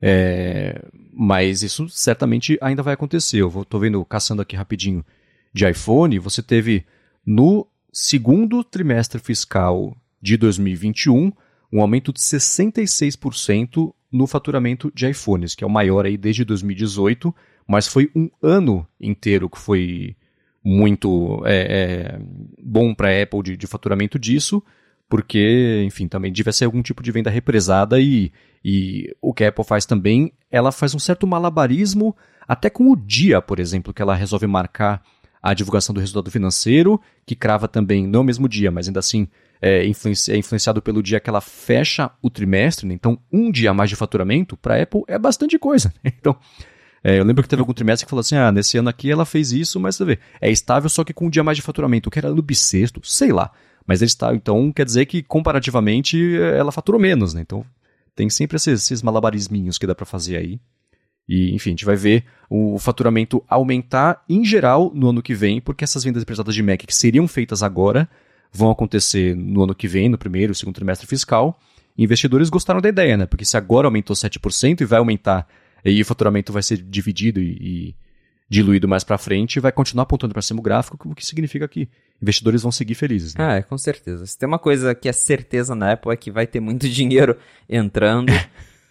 [0.00, 0.82] É,
[1.12, 3.42] mas isso certamente ainda vai acontecer.
[3.42, 5.04] Eu estou vendo, caçando aqui rapidinho
[5.52, 6.86] de iPhone, você teve
[7.24, 11.30] no segundo trimestre fiscal de 2021
[11.70, 17.34] um aumento de 66% no faturamento de iPhones, que é o maior aí desde 2018,
[17.68, 20.16] mas foi um ano inteiro que foi
[20.64, 22.18] muito é, é,
[22.62, 24.62] bom para a Apple de, de, faturamento disso,
[25.08, 28.32] porque, enfim, também devia ser algum tipo de venda represada e,
[28.64, 32.16] e o que a Apple faz também, ela faz um certo malabarismo
[32.48, 35.02] até com o dia, por exemplo, que ela resolve marcar
[35.42, 39.28] a divulgação do resultado financeiro, que crava também, não o mesmo dia, mas ainda assim
[39.60, 42.94] é, é influenciado pelo dia que ela fecha o trimestre, né?
[42.94, 45.92] então um dia mais de faturamento para a Apple é bastante coisa.
[46.02, 46.36] Então,
[47.04, 49.26] é, eu lembro que teve algum trimestre que falou assim: ah, nesse ano aqui ela
[49.26, 52.10] fez isso, mas você vê, é estável só que com um dia mais de faturamento,
[52.10, 53.52] que era ano bissexto, sei lá.
[53.86, 57.42] Mas ele está, então quer dizer que comparativamente ela faturou menos, né?
[57.42, 57.62] Então
[58.16, 60.58] tem sempre esses, esses malabarisminhos que dá para fazer aí.
[61.28, 65.60] E, enfim, a gente vai ver o faturamento aumentar em geral no ano que vem,
[65.60, 68.08] porque essas vendas pesadas de Mac que seriam feitas agora
[68.52, 71.58] vão acontecer no ano que vem, no primeiro, segundo trimestre fiscal.
[71.98, 73.26] investidores gostaram da ideia, né?
[73.26, 75.46] Porque se agora aumentou 7% e vai aumentar
[75.84, 77.96] e o faturamento vai ser dividido e, e
[78.48, 81.88] diluído mais para frente, vai continuar apontando para cima o gráfico, o que significa que
[82.22, 83.34] investidores vão seguir felizes.
[83.34, 83.44] Né?
[83.44, 84.26] Ah, é, com certeza.
[84.26, 87.36] Se tem uma coisa que é certeza na Apple é que vai ter muito dinheiro
[87.68, 88.32] entrando.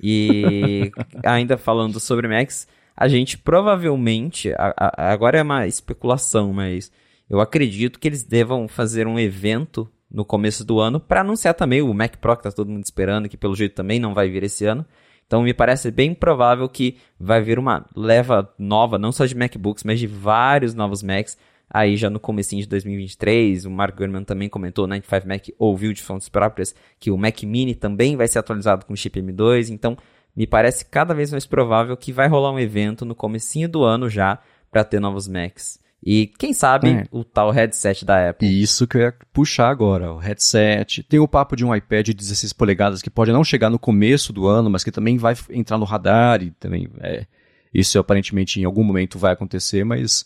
[0.01, 0.91] e
[1.23, 6.91] ainda falando sobre Max, a gente provavelmente, a, a, agora é uma especulação, mas
[7.29, 11.81] eu acredito que eles devam fazer um evento no começo do ano para anunciar também
[11.81, 14.43] o Mac Pro que tá todo mundo esperando, que pelo jeito também não vai vir
[14.43, 14.85] esse ano.
[15.25, 19.83] Então me parece bem provável que vai vir uma leva nova, não só de MacBooks,
[19.83, 21.37] mas de vários novos Macs
[21.73, 23.65] aí já no comecinho de 2023.
[23.65, 27.73] O Mark Gurman também comentou, 95 Mac ouviu de fontes próprias que o Mac Mini
[27.73, 29.97] também vai ser atualizado com chip M2, então
[30.35, 34.09] me parece cada vez mais provável que vai rolar um evento no comecinho do ano
[34.09, 34.39] já
[34.71, 35.82] para ter novos Macs.
[36.05, 37.07] E quem sabe é.
[37.11, 38.61] o tal headset da Apple.
[38.61, 41.01] Isso que eu ia puxar agora, o headset.
[41.03, 44.33] Tem o papo de um iPad de 16 polegadas que pode não chegar no começo
[44.33, 47.25] do ano, mas que também vai entrar no radar e também é,
[47.73, 50.25] isso aparentemente em algum momento vai acontecer, mas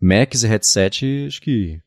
[0.00, 1.80] Macs e headset, acho que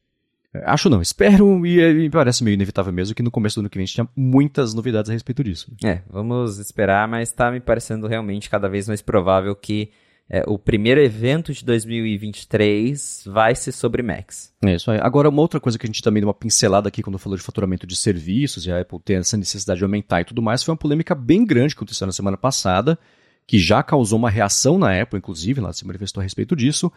[0.66, 3.78] Acho não, espero e, e parece meio inevitável mesmo que no começo do ano que
[3.78, 5.72] vem a gente tinha muitas novidades a respeito disso.
[5.84, 9.92] É, vamos esperar, mas tá me parecendo realmente cada vez mais provável que
[10.30, 14.54] é, o primeiro evento de 2023 vai ser sobre Macs.
[14.64, 15.00] É isso aí.
[15.02, 17.44] Agora, uma outra coisa que a gente também deu uma pincelada aqui quando falou de
[17.44, 20.72] faturamento de serviços e a Apple tem essa necessidade de aumentar e tudo mais, foi
[20.72, 23.00] uma polêmica bem grande que aconteceu na semana passada,
[23.48, 26.92] que já causou uma reação na Apple, inclusive, ela se manifestou a respeito disso,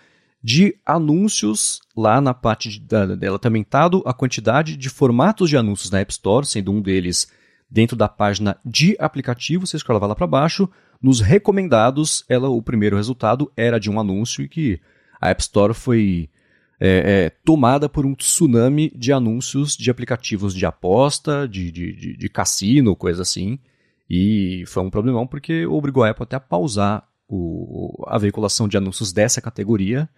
[0.45, 5.57] de anúncios lá na parte de, da, dela ter aumentado a quantidade de formatos de
[5.57, 7.29] anúncios na App Store, sendo um deles
[7.71, 10.69] dentro da página de aplicativo, você escreve lá para baixo,
[11.03, 14.81] nos recomendados, ela, o primeiro resultado era de um anúncio e que
[15.21, 16.31] a App Store foi
[16.79, 22.17] é, é, tomada por um tsunami de anúncios de aplicativos de aposta, de, de, de,
[22.17, 23.59] de, cassino, coisa assim.
[24.09, 28.77] E foi um problemão porque obrigou a Apple até a pausar o, a veiculação de
[28.77, 30.09] anúncios dessa categoria.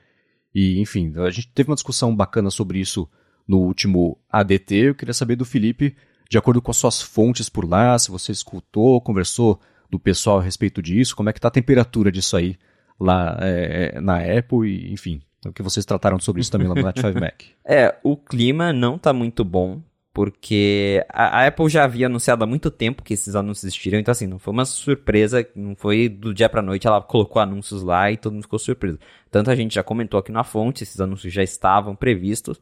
[0.54, 3.08] E, enfim, a gente teve uma discussão bacana sobre isso
[3.46, 4.74] no último ADT.
[4.74, 5.96] Eu queria saber do Felipe,
[6.30, 9.60] de acordo com as suas fontes por lá, se você escutou, conversou
[9.94, 11.14] do pessoal a respeito disso?
[11.14, 12.56] Como é que está a temperatura disso aí
[12.98, 16.82] lá é, na Apple e, enfim, o que vocês trataram sobre isso também lá no
[16.82, 17.42] Night 5 Mac?
[17.64, 19.80] É, o clima não está muito bom,
[20.12, 24.12] porque a, a, Apple já havia anunciado há muito tempo que esses anúncios existiriam, então
[24.12, 28.10] assim, não foi uma surpresa, não foi do dia para noite, ela colocou anúncios lá
[28.10, 28.98] e todo mundo ficou surpreso.
[29.30, 32.60] Tanto a gente já comentou aqui na fonte, esses anúncios já estavam previstos,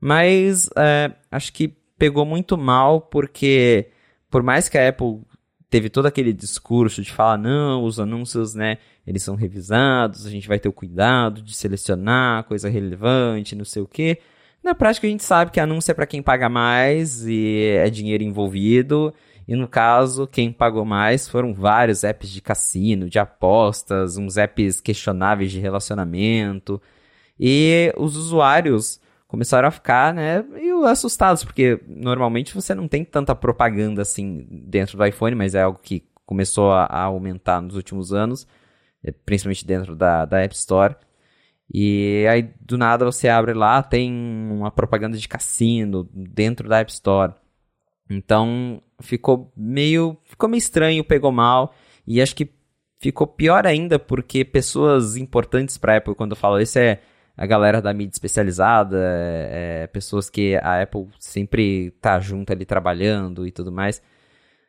[0.00, 3.90] mas é, acho que pegou muito mal porque
[4.30, 5.20] por mais que a Apple
[5.70, 10.48] teve todo aquele discurso de falar, não, os anúncios, né, eles são revisados, a gente
[10.48, 14.18] vai ter o cuidado de selecionar coisa relevante, não sei o quê.
[14.62, 18.24] Na prática, a gente sabe que anúncio é para quem paga mais e é dinheiro
[18.24, 19.14] envolvido.
[19.46, 24.80] E no caso, quem pagou mais foram vários apps de cassino, de apostas, uns apps
[24.80, 26.82] questionáveis de relacionamento.
[27.40, 33.34] E os usuários começaram a ficar, né, meio assustados, porque normalmente você não tem tanta
[33.34, 38.46] propaganda assim dentro do iPhone, mas é algo que começou a, aumentar nos últimos anos,
[39.04, 40.96] é, principalmente dentro da, da App Store.
[41.72, 44.10] E aí, do nada, você abre lá, tem
[44.50, 47.34] uma propaganda de cassino dentro da App Store.
[48.10, 51.74] Então, ficou meio, ficou meio estranho, pegou mal.
[52.06, 52.50] E acho que
[52.98, 57.00] ficou pior ainda porque pessoas importantes para a Apple, quando eu falo isso, é
[57.38, 62.64] a galera da mídia especializada, é, é, pessoas que a Apple sempre tá junto ali
[62.64, 64.02] trabalhando e tudo mais,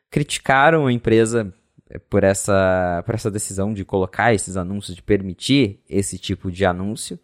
[0.08, 1.52] criticaram a empresa
[1.90, 6.64] é, por essa, por essa decisão de colocar esses anúncios, de permitir esse tipo de
[6.64, 7.18] anúncio.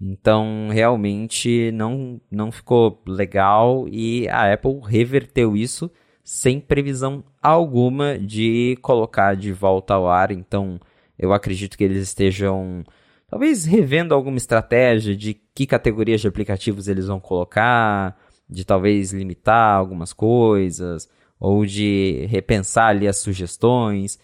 [0.00, 5.90] Então, realmente não, não ficou legal e a Apple reverteu isso
[6.24, 10.30] sem previsão alguma de colocar de volta ao ar.
[10.30, 10.80] Então,
[11.18, 12.84] eu acredito que eles estejam
[13.28, 18.18] talvez revendo alguma estratégia de que categorias de aplicativos eles vão colocar,
[18.48, 24.18] de talvez limitar algumas coisas, ou de repensar ali as sugestões,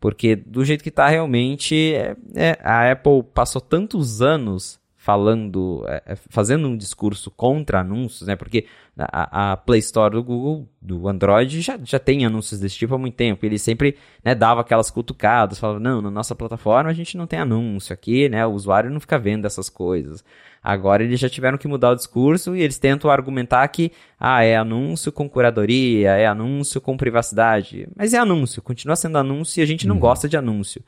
[0.00, 4.78] porque do jeito que está realmente, é, é, a Apple passou tantos anos
[5.08, 8.36] falando, é, é, fazendo um discurso contra anúncios, né?
[8.36, 8.66] Porque
[8.98, 12.98] a, a, Play Store do Google, do Android, já, já tem anúncios desse tipo há
[12.98, 13.46] muito tempo.
[13.46, 17.38] Ele sempre né, dava aquelas cutucadas, falava, não, na nossa plataforma a gente não tem
[17.38, 18.46] anúncio aqui, né?
[18.46, 20.22] O usuário não fica vendo essas coisas.
[20.62, 23.90] Agora eles já tiveram que mudar o discurso e eles tentam argumentar que,
[24.20, 27.88] ah, é anúncio com curadoria, é anúncio com privacidade.
[27.96, 30.02] Mas é anúncio, continua sendo anúncio e a gente não uhum.
[30.02, 30.82] gosta de anúncio.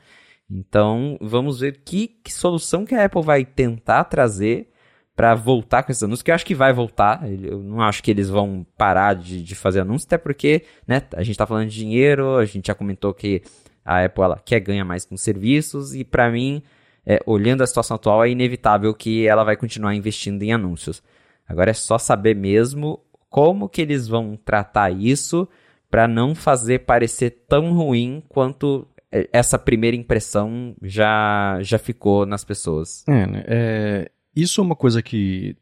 [0.50, 4.68] Então, vamos ver que, que solução que a Apple vai tentar trazer
[5.14, 7.22] para voltar com esses anúncios, que eu acho que vai voltar.
[7.30, 11.22] Eu não acho que eles vão parar de, de fazer anúncios, até porque né, a
[11.22, 13.42] gente está falando de dinheiro, a gente já comentou que
[13.84, 16.62] a Apple ela quer ganhar mais com serviços, e para mim,
[17.06, 21.02] é, olhando a situação atual, é inevitável que ela vai continuar investindo em anúncios.
[21.46, 25.46] Agora é só saber mesmo como que eles vão tratar isso
[25.90, 28.86] para não fazer parecer tão ruim quanto
[29.32, 33.04] essa primeira impressão já, já ficou nas pessoas.
[33.08, 33.44] É, né?
[33.46, 35.56] é, isso é uma coisa que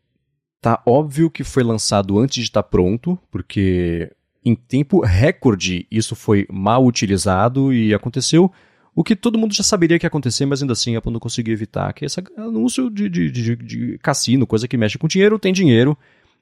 [0.61, 4.13] tá óbvio que foi lançado antes de estar tá pronto, porque
[4.45, 8.53] em tempo recorde isso foi mal utilizado e aconteceu
[8.95, 11.21] o que todo mundo já saberia que ia acontecer, mas ainda assim a Apple não
[11.21, 15.07] conseguiu evitar, que é esse anúncio de, de, de, de cassino, coisa que mexe com
[15.07, 15.97] dinheiro, tem dinheiro,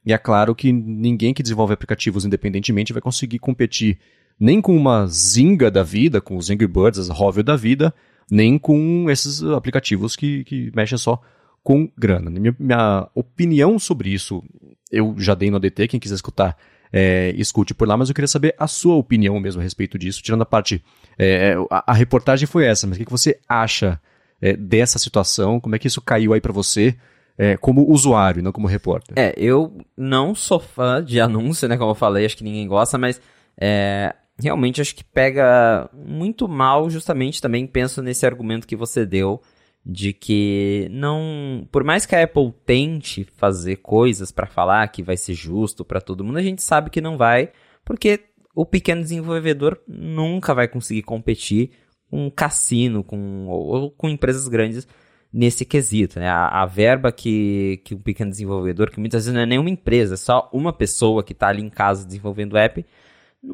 [0.05, 3.99] e é claro que ninguém que desenvolve aplicativos independentemente vai conseguir competir
[4.39, 7.95] nem com uma Zinga da vida, com os Angry Birds, as Hovel da vida,
[8.31, 11.21] nem com esses aplicativos que, que mexem só
[11.63, 12.31] com grana.
[12.31, 14.43] Minha, minha opinião sobre isso,
[14.91, 16.57] eu já dei no ADT, quem quiser escutar,
[16.93, 20.23] é, escute por lá, mas eu queria saber a sua opinião mesmo a respeito disso,
[20.23, 20.83] tirando a parte.
[21.19, 24.01] É, a, a, reportagem foi essa, mas o que, que você acha
[24.41, 25.59] é, dessa situação?
[25.59, 26.95] Como é que isso caiu aí para você?
[27.39, 29.13] É, como usuário, não como repórter.
[29.15, 31.77] É, eu não sou fã de anúncio, né?
[31.77, 33.21] Como eu falei, acho que ninguém gosta, mas
[33.61, 39.41] é, realmente acho que pega muito mal, justamente também penso nesse argumento que você deu,
[39.85, 45.17] de que não, por mais que a Apple tente fazer coisas para falar que vai
[45.17, 47.53] ser justo para todo mundo, a gente sabe que não vai,
[47.85, 51.71] porque o pequeno desenvolvedor nunca vai conseguir competir
[52.11, 54.87] com um cassino, com ou com empresas grandes
[55.33, 56.29] nesse quesito, né?
[56.29, 60.15] A, a, verba que, que um pequeno desenvolvedor, que muitas vezes não é nenhuma empresa,
[60.15, 62.85] é só uma pessoa que está ali em casa desenvolvendo app,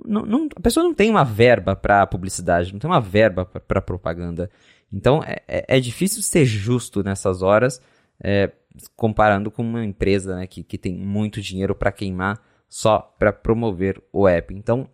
[0.05, 3.82] não, não, a pessoa não tem uma verba para publicidade, não tem uma verba para
[3.82, 4.51] propaganda.
[4.93, 7.81] Então é, é, é, difícil ser justo nessas horas,
[8.23, 8.51] é,
[8.97, 14.02] comparando com uma empresa né, que, que tem muito dinheiro para queimar só para promover
[14.12, 14.55] o app.
[14.55, 14.89] Então,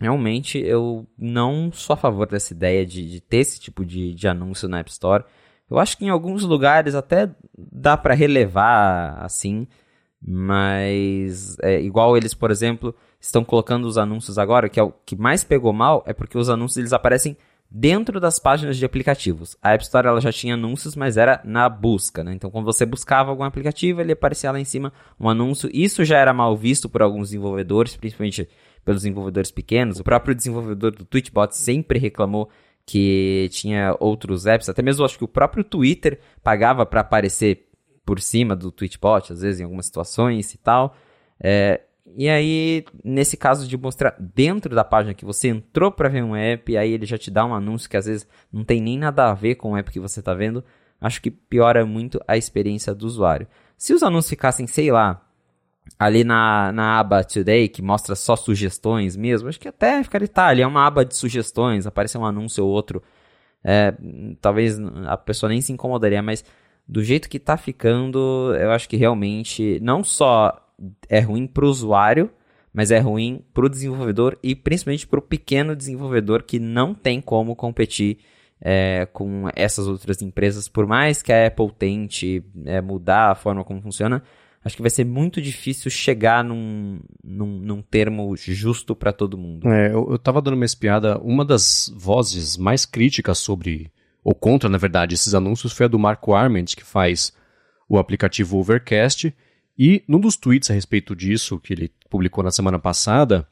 [0.00, 4.26] realmente, eu não sou a favor dessa ideia de, de ter esse tipo de, de
[4.26, 5.24] anúncio na App Store.
[5.70, 9.66] Eu acho que em alguns lugares até dá para relevar assim,
[10.20, 12.94] mas é, igual eles, por exemplo,
[13.26, 16.50] estão colocando os anúncios agora, que é o que mais pegou mal, é porque os
[16.50, 17.36] anúncios eles aparecem
[17.70, 19.56] dentro das páginas de aplicativos.
[19.62, 22.34] A App Store ela já tinha anúncios, mas era na busca, né?
[22.34, 25.70] Então, quando você buscava algum aplicativo, ele aparecia lá em cima um anúncio.
[25.72, 28.48] Isso já era mal visto por alguns desenvolvedores, principalmente
[28.84, 29.98] pelos desenvolvedores pequenos.
[29.98, 32.50] O próprio desenvolvedor do Tweetbot sempre reclamou
[32.86, 37.70] que tinha outros apps, até mesmo acho que o próprio Twitter pagava para aparecer
[38.04, 40.94] por cima do Tweetbot, às vezes em algumas situações e tal.
[41.40, 41.80] É,
[42.16, 46.36] e aí, nesse caso de mostrar dentro da página que você entrou para ver um
[46.36, 49.30] app, aí ele já te dá um anúncio que às vezes não tem nem nada
[49.30, 50.64] a ver com o app que você está vendo,
[51.00, 53.46] acho que piora muito a experiência do usuário.
[53.76, 55.22] Se os anúncios ficassem, sei lá,
[55.98, 60.46] ali na, na aba Today, que mostra só sugestões mesmo, acho que até ficaria, tá,
[60.46, 63.02] ali é uma aba de sugestões, aparece um anúncio ou outro,
[63.62, 63.94] é,
[64.40, 66.44] talvez a pessoa nem se incomodaria, mas
[66.86, 70.63] do jeito que tá ficando, eu acho que realmente não só
[71.08, 72.30] é ruim para o usuário,
[72.72, 77.20] mas é ruim para o desenvolvedor e principalmente para o pequeno desenvolvedor que não tem
[77.20, 78.18] como competir
[78.60, 80.68] é, com essas outras empresas.
[80.68, 84.22] Por mais que a Apple tente é, mudar a forma como funciona,
[84.64, 89.68] acho que vai ser muito difícil chegar num, num, num termo justo para todo mundo.
[89.68, 93.92] É, eu, eu tava dando uma espiada, uma das vozes mais críticas sobre,
[94.24, 97.32] ou contra, na verdade, esses anúncios foi a do Marco Arment, que faz
[97.88, 99.34] o aplicativo Overcast,
[99.78, 103.46] e num dos tweets a respeito disso, que ele publicou na semana passada,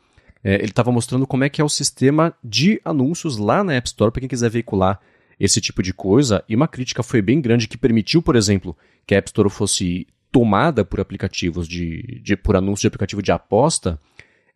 [0.45, 3.89] é, ele estava mostrando como é que é o sistema de anúncios lá na App
[3.89, 5.01] Store para quem quiser veicular
[5.39, 6.45] esse tipo de coisa.
[6.49, 8.77] E uma crítica foi bem grande que permitiu, por exemplo,
[9.07, 13.31] que a App Store fosse tomada por aplicativos de, de por anúncios de aplicativo de
[13.31, 14.01] aposta,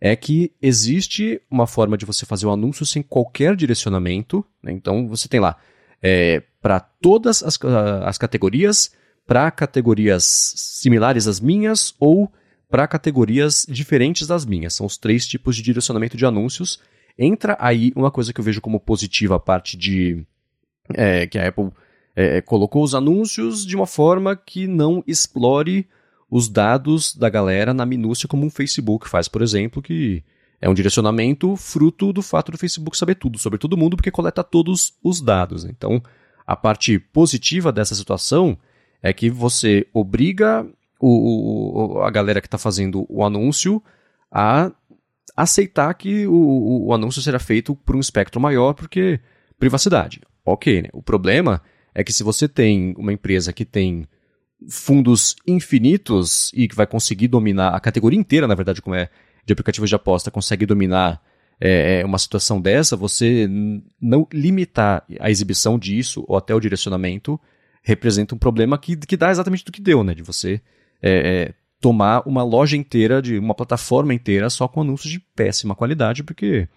[0.01, 4.45] é que existe uma forma de você fazer o um anúncio sem qualquer direcionamento.
[4.63, 4.73] Né?
[4.73, 5.57] Então você tem lá
[6.03, 7.59] é, para todas as,
[8.05, 8.93] as categorias
[9.27, 10.25] para categorias
[10.57, 12.31] similares às minhas ou
[12.69, 14.75] para categorias diferentes das minhas.
[14.75, 16.81] São os três tipos de direcionamento de anúncios.
[17.19, 20.25] Entra aí uma coisa que eu vejo como positiva a parte de
[20.95, 21.71] é, que a Apple
[22.15, 25.89] é, colocou os anúncios de uma forma que não explore
[26.31, 30.25] os dados da galera na minúcia como um Facebook faz, por exemplo, que
[30.61, 34.43] é um direcionamento fruto do fato do Facebook saber tudo sobre todo mundo porque coleta
[34.43, 35.65] todos os dados.
[35.65, 36.03] Então,
[36.47, 38.57] a parte positiva dessa situação
[39.03, 40.67] é que você obriga
[41.01, 43.83] o, o a galera que está fazendo o anúncio
[44.31, 44.71] a
[45.37, 49.21] aceitar que o, o, anúncio será feito por um espectro maior, porque
[49.59, 50.21] privacidade.
[50.45, 50.89] Ok, né?
[50.93, 51.61] O problema
[51.95, 54.07] é que se você tem uma empresa que tem
[54.71, 59.11] fundos infinitos e que vai conseguir dominar a categoria inteira, na verdade, como é
[59.45, 61.23] de aplicativos de aposta, consegue dominar
[61.61, 63.49] é, é uma situação dessa, você
[64.01, 67.41] não limitar a exibição disso ou até o direcionamento
[67.87, 70.13] representa um problema que, que dá exatamente do que deu, né?
[70.13, 70.61] De você
[71.01, 75.73] é, é, tomar uma loja inteira, de uma plataforma inteira só com anúncios de péssima
[75.73, 76.69] qualidade, porque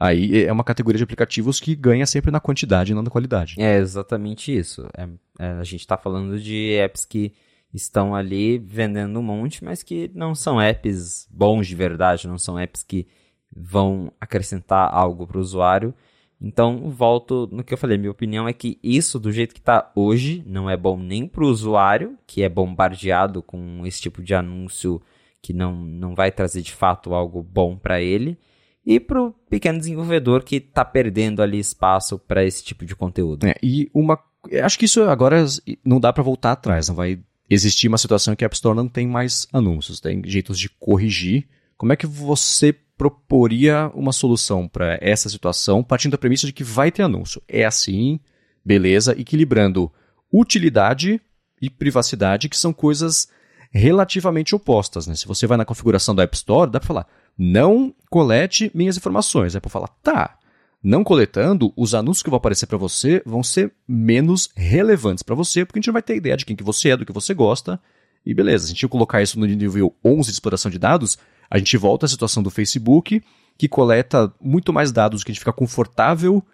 [0.00, 3.56] aí é uma categoria de aplicativos que ganha sempre na quantidade e não na qualidade.
[3.58, 4.88] É exatamente isso.
[4.96, 5.06] É,
[5.38, 7.34] é, a gente está falando de apps que
[7.74, 12.58] estão ali vendendo um monte, mas que não são apps bons de verdade, não são
[12.58, 13.06] apps que
[13.54, 15.94] vão acrescentar algo para o usuário
[16.40, 17.96] então, volto no que eu falei.
[17.96, 21.44] Minha opinião é que isso, do jeito que está hoje, não é bom nem para
[21.44, 25.00] o usuário, que é bombardeado com esse tipo de anúncio
[25.40, 28.38] que não, não vai trazer de fato algo bom para ele,
[28.84, 33.46] e para o pequeno desenvolvedor que está perdendo ali espaço para esse tipo de conteúdo.
[33.46, 34.18] É, e uma.
[34.62, 35.44] Acho que isso agora
[35.84, 37.18] não dá para voltar atrás, não vai
[37.50, 41.48] existir uma situação que a App Store não tem mais anúncios, tem jeitos de corrigir.
[41.76, 46.64] Como é que você proporia uma solução para essa situação, partindo da premissa de que
[46.64, 47.42] vai ter anúncio.
[47.46, 48.18] É assim,
[48.64, 49.92] beleza, equilibrando
[50.32, 51.20] utilidade
[51.60, 53.28] e privacidade, que são coisas
[53.70, 55.06] relativamente opostas.
[55.06, 55.14] Né?
[55.14, 57.06] Se você vai na configuração da App Store, dá para falar,
[57.36, 59.54] não colete minhas informações.
[59.54, 60.38] Aí para falar, tá,
[60.82, 65.64] Não coletando, os anúncios que vão aparecer para você vão ser menos relevantes para você,
[65.64, 67.34] porque a gente não vai ter ideia de quem que você é, do que você
[67.34, 67.80] gosta.
[68.24, 71.18] E beleza, se a gente colocar isso no nível 11 de exploração de dados,
[71.50, 73.22] a gente volta à situação do Facebook,
[73.58, 76.44] que coleta muito mais dados que a gente fica confortável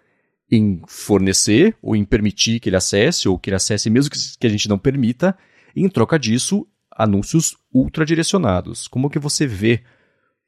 [0.51, 4.49] em fornecer ou em permitir que ele acesse, ou que ele acesse mesmo que a
[4.49, 5.37] gente não permita,
[5.75, 8.87] e em troca disso, anúncios ultradirecionados.
[8.87, 9.83] Como que você vê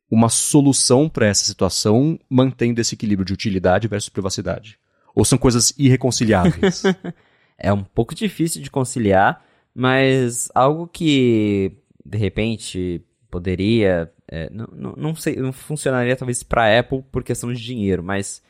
[0.10, 4.78] uma solução para essa situação mantendo esse equilíbrio de utilidade versus privacidade?
[5.16, 6.84] Ou são coisas irreconciliáveis?
[7.58, 9.44] é um pouco difícil de conciliar,
[9.74, 11.72] mas algo que
[12.06, 13.02] de repente
[13.36, 18.02] poderia, é, não, não, não, sei, não funcionaria talvez para Apple por questão de dinheiro,
[18.02, 18.42] mas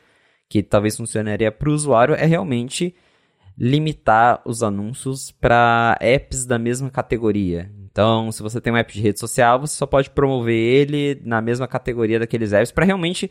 [0.48, 2.94] que talvez funcionaria para o usuário é realmente
[3.58, 7.68] limitar os anúncios para apps da mesma categoria.
[7.90, 11.40] Então, se você tem um app de rede social, você só pode promover ele na
[11.40, 13.28] mesma categoria daqueles apps para realmente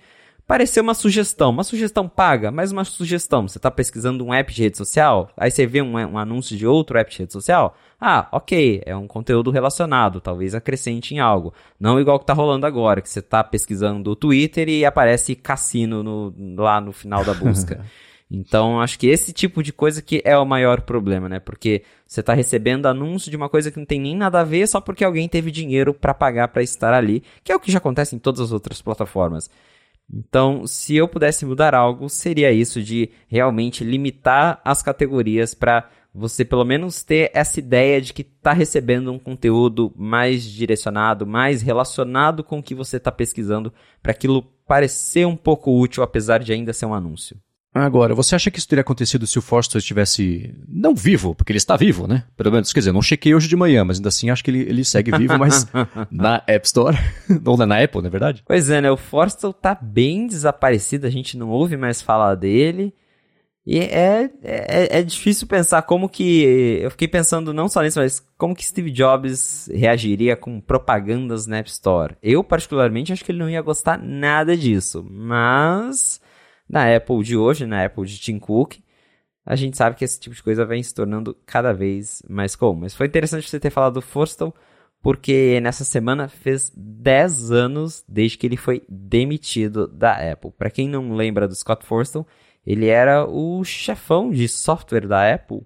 [0.47, 1.49] parecer uma sugestão.
[1.49, 3.47] Uma sugestão paga, mas uma sugestão.
[3.47, 6.65] Você está pesquisando um app de rede social, aí você vê um, um, anúncio de
[6.65, 7.75] outro app de rede social.
[7.99, 11.53] Ah, ok, é um conteúdo relacionado, talvez acrescente em algo.
[11.79, 16.03] Não igual que está rolando agora, que você está pesquisando o Twitter e aparece cassino
[16.03, 17.83] no, lá no final da busca.
[18.29, 21.39] Então, acho que esse tipo de coisa que é o maior problema, né?
[21.39, 24.67] Porque você está recebendo anúncio de uma coisa que não tem nem nada a ver
[24.67, 27.77] só porque alguém teve dinheiro para pagar para estar ali, que é o que já
[27.77, 29.49] acontece em todas as outras plataformas.
[30.11, 36.45] Então, se eu pudesse mudar algo, seria isso de realmente limitar as categorias para você
[36.45, 42.43] pelo menos ter essa ideia de que está recebendo um conteúdo mais direcionado, mais relacionado
[42.43, 46.71] com o que você está pesquisando, para aquilo parecer um pouco útil, apesar de ainda
[46.71, 47.37] ser um anúncio.
[47.77, 51.57] Agora, você acha que isso teria acontecido se o Forster estivesse não vivo, porque ele
[51.57, 52.23] está vivo, né?
[52.37, 54.61] Pelo menos, quer dizer, não chequei hoje de manhã, mas ainda assim acho que ele,
[54.61, 55.67] ele segue vivo, mas
[56.09, 56.97] na App Store,
[57.43, 58.43] ou na Apple, na é verdade?
[58.47, 58.89] Pois é, né?
[58.89, 62.93] O Forster tá bem desaparecido, a gente não ouve mais falar dele.
[63.67, 66.79] E é, é, é difícil pensar como que.
[66.81, 71.57] Eu fiquei pensando não só nisso, mas como que Steve Jobs reagiria com propagandas na
[71.57, 72.15] App Store.
[72.23, 75.05] Eu, particularmente, acho que ele não ia gostar nada disso.
[75.09, 76.21] Mas
[76.67, 78.77] na Apple de hoje, na Apple de Tim Cook,
[79.45, 82.81] a gente sabe que esse tipo de coisa vem se tornando cada vez mais comum.
[82.81, 84.53] Mas foi interessante você ter falado do Forstall,
[85.01, 90.51] porque nessa semana fez 10 anos desde que ele foi demitido da Apple.
[90.57, 92.25] Para quem não lembra do Scott Forstall,
[92.65, 95.61] ele era o chefão de software da Apple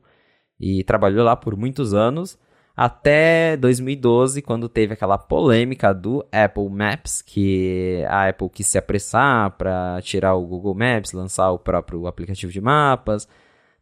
[0.60, 2.38] e trabalhou lá por muitos anos
[2.82, 9.52] até 2012, quando teve aquela polêmica do Apple Maps, que a Apple quis se apressar
[9.58, 13.28] para tirar o Google Maps, lançar o próprio aplicativo de mapas.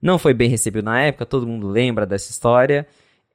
[0.02, 2.88] Não foi bem recebido na época, todo mundo lembra dessa história.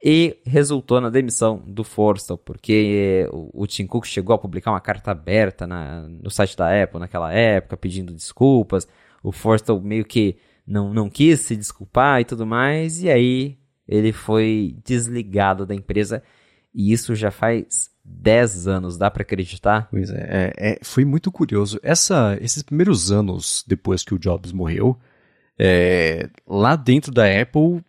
[0.03, 5.13] E resultou na demissão do Forstall, porque o, Tim Cook chegou a publicar uma carta
[5.13, 8.89] aberta na, no site da Apple naquela época, pedindo desculpas.
[9.23, 10.37] O Forstall meio que
[10.67, 16.23] não, não quis se desculpar e tudo mais, e aí ele foi desligado da empresa
[16.75, 19.89] e isso já faz 10 anos, dá para acreditar?
[19.91, 21.79] Pois é, é, é, foi muito curioso.
[21.83, 24.99] Essa, esses primeiros anos depois que o Jobs morreu,
[25.59, 27.83] é, lá dentro da Apple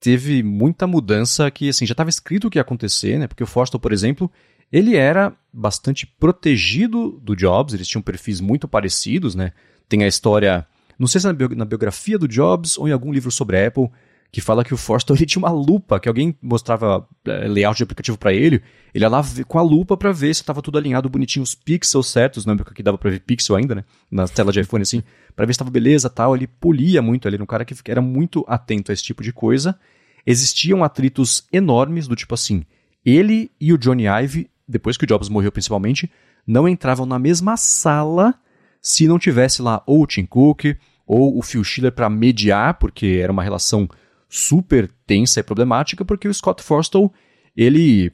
[0.00, 3.26] teve muita mudança que assim já estava escrito o que ia acontecer, né?
[3.26, 4.30] Porque o Forstall, por exemplo,
[4.72, 9.52] ele era bastante protegido do Jobs, eles tinham perfis muito parecidos, né?
[9.88, 10.66] Tem a história,
[10.98, 13.90] não sei se é na biografia do Jobs ou em algum livro sobre a Apple,
[14.32, 17.82] que fala que o Forster ele tinha uma lupa, que alguém mostrava é, layout de
[17.82, 18.62] aplicativo para ele,
[18.94, 22.06] ele ia lá com a lupa para ver se estava tudo alinhado bonitinho, os pixels
[22.08, 25.02] certos, não época que dava para ver pixel ainda, né, na tela de iPhone assim,
[25.36, 28.00] para ver se estava beleza tal, ele polia muito, ele era um cara que era
[28.00, 29.78] muito atento a esse tipo de coisa.
[30.24, 32.64] Existiam atritos enormes do tipo assim,
[33.04, 36.10] ele e o Johnny Ive, depois que o Jobs morreu principalmente,
[36.46, 38.34] não entravam na mesma sala
[38.80, 40.76] se não tivesse lá ou o Tim Cook
[41.06, 43.88] ou o Phil Schiller para mediar, porque era uma relação
[44.34, 47.12] super tensa e problemática, porque o Scott Forstall,
[47.54, 48.10] ele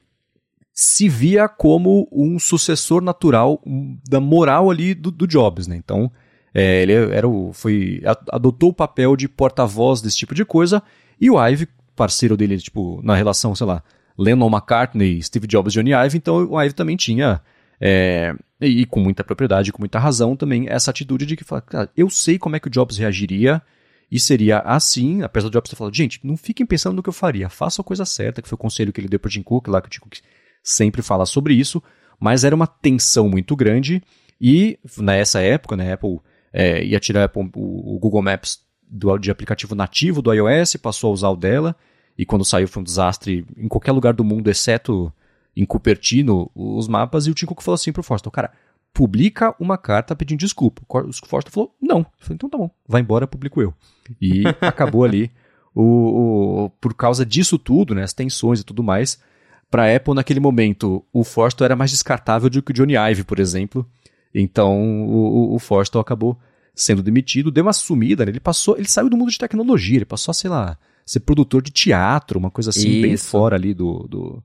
[0.72, 3.62] se via como um sucessor natural
[4.08, 5.76] da moral ali do, do Jobs, né?
[5.76, 6.10] Então,
[6.52, 10.82] é, ele era o, foi, adotou o papel de porta-voz desse tipo de coisa,
[11.20, 13.80] e o Ive, parceiro dele, tipo, na relação, sei lá,
[14.16, 17.40] Lennon McCartney, Steve Jobs Johnny Ive, então o Ive também tinha,
[17.80, 22.10] é, e com muita propriedade, com muita razão também, essa atitude de que, cara, eu
[22.10, 23.62] sei como é que o Jobs reagiria,
[24.10, 27.12] e seria assim, apesar do Jobs ter falado, gente, não fiquem pensando no que eu
[27.12, 29.68] faria, faça a coisa certa, que foi o conselho que ele deu para Tim Cook,
[29.68, 30.16] lá que o Tim Cook
[30.62, 31.82] sempre fala sobre isso,
[32.18, 34.02] mas era uma tensão muito grande
[34.40, 36.20] e nessa época, né, Apple
[36.52, 41.12] é, ia tirar Apple, o, Google Maps do, de aplicativo nativo do iOS, passou a
[41.12, 41.76] usar o dela,
[42.16, 45.12] e quando saiu foi um desastre em qualquer lugar do mundo, exceto
[45.56, 48.52] em Cupertino, os mapas, e o Tim Cook falou assim pro Forster, cara,
[48.98, 50.82] publica uma carta pedindo desculpa.
[50.88, 51.98] O Forster falou, não.
[51.98, 53.72] Eu falei, então tá bom, vai embora, publico eu.
[54.20, 55.30] E acabou ali,
[55.72, 59.22] o, o, por causa disso tudo, né, as tensões e tudo mais,
[59.70, 63.38] para Apple naquele momento, o Forster era mais descartável do que o Johnny Ive, por
[63.38, 63.88] exemplo.
[64.34, 64.76] Então
[65.08, 66.36] o, o Forster acabou
[66.74, 68.32] sendo demitido, deu uma sumida, né?
[68.32, 70.76] ele passou, ele saiu do mundo de tecnologia, ele passou a, sei lá,
[71.06, 73.02] ser produtor de teatro, uma coisa assim, Isso.
[73.02, 74.42] bem fora ali do, do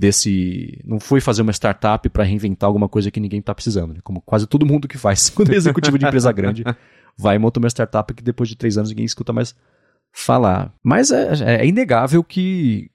[0.00, 0.80] desse.
[0.82, 4.00] Não foi fazer uma startup para reinventar alguma coisa que ninguém está precisando, né?
[4.02, 6.64] Como quase todo mundo que faz quando é executivo de empresa grande
[7.16, 9.54] vai e monta uma startup que depois de três anos ninguém escuta mais
[10.10, 10.72] falar.
[10.82, 12.90] Mas é, é, é inegável que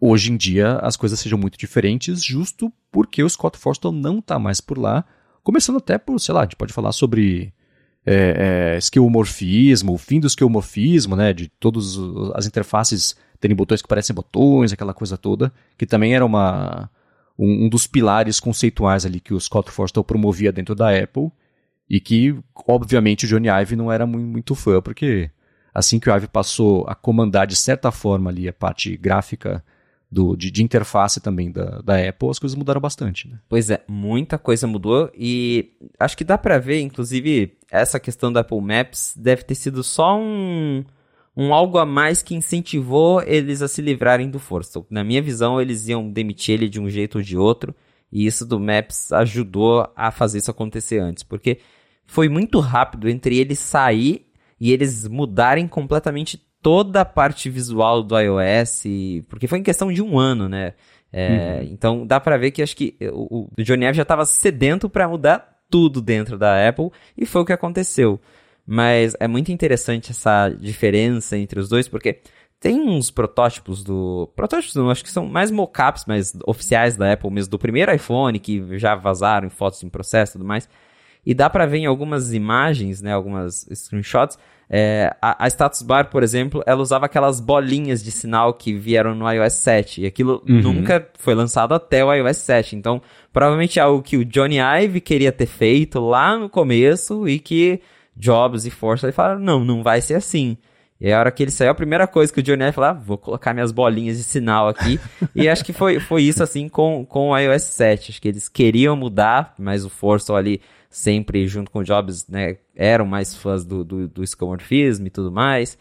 [0.00, 4.38] hoje em dia as coisas sejam muito diferentes, justo porque o Scott Forstall não está
[4.38, 5.04] mais por lá.
[5.42, 7.52] Começando até por, sei lá, a gente pode falar sobre
[8.06, 11.98] é, é, esquemorfismo, o fim do esquemorfismo, né, de todas
[12.34, 16.90] as interfaces terem botões que parecem botões, aquela coisa toda, que também era uma,
[17.38, 21.30] um, um dos pilares conceituais ali que o Scott Forstall promovia dentro da Apple,
[21.88, 22.38] e que,
[22.68, 25.28] obviamente, o Johnny Ive não era muito, muito fã, porque
[25.74, 29.64] assim que o Ive passou a comandar de certa forma ali a parte gráfica
[30.10, 33.28] do, de, de, interface também da, da Apple, as coisas mudaram bastante.
[33.28, 33.38] Né?
[33.48, 38.38] Pois é, muita coisa mudou e acho que dá para ver, inclusive, essa questão do
[38.38, 40.84] Apple Maps deve ter sido só um,
[41.36, 44.86] um algo a mais que incentivou eles a se livrarem do Forstall.
[44.90, 47.74] Na minha visão, eles iam demitir ele de um jeito ou de outro,
[48.12, 51.58] e isso do Maps ajudou a fazer isso acontecer antes, porque
[52.06, 54.26] foi muito rápido entre ele sair
[54.60, 58.82] e eles mudarem completamente toda a parte visual do iOS,
[59.28, 60.74] porque foi em questão de um ano, né?
[61.12, 61.68] É, uhum.
[61.72, 65.08] Então dá para ver que acho que o, o Johnny Ive já estava sedento para
[65.08, 68.20] mudar tudo dentro da Apple e foi o que aconteceu.
[68.72, 72.20] Mas é muito interessante essa diferença entre os dois, porque
[72.60, 74.30] tem uns protótipos do.
[74.36, 78.38] Protótipos não, acho que são mais mockups, mas oficiais da Apple mesmo, do primeiro iPhone,
[78.38, 80.68] que já vazaram em fotos em processo e tudo mais.
[81.26, 84.38] E dá para ver em algumas imagens, né, algumas screenshots,
[84.72, 89.16] é, a, a, status bar, por exemplo, ela usava aquelas bolinhas de sinal que vieram
[89.16, 90.02] no iOS 7.
[90.02, 90.60] E aquilo uhum.
[90.60, 92.76] nunca foi lançado até o iOS 7.
[92.76, 93.02] Então,
[93.32, 97.80] provavelmente é algo que o Johnny Ive queria ter feito lá no começo e que
[98.20, 100.58] Jobs e Force falaram, não, não vai ser assim.
[101.00, 102.92] E a hora que ele saiu, a primeira coisa que o Johnny Ive falou, ah,
[102.92, 105.00] vou colocar minhas bolinhas de sinal aqui.
[105.34, 108.10] e acho que foi, foi isso assim com, com o iOS 7.
[108.10, 110.60] Acho que eles queriam mudar, mas o Force ali
[110.90, 115.32] sempre junto com o Jobs, né, eram mais fãs do, do, do escomorfismo e tudo
[115.32, 115.78] mais.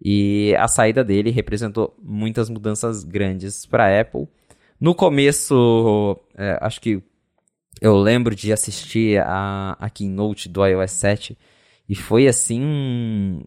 [0.00, 4.28] E a saída dele representou muitas mudanças grandes para a Apple.
[4.80, 7.02] No começo, é, acho que
[7.80, 11.38] eu lembro de assistir a, a keynote do iOS 7
[11.88, 13.40] e foi assim.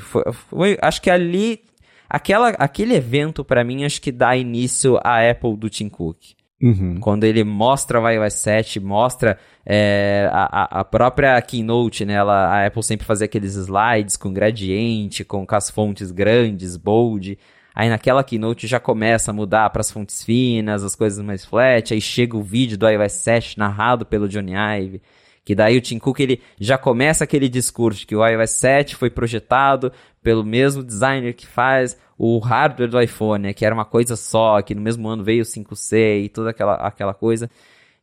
[0.00, 1.60] Foi, foi, acho que ali.
[2.08, 6.18] Aquela, aquele evento, para mim, acho que dá início à Apple do Tim Cook.
[6.62, 7.00] Uhum.
[7.00, 9.36] Quando ele mostra o iOS 7, mostra
[9.66, 12.14] é, a, a própria Keynote, né?
[12.14, 17.36] Ela, a Apple sempre fazia aqueles slides com gradiente, com, com as fontes grandes, bold.
[17.74, 21.92] Aí naquela Keynote já começa a mudar para as fontes finas, as coisas mais flat.
[21.92, 25.02] Aí chega o vídeo do iOS 7 narrado pelo Johnny Ive.
[25.44, 29.10] Que daí o Tim Cook ele já começa aquele discurso que o iOS 7 foi
[29.10, 29.92] projetado
[30.22, 34.62] pelo mesmo designer que faz o hardware do iPhone, né, que era uma coisa só,
[34.62, 37.50] que no mesmo ano veio o 5C e toda aquela, aquela coisa.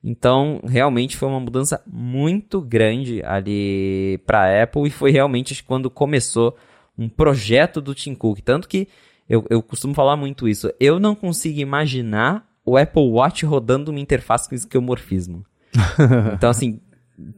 [0.03, 5.89] Então, realmente foi uma mudança muito grande ali para a Apple e foi realmente quando
[5.89, 6.57] começou
[6.97, 8.39] um projeto do Tim Cook.
[8.41, 8.87] Tanto que
[9.29, 10.71] eu, eu costumo falar muito isso.
[10.79, 15.45] Eu não consigo imaginar o Apple Watch rodando uma interface com esquemorfismo.
[16.33, 16.79] então, assim,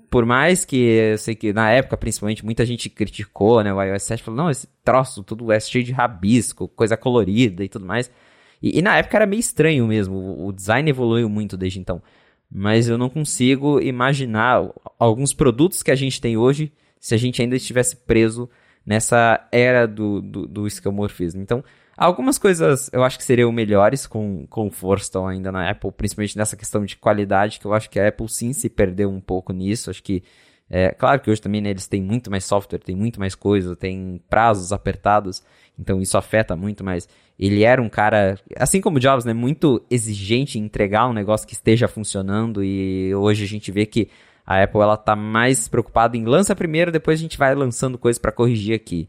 [0.09, 4.03] por mais que eu sei que na época, principalmente, muita gente criticou, né, o iOS
[4.03, 8.11] 7, falou, não, esse troço tudo é cheio de rabisco, coisa colorida e tudo mais.
[8.61, 12.01] E, e, na época era meio estranho mesmo, o design evoluiu muito desde então.
[12.49, 17.41] Mas eu não consigo imaginar alguns produtos que a gente tem hoje se a gente
[17.41, 18.49] ainda estivesse preso
[18.85, 21.41] nessa era do, do, do escamorfismo.
[21.41, 21.63] Então,
[22.01, 26.35] Algumas coisas eu acho que seriam melhores com, com o Forstall ainda na Apple, principalmente
[26.35, 29.53] nessa questão de qualidade, que eu acho que a Apple sim se perdeu um pouco
[29.53, 29.91] nisso.
[29.91, 30.23] Acho que,
[30.67, 33.75] é, claro que hoje também né, eles têm muito mais software, tem muito mais coisa,
[33.75, 35.43] tem prazos apertados,
[35.77, 37.07] então isso afeta muito, mas
[37.37, 41.47] ele era um cara, assim como o Jobs, né, muito exigente em entregar um negócio
[41.47, 44.09] que esteja funcionando e hoje a gente vê que
[44.43, 48.17] a Apple ela tá mais preocupada em lança primeiro, depois a gente vai lançando coisas
[48.17, 49.07] para corrigir aqui.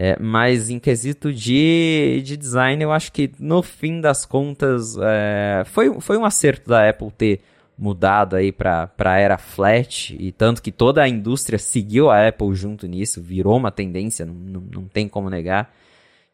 [0.00, 5.64] É, mas em quesito de, de design, eu acho que no fim das contas é,
[5.66, 7.40] foi, foi um acerto da Apple ter
[7.76, 12.54] mudado aí para a era flat e tanto que toda a indústria seguiu a Apple
[12.54, 15.74] junto nisso, virou uma tendência, não, não, não tem como negar.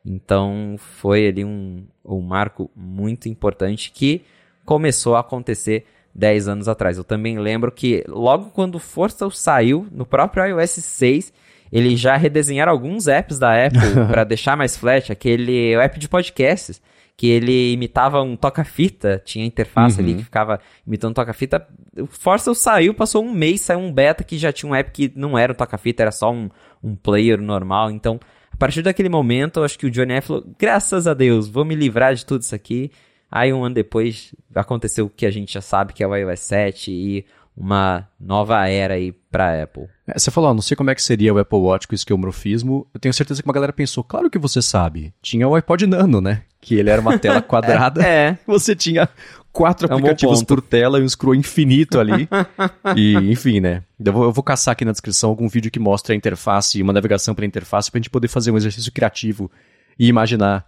[0.05, 4.27] Então foi ali um, um marco muito importante que
[4.67, 6.99] começou a acontecer 10 anos atrás.
[6.99, 11.33] Eu também lembro que logo quando o Força saiu, no próprio iOS 6,
[11.75, 16.81] eles já redesenharam alguns apps da Apple para deixar mais flat, aquele app de podcasts
[17.17, 20.05] que ele imitava um toca-fita, tinha interface uhum.
[20.05, 21.67] ali que ficava imitando toca-fita.
[21.99, 25.13] O Forza saiu, passou um mês, saiu um beta que já tinha um app que
[25.17, 26.49] não era um toca-fita, era só um,
[26.83, 27.91] um player normal.
[27.91, 28.19] Então,
[28.53, 31.65] a partir daquele momento, eu acho que o Johnny F falou, graças a Deus, vou
[31.65, 32.91] me livrar de tudo isso aqui.
[33.31, 36.41] Aí um ano depois aconteceu o que a gente já sabe que é o iOS
[36.41, 37.27] 7 e
[37.57, 39.85] uma nova era aí pra Apple.
[40.07, 42.87] É, você falou, não sei como é que seria o Apple Watch com esquemorfismo.
[42.93, 45.15] Eu tenho certeza que uma galera pensou, claro que você sabe.
[45.23, 46.43] Tinha o iPod Nano, né?
[46.61, 48.03] Que ele era uma tela quadrada.
[48.05, 48.39] é, é.
[48.47, 49.09] Você tinha
[49.53, 52.29] quatro é aplicativos por tela e um scroll infinito ali.
[52.97, 53.83] e, enfim, né?
[54.05, 56.93] Eu vou, eu vou, caçar aqui na descrição algum vídeo que mostre a interface, uma
[56.93, 59.51] navegação pela interface, pra gente poder fazer um exercício criativo
[59.97, 60.67] e imaginar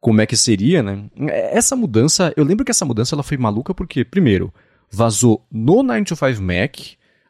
[0.00, 1.04] como é que seria, né?
[1.28, 4.52] Essa mudança, eu lembro que essa mudança ela foi maluca porque, primeiro,
[4.92, 6.76] vazou no 925 Mac.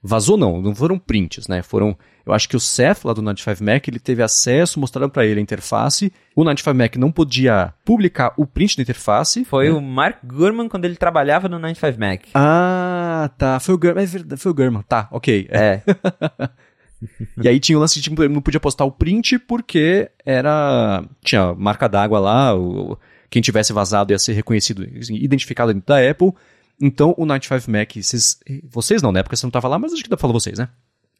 [0.05, 1.63] Vazou não, não foram prints, né?
[1.63, 5.25] Foram, eu acho que o Seth lá do 95 Mac, ele teve acesso, mostraram para
[5.25, 6.13] ele a interface.
[6.35, 9.45] O 95 Mac não podia publicar o print da interface.
[9.45, 9.71] Foi né?
[9.71, 12.23] o Mark Gurman quando ele trabalhava no 95 Mac.
[12.35, 13.61] Ah, tá.
[13.61, 14.83] Foi o Gurman, é verdade, foi o Gurman.
[14.83, 15.47] Tá, ok.
[15.49, 15.83] É.
[17.41, 21.55] e aí tinha o lance de tipo, não podia postar o print porque era tinha
[21.55, 22.99] marca d'água lá, o,
[23.31, 26.33] quem tivesse vazado ia ser reconhecido, identificado dentro da Apple.
[26.85, 30.03] Então, o 95 Mac, vocês, vocês não, na época você não estava lá, mas acho
[30.03, 30.69] que dá pra falar vocês, né?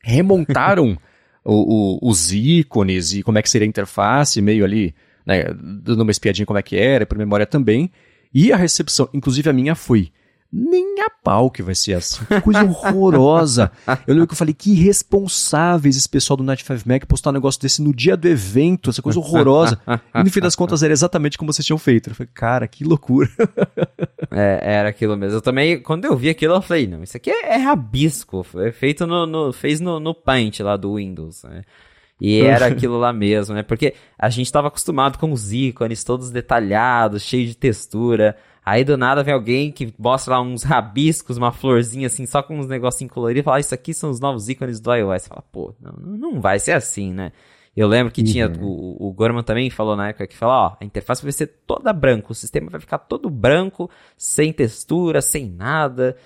[0.03, 0.99] Remontaram
[1.45, 4.93] o, o, os ícones e como é que seria a interface, meio ali,
[5.25, 7.93] né, dando uma espiadinha como é que era, por memória também.
[8.35, 10.11] E a recepção, inclusive a minha foi,
[10.53, 12.23] nem a pau que vai ser assim.
[12.27, 13.73] Que coisa horrorosa.
[14.07, 17.33] Eu lembro que eu falei, que irresponsáveis esse pessoal do Night 5 Mac postar um
[17.33, 19.81] negócio desse no dia do evento, essa coisa horrorosa.
[20.15, 22.11] E no fim das contas era exatamente como vocês tinham feito.
[22.11, 23.31] Eu falei, cara, que loucura.
[24.31, 25.39] É, era aquilo mesmo.
[25.39, 28.43] Eu também, quando eu vi aquilo, eu falei, não, isso aqui é, é rabisco.
[28.43, 31.63] Foi feito no, no fez no, no Paint lá do Windows, né?
[32.21, 33.63] E era aquilo lá mesmo, né?
[33.63, 38.37] Porque a gente estava acostumado com os ícones todos detalhados, cheios de textura.
[38.65, 42.59] Aí do nada vem alguém que mostra lá uns rabiscos, uma florzinha assim, só com
[42.59, 45.23] uns negocinhos coloridos e fala: ah, Isso aqui são os novos ícones do iOS.
[45.23, 47.33] Você fala, pô, não, não vai ser assim, né?
[47.77, 48.27] Eu lembro que uhum.
[48.27, 48.53] tinha.
[48.61, 51.93] O, o Gorman também falou na época que falou: Ó, a interface vai ser toda
[51.93, 56.17] branca, o sistema vai ficar todo branco, sem textura, sem nada.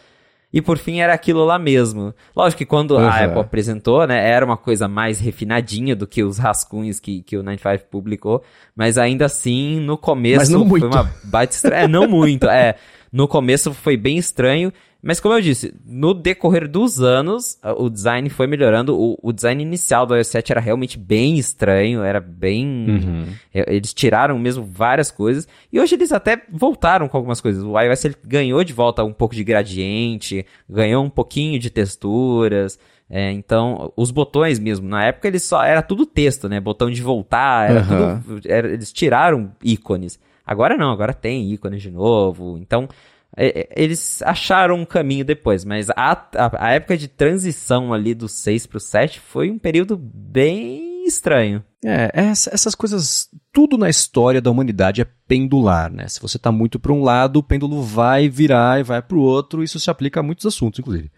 [0.52, 2.14] E por fim era aquilo lá mesmo.
[2.34, 3.06] Lógico que quando uhum.
[3.06, 7.36] a Apple apresentou, né, era uma coisa mais refinadinha do que os rascunhos que, que
[7.36, 8.42] o 95 publicou,
[8.74, 11.84] mas ainda assim, no começo foi uma baita estranha.
[11.84, 12.76] É, não muito, é.
[13.12, 14.72] No começo foi bem estranho,
[15.06, 18.98] mas como eu disse, no decorrer dos anos, o design foi melhorando.
[18.98, 22.66] O, o design inicial do iOS 7 era realmente bem estranho, era bem...
[22.66, 23.26] Uhum.
[23.54, 25.46] É, eles tiraram mesmo várias coisas.
[25.72, 27.62] E hoje eles até voltaram com algumas coisas.
[27.62, 32.76] O iOS ele ganhou de volta um pouco de gradiente, ganhou um pouquinho de texturas.
[33.08, 36.58] É, então, os botões mesmo, na época eles só era tudo texto, né?
[36.58, 38.20] Botão de voltar, era uhum.
[38.20, 40.18] tudo, era, eles tiraram ícones.
[40.44, 42.58] Agora não, agora tem ícones de novo.
[42.58, 42.88] Então,
[43.36, 48.66] eles acharam um caminho depois, mas a, a, a época de transição ali do 6
[48.66, 51.62] pro 7 foi um período bem estranho.
[51.84, 56.08] É, essa, essas coisas, tudo na história da humanidade é pendular, né?
[56.08, 59.62] Se você tá muito para um lado, o pêndulo vai virar e vai pro outro,
[59.62, 61.10] isso se aplica a muitos assuntos, inclusive.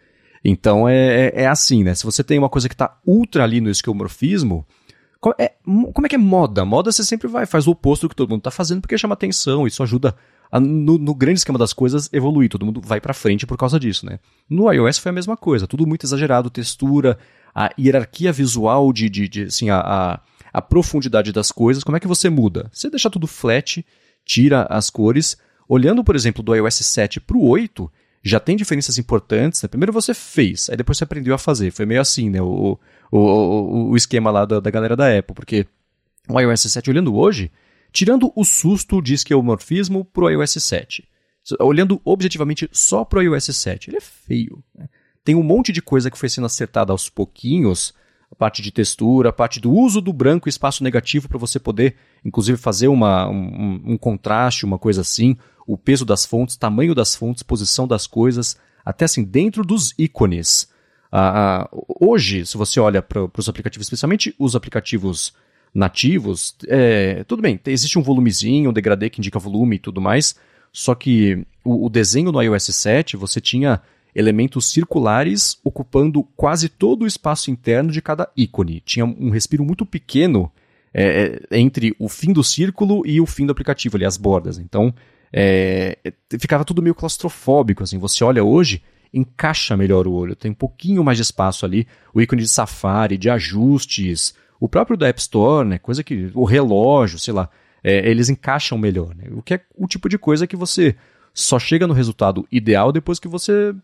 [0.44, 1.94] Então é, é, é assim, né?
[1.94, 4.66] Se você tem uma coisa que tá ultra ali no esquemorfismo,
[5.20, 6.64] como é, como é que é moda?
[6.64, 9.14] Moda você sempre vai, faz o oposto do que todo mundo tá fazendo porque chama
[9.14, 10.14] atenção, isso ajuda
[10.52, 12.48] no, no, grande esquema das coisas, evoluir.
[12.48, 14.18] Todo mundo vai para frente por causa disso, né?
[14.48, 17.18] No iOS foi a mesma coisa, tudo muito exagerado, textura,
[17.54, 20.20] a hierarquia visual de, de, de assim, a, a,
[20.52, 21.84] a profundidade das coisas.
[21.84, 22.70] Como é que você muda?
[22.72, 23.84] Você deixa tudo flat,
[24.24, 25.36] tira as cores.
[25.68, 27.90] Olhando, por exemplo, do iOS 7 para o 8,
[28.22, 29.62] já tem diferenças importantes.
[29.62, 29.68] Né?
[29.68, 31.70] Primeiro você fez, aí depois você aprendeu a fazer.
[31.70, 32.40] Foi meio assim, né?
[32.40, 32.78] O,
[33.10, 35.66] o, o, o esquema lá da, da galera da Apple, porque
[36.28, 37.50] o iOS 7, olhando hoje,
[37.92, 41.08] Tirando o susto de esquemorfismo pro iOS 7,
[41.60, 44.62] olhando objetivamente só pro iOS 7, ele é feio.
[44.74, 44.88] Né?
[45.24, 47.94] Tem um monte de coisa que foi sendo acertada aos pouquinhos,
[48.30, 51.58] a parte de textura, a parte do uso do branco e espaço negativo para você
[51.58, 55.36] poder, inclusive, fazer uma, um, um, contraste, uma coisa assim,
[55.66, 60.68] o peso das fontes, tamanho das fontes, posição das coisas, até assim, dentro dos ícones.
[61.10, 61.70] Ah, ah,
[62.00, 65.32] hoje, se você olha para os aplicativos, especialmente os aplicativos
[65.74, 70.34] nativos, é, tudo bem, existe um volumezinho, um degradê que indica volume e tudo mais,
[70.72, 73.80] só que o, o desenho no iOS 7 você tinha
[74.14, 78.82] elementos circulares ocupando quase todo o espaço interno de cada ícone.
[78.84, 80.50] Tinha um respiro muito pequeno
[80.92, 84.58] é, é, entre o fim do círculo e o fim do aplicativo, ali, as bordas.
[84.58, 84.92] Então,
[85.32, 85.98] é,
[86.40, 87.98] ficava tudo meio claustrofóbico, assim.
[87.98, 88.82] Você olha hoje,
[89.12, 93.16] encaixa melhor o olho, tem um pouquinho mais de espaço ali, o ícone de Safari,
[93.16, 97.48] de ajustes, o próprio da App Store, né, coisa que, o relógio, sei lá,
[97.82, 100.96] é, eles encaixam melhor, né, o que é o tipo de coisa que você
[101.32, 103.74] só chega no resultado ideal depois que você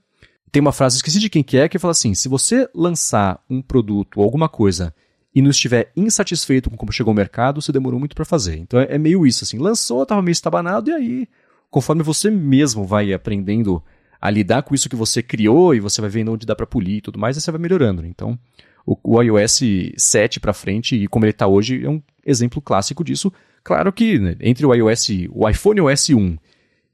[0.50, 3.60] tem uma frase, esqueci de quem que é, que fala assim, se você lançar um
[3.60, 4.94] produto ou alguma coisa
[5.34, 8.56] e não estiver insatisfeito com como chegou ao mercado, você demorou muito para fazer.
[8.58, 11.28] Então é, é, meio isso, assim, lançou, tava meio estabanado, e aí,
[11.70, 13.82] conforme você mesmo vai aprendendo
[14.20, 16.98] a lidar com isso que você criou e você vai vendo onde dá para polir
[16.98, 18.00] e tudo mais, aí você vai melhorando.
[18.00, 18.08] Né?
[18.08, 18.38] Então,
[18.86, 19.60] o, o iOS
[19.96, 23.32] 7 para frente e como ele está hoje é um exemplo clássico disso.
[23.62, 26.36] Claro que né, entre o iOS, o iPhone OS 1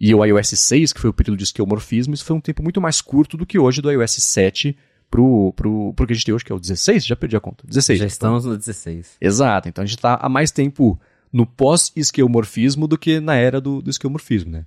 [0.01, 2.81] e o iOS 6, que foi o período de esquemorfismo, isso foi um tempo muito
[2.81, 4.77] mais curto do que hoje do iOS 7
[5.11, 7.41] pro, pro, pro que a gente tem hoje, que é o 16, já perdi a
[7.41, 7.67] conta.
[7.67, 7.99] 16.
[7.99, 9.17] Já estamos no 16.
[9.21, 10.99] Exato, então a gente está há mais tempo
[11.33, 14.65] no pós-esquemorfismo do que na era do, do esquemorfismo, né?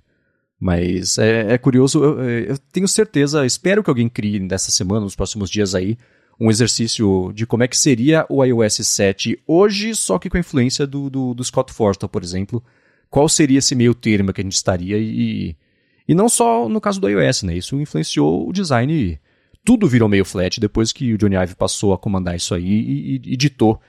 [0.60, 5.16] Mas é, é curioso, eu, eu, tenho certeza, espero que alguém crie nessa semana, nos
[5.16, 5.98] próximos dias aí,
[6.38, 10.40] um exercício de como é que seria o iOS 7 hoje, só que com a
[10.40, 12.62] influência do, do, do Scott Forstall, por exemplo.
[13.08, 15.56] Qual seria esse meio termo que a gente estaria e,
[16.08, 17.56] e não só no caso do iOS, né?
[17.56, 19.20] Isso influenciou o design.
[19.64, 23.14] Tudo virou meio flat depois que o Johnny Ive passou a comandar isso aí e,
[23.16, 23.80] e, e ditou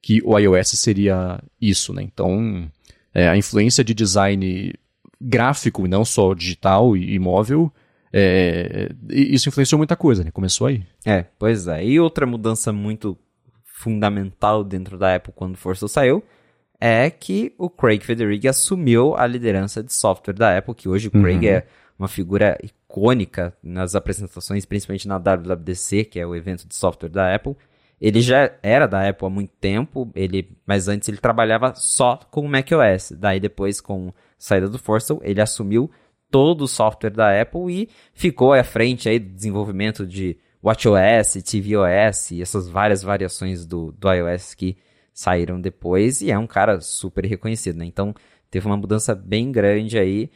[0.00, 2.02] que o iOS seria isso, né?
[2.02, 2.70] Então,
[3.12, 4.72] é, a influência de design
[5.20, 7.70] gráfico, e não só digital e móvel,
[8.12, 10.30] é, isso influenciou muita coisa, né?
[10.30, 10.84] Começou aí.
[11.04, 11.84] É, pois é.
[11.84, 13.16] E outra mudança muito
[13.64, 16.22] fundamental dentro da Apple quando Força saiu
[16.80, 21.10] é que o Craig Federighi assumiu a liderança de software da Apple, que hoje o
[21.10, 21.52] Craig uhum.
[21.52, 21.66] é
[21.98, 27.34] uma figura icônica nas apresentações, principalmente na WWDC, que é o evento de software da
[27.34, 27.54] Apple.
[28.00, 32.40] Ele já era da Apple há muito tempo, ele, mas antes ele trabalhava só com
[32.40, 33.12] o macOS.
[33.12, 35.90] Daí depois, com saída do Forstall, ele assumiu
[36.30, 42.30] todo o software da Apple e ficou à frente aí do desenvolvimento de WatchOS, tvOS
[42.32, 44.76] e essas várias variações do, do iOS que
[45.12, 47.84] saíram depois e é um cara super reconhecido, né?
[47.86, 48.14] Então
[48.50, 50.30] teve uma mudança bem grande aí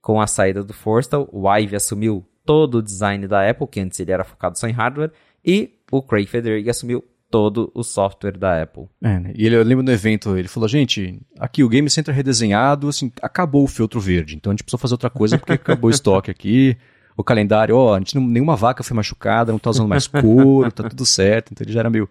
[0.00, 1.28] com a saída do Forstall.
[1.32, 4.72] O Ive assumiu todo o design da Apple, que antes ele era focado só em
[4.72, 5.12] hardware,
[5.44, 8.84] e o Craig Federighi assumiu todo o software da Apple.
[9.02, 9.32] É, né?
[9.36, 13.12] E ele, eu lembro do evento, ele falou, gente, aqui o Game Center redesenhado, assim,
[13.22, 16.30] acabou o filtro verde, então a gente precisou fazer outra coisa porque acabou o estoque
[16.30, 16.76] aqui,
[17.16, 20.72] o calendário, ó, a gente não, nenhuma vaca foi machucada, não tá usando mais couro,
[20.72, 22.08] tá tudo certo, então ele já era meio,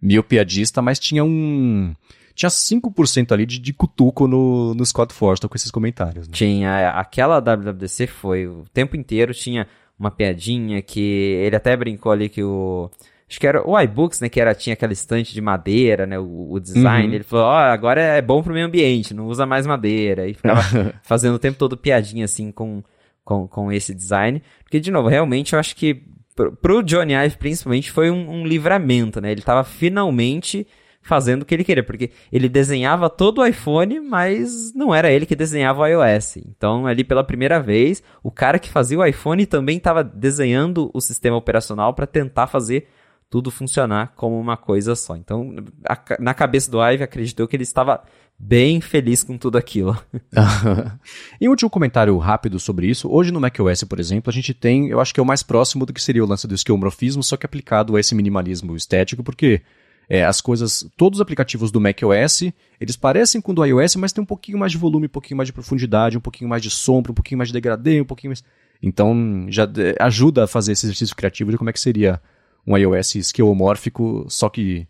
[0.00, 1.94] meio piadista, mas tinha um...
[2.34, 6.26] Tinha 5% ali de, de cutuco no, no Scott Forstall com esses comentários.
[6.26, 6.32] Né?
[6.32, 9.66] Tinha, aquela WWDC foi, o tempo inteiro tinha
[9.98, 10.98] uma piadinha que
[11.44, 12.90] ele até brincou ali que o
[13.32, 14.28] Acho que era o iBooks, né?
[14.28, 16.18] Que era, tinha aquela estante de madeira, né?
[16.18, 17.08] O, o design.
[17.08, 17.14] Uhum.
[17.14, 20.28] Ele falou, ó, oh, agora é bom pro meio ambiente, não usa mais madeira.
[20.28, 20.60] E ficava
[21.02, 22.84] fazendo o tempo todo piadinha, assim, com,
[23.24, 24.42] com, com esse design.
[24.62, 26.02] Porque, de novo, realmente eu acho que
[26.36, 29.32] pro, pro Johnny Ive, principalmente, foi um, um livramento, né?
[29.32, 30.66] Ele tava finalmente
[31.00, 35.24] fazendo o que ele queria, porque ele desenhava todo o iPhone, mas não era ele
[35.24, 36.36] que desenhava o iOS.
[36.36, 41.00] Então, ali pela primeira vez, o cara que fazia o iPhone também estava desenhando o
[41.00, 42.88] sistema operacional para tentar fazer
[43.32, 45.16] tudo funcionar como uma coisa só.
[45.16, 45.56] Então,
[45.88, 48.04] a, na cabeça do Ive, acreditou que ele estava
[48.38, 49.96] bem feliz com tudo aquilo.
[51.40, 53.10] e um último comentário rápido sobre isso.
[53.10, 55.86] Hoje no macOS, por exemplo, a gente tem, eu acho que é o mais próximo
[55.86, 59.62] do que seria o lance do esquemorfismo, só que aplicado a esse minimalismo estético, porque
[60.10, 64.12] é, as coisas, todos os aplicativos do macOS, eles parecem com o do iOS, mas
[64.12, 66.68] tem um pouquinho mais de volume, um pouquinho mais de profundidade, um pouquinho mais de
[66.68, 68.44] sombra, um pouquinho mais de degradê, um pouquinho mais...
[68.82, 72.20] Então, já é, ajuda a fazer esse exercício criativo de como é que seria
[72.66, 74.86] um iOS esquemomórfico, só que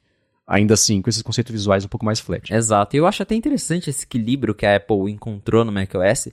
[0.46, 2.52] ainda assim com esses conceitos visuais um pouco mais flat.
[2.52, 2.94] Exato.
[2.94, 6.28] E eu acho até interessante esse equilíbrio que a Apple encontrou no macOS,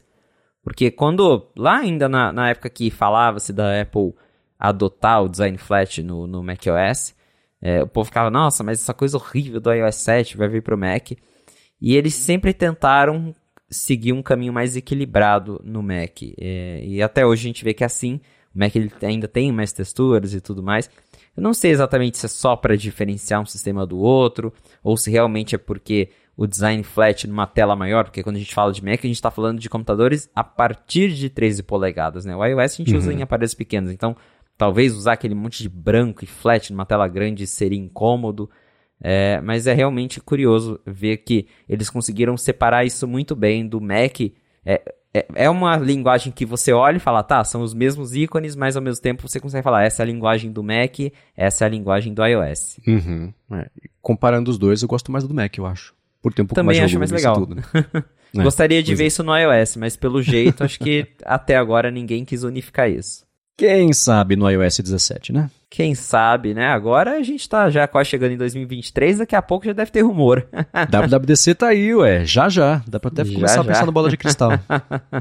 [0.64, 4.14] porque quando, lá ainda na, na época que falava-se da Apple
[4.60, 7.16] adotar o design flat no, no macOS,
[7.62, 10.78] é, o povo ficava, nossa, mas essa coisa horrível do iOS 7 vai vir pro
[10.78, 11.12] Mac.
[11.82, 13.34] E eles sempre tentaram
[13.70, 16.22] seguir um caminho mais equilibrado no Mac.
[16.40, 18.20] É, e até hoje a gente vê que é assim.
[18.54, 20.90] O Mac ele ainda tem mais texturas e tudo mais.
[21.40, 24.54] Eu não sei exatamente se é só para diferenciar um sistema do outro,
[24.84, 28.54] ou se realmente é porque o design flat numa tela maior, porque quando a gente
[28.54, 32.36] fala de Mac, a gente está falando de computadores a partir de 13 polegadas, né?
[32.36, 32.98] O iOS a gente uhum.
[32.98, 34.18] usa em aparelhos pequenos, então
[34.58, 38.50] talvez usar aquele monte de branco e flat numa tela grande seria incômodo,
[39.00, 44.20] é, mas é realmente curioso ver que eles conseguiram separar isso muito bem do Mac.
[44.66, 44.82] É,
[45.14, 48.76] é, é uma linguagem que você olha e fala, tá, são os mesmos ícones, mas
[48.76, 51.00] ao mesmo tempo você consegue falar, essa é a linguagem do Mac,
[51.36, 52.80] essa é a linguagem do iOS.
[52.88, 53.34] Uhum.
[53.52, 53.70] É.
[54.02, 55.94] Comparando os dois, eu gosto mais do Mac, eu acho.
[56.22, 57.36] Por ter um Também acho mais legal.
[57.36, 57.64] Tudo, né?
[58.32, 59.08] É, Gostaria de ver é.
[59.08, 63.26] isso no iOS, mas pelo jeito, acho que até agora ninguém quis unificar isso.
[63.60, 65.52] Quem sabe no iOS 17, né?
[65.70, 66.68] Quem sabe, né?
[66.68, 70.02] Agora a gente tá já quase chegando em 2023, daqui a pouco já deve ter
[70.02, 70.48] rumor.
[70.90, 72.82] WWDC tá aí, ué, já já.
[72.88, 73.62] Dá pra até já, começar já.
[73.62, 74.52] a pensar no bola de cristal.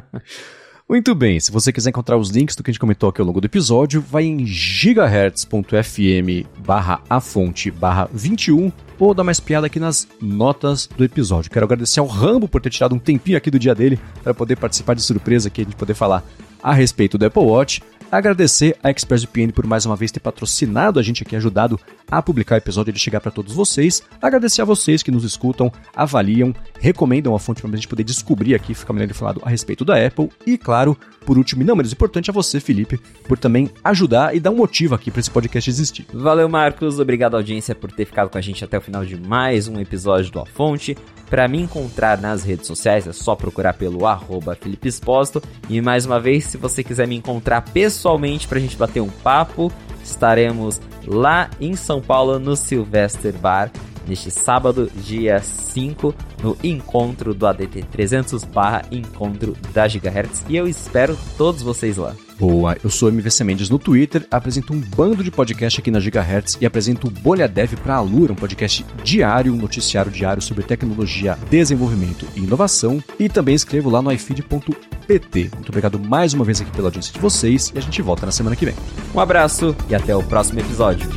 [0.89, 3.27] Muito bem, se você quiser encontrar os links do que a gente comentou aqui ao
[3.27, 8.70] longo do episódio, vai em gigahertz.fm barra a fonte barra 21
[9.01, 11.51] ou dar mais piada aqui nas notas do episódio.
[11.51, 14.56] Quero agradecer ao Rambo por ter tirado um tempinho aqui do dia dele para poder
[14.56, 16.23] participar de surpresa aqui, a gente poder falar
[16.62, 17.82] a respeito do Apple Watch.
[18.10, 21.78] Agradecer a ExpressVPN por mais uma vez ter patrocinado a gente aqui, ajudado
[22.10, 24.02] a publicar o episódio e ele chegar para todos vocês.
[24.20, 28.55] Agradecer a vocês que nos escutam, avaliam, recomendam a fonte para a gente poder descobrir
[28.55, 30.30] aqui, ficar melhor falado a respeito da Apple.
[30.47, 34.40] E claro, por último e não menos importante, a você, Felipe, por também ajudar e
[34.40, 36.06] dar um motivo aqui para esse podcast existir.
[36.12, 36.98] Valeu, Marcos.
[36.98, 40.30] Obrigado, audiência, por ter ficado com a gente até o final de mais um episódio
[40.30, 40.97] do A Fonte.
[41.28, 45.43] Para me encontrar nas redes sociais é só procurar pelo arroba Felipe Exposto.
[45.68, 49.10] E mais uma vez, se você quiser me encontrar pessoalmente para a gente bater um
[49.10, 49.70] papo,
[50.02, 53.70] estaremos lá em São Paulo no Sylvester Bar
[54.06, 60.44] neste sábado, dia 5, no encontro do ADT 300 barra encontro da Gigahertz.
[60.48, 62.14] E eu espero todos vocês lá.
[62.39, 66.56] Boa, eu sou MVC Mendes no Twitter, apresento um bando de podcast aqui na Gigahertz
[66.60, 70.62] e apresento o Bolha Dev para a Lura, um podcast diário, um noticiário diário sobre
[70.62, 73.02] tecnologia, desenvolvimento e inovação.
[73.19, 75.51] E também escrevo lá no ifeed.pt.
[75.52, 78.31] Muito obrigado mais uma vez aqui pela audiência de vocês e a gente volta na
[78.31, 78.74] semana que vem.
[79.12, 81.09] Um abraço e até o próximo episódio.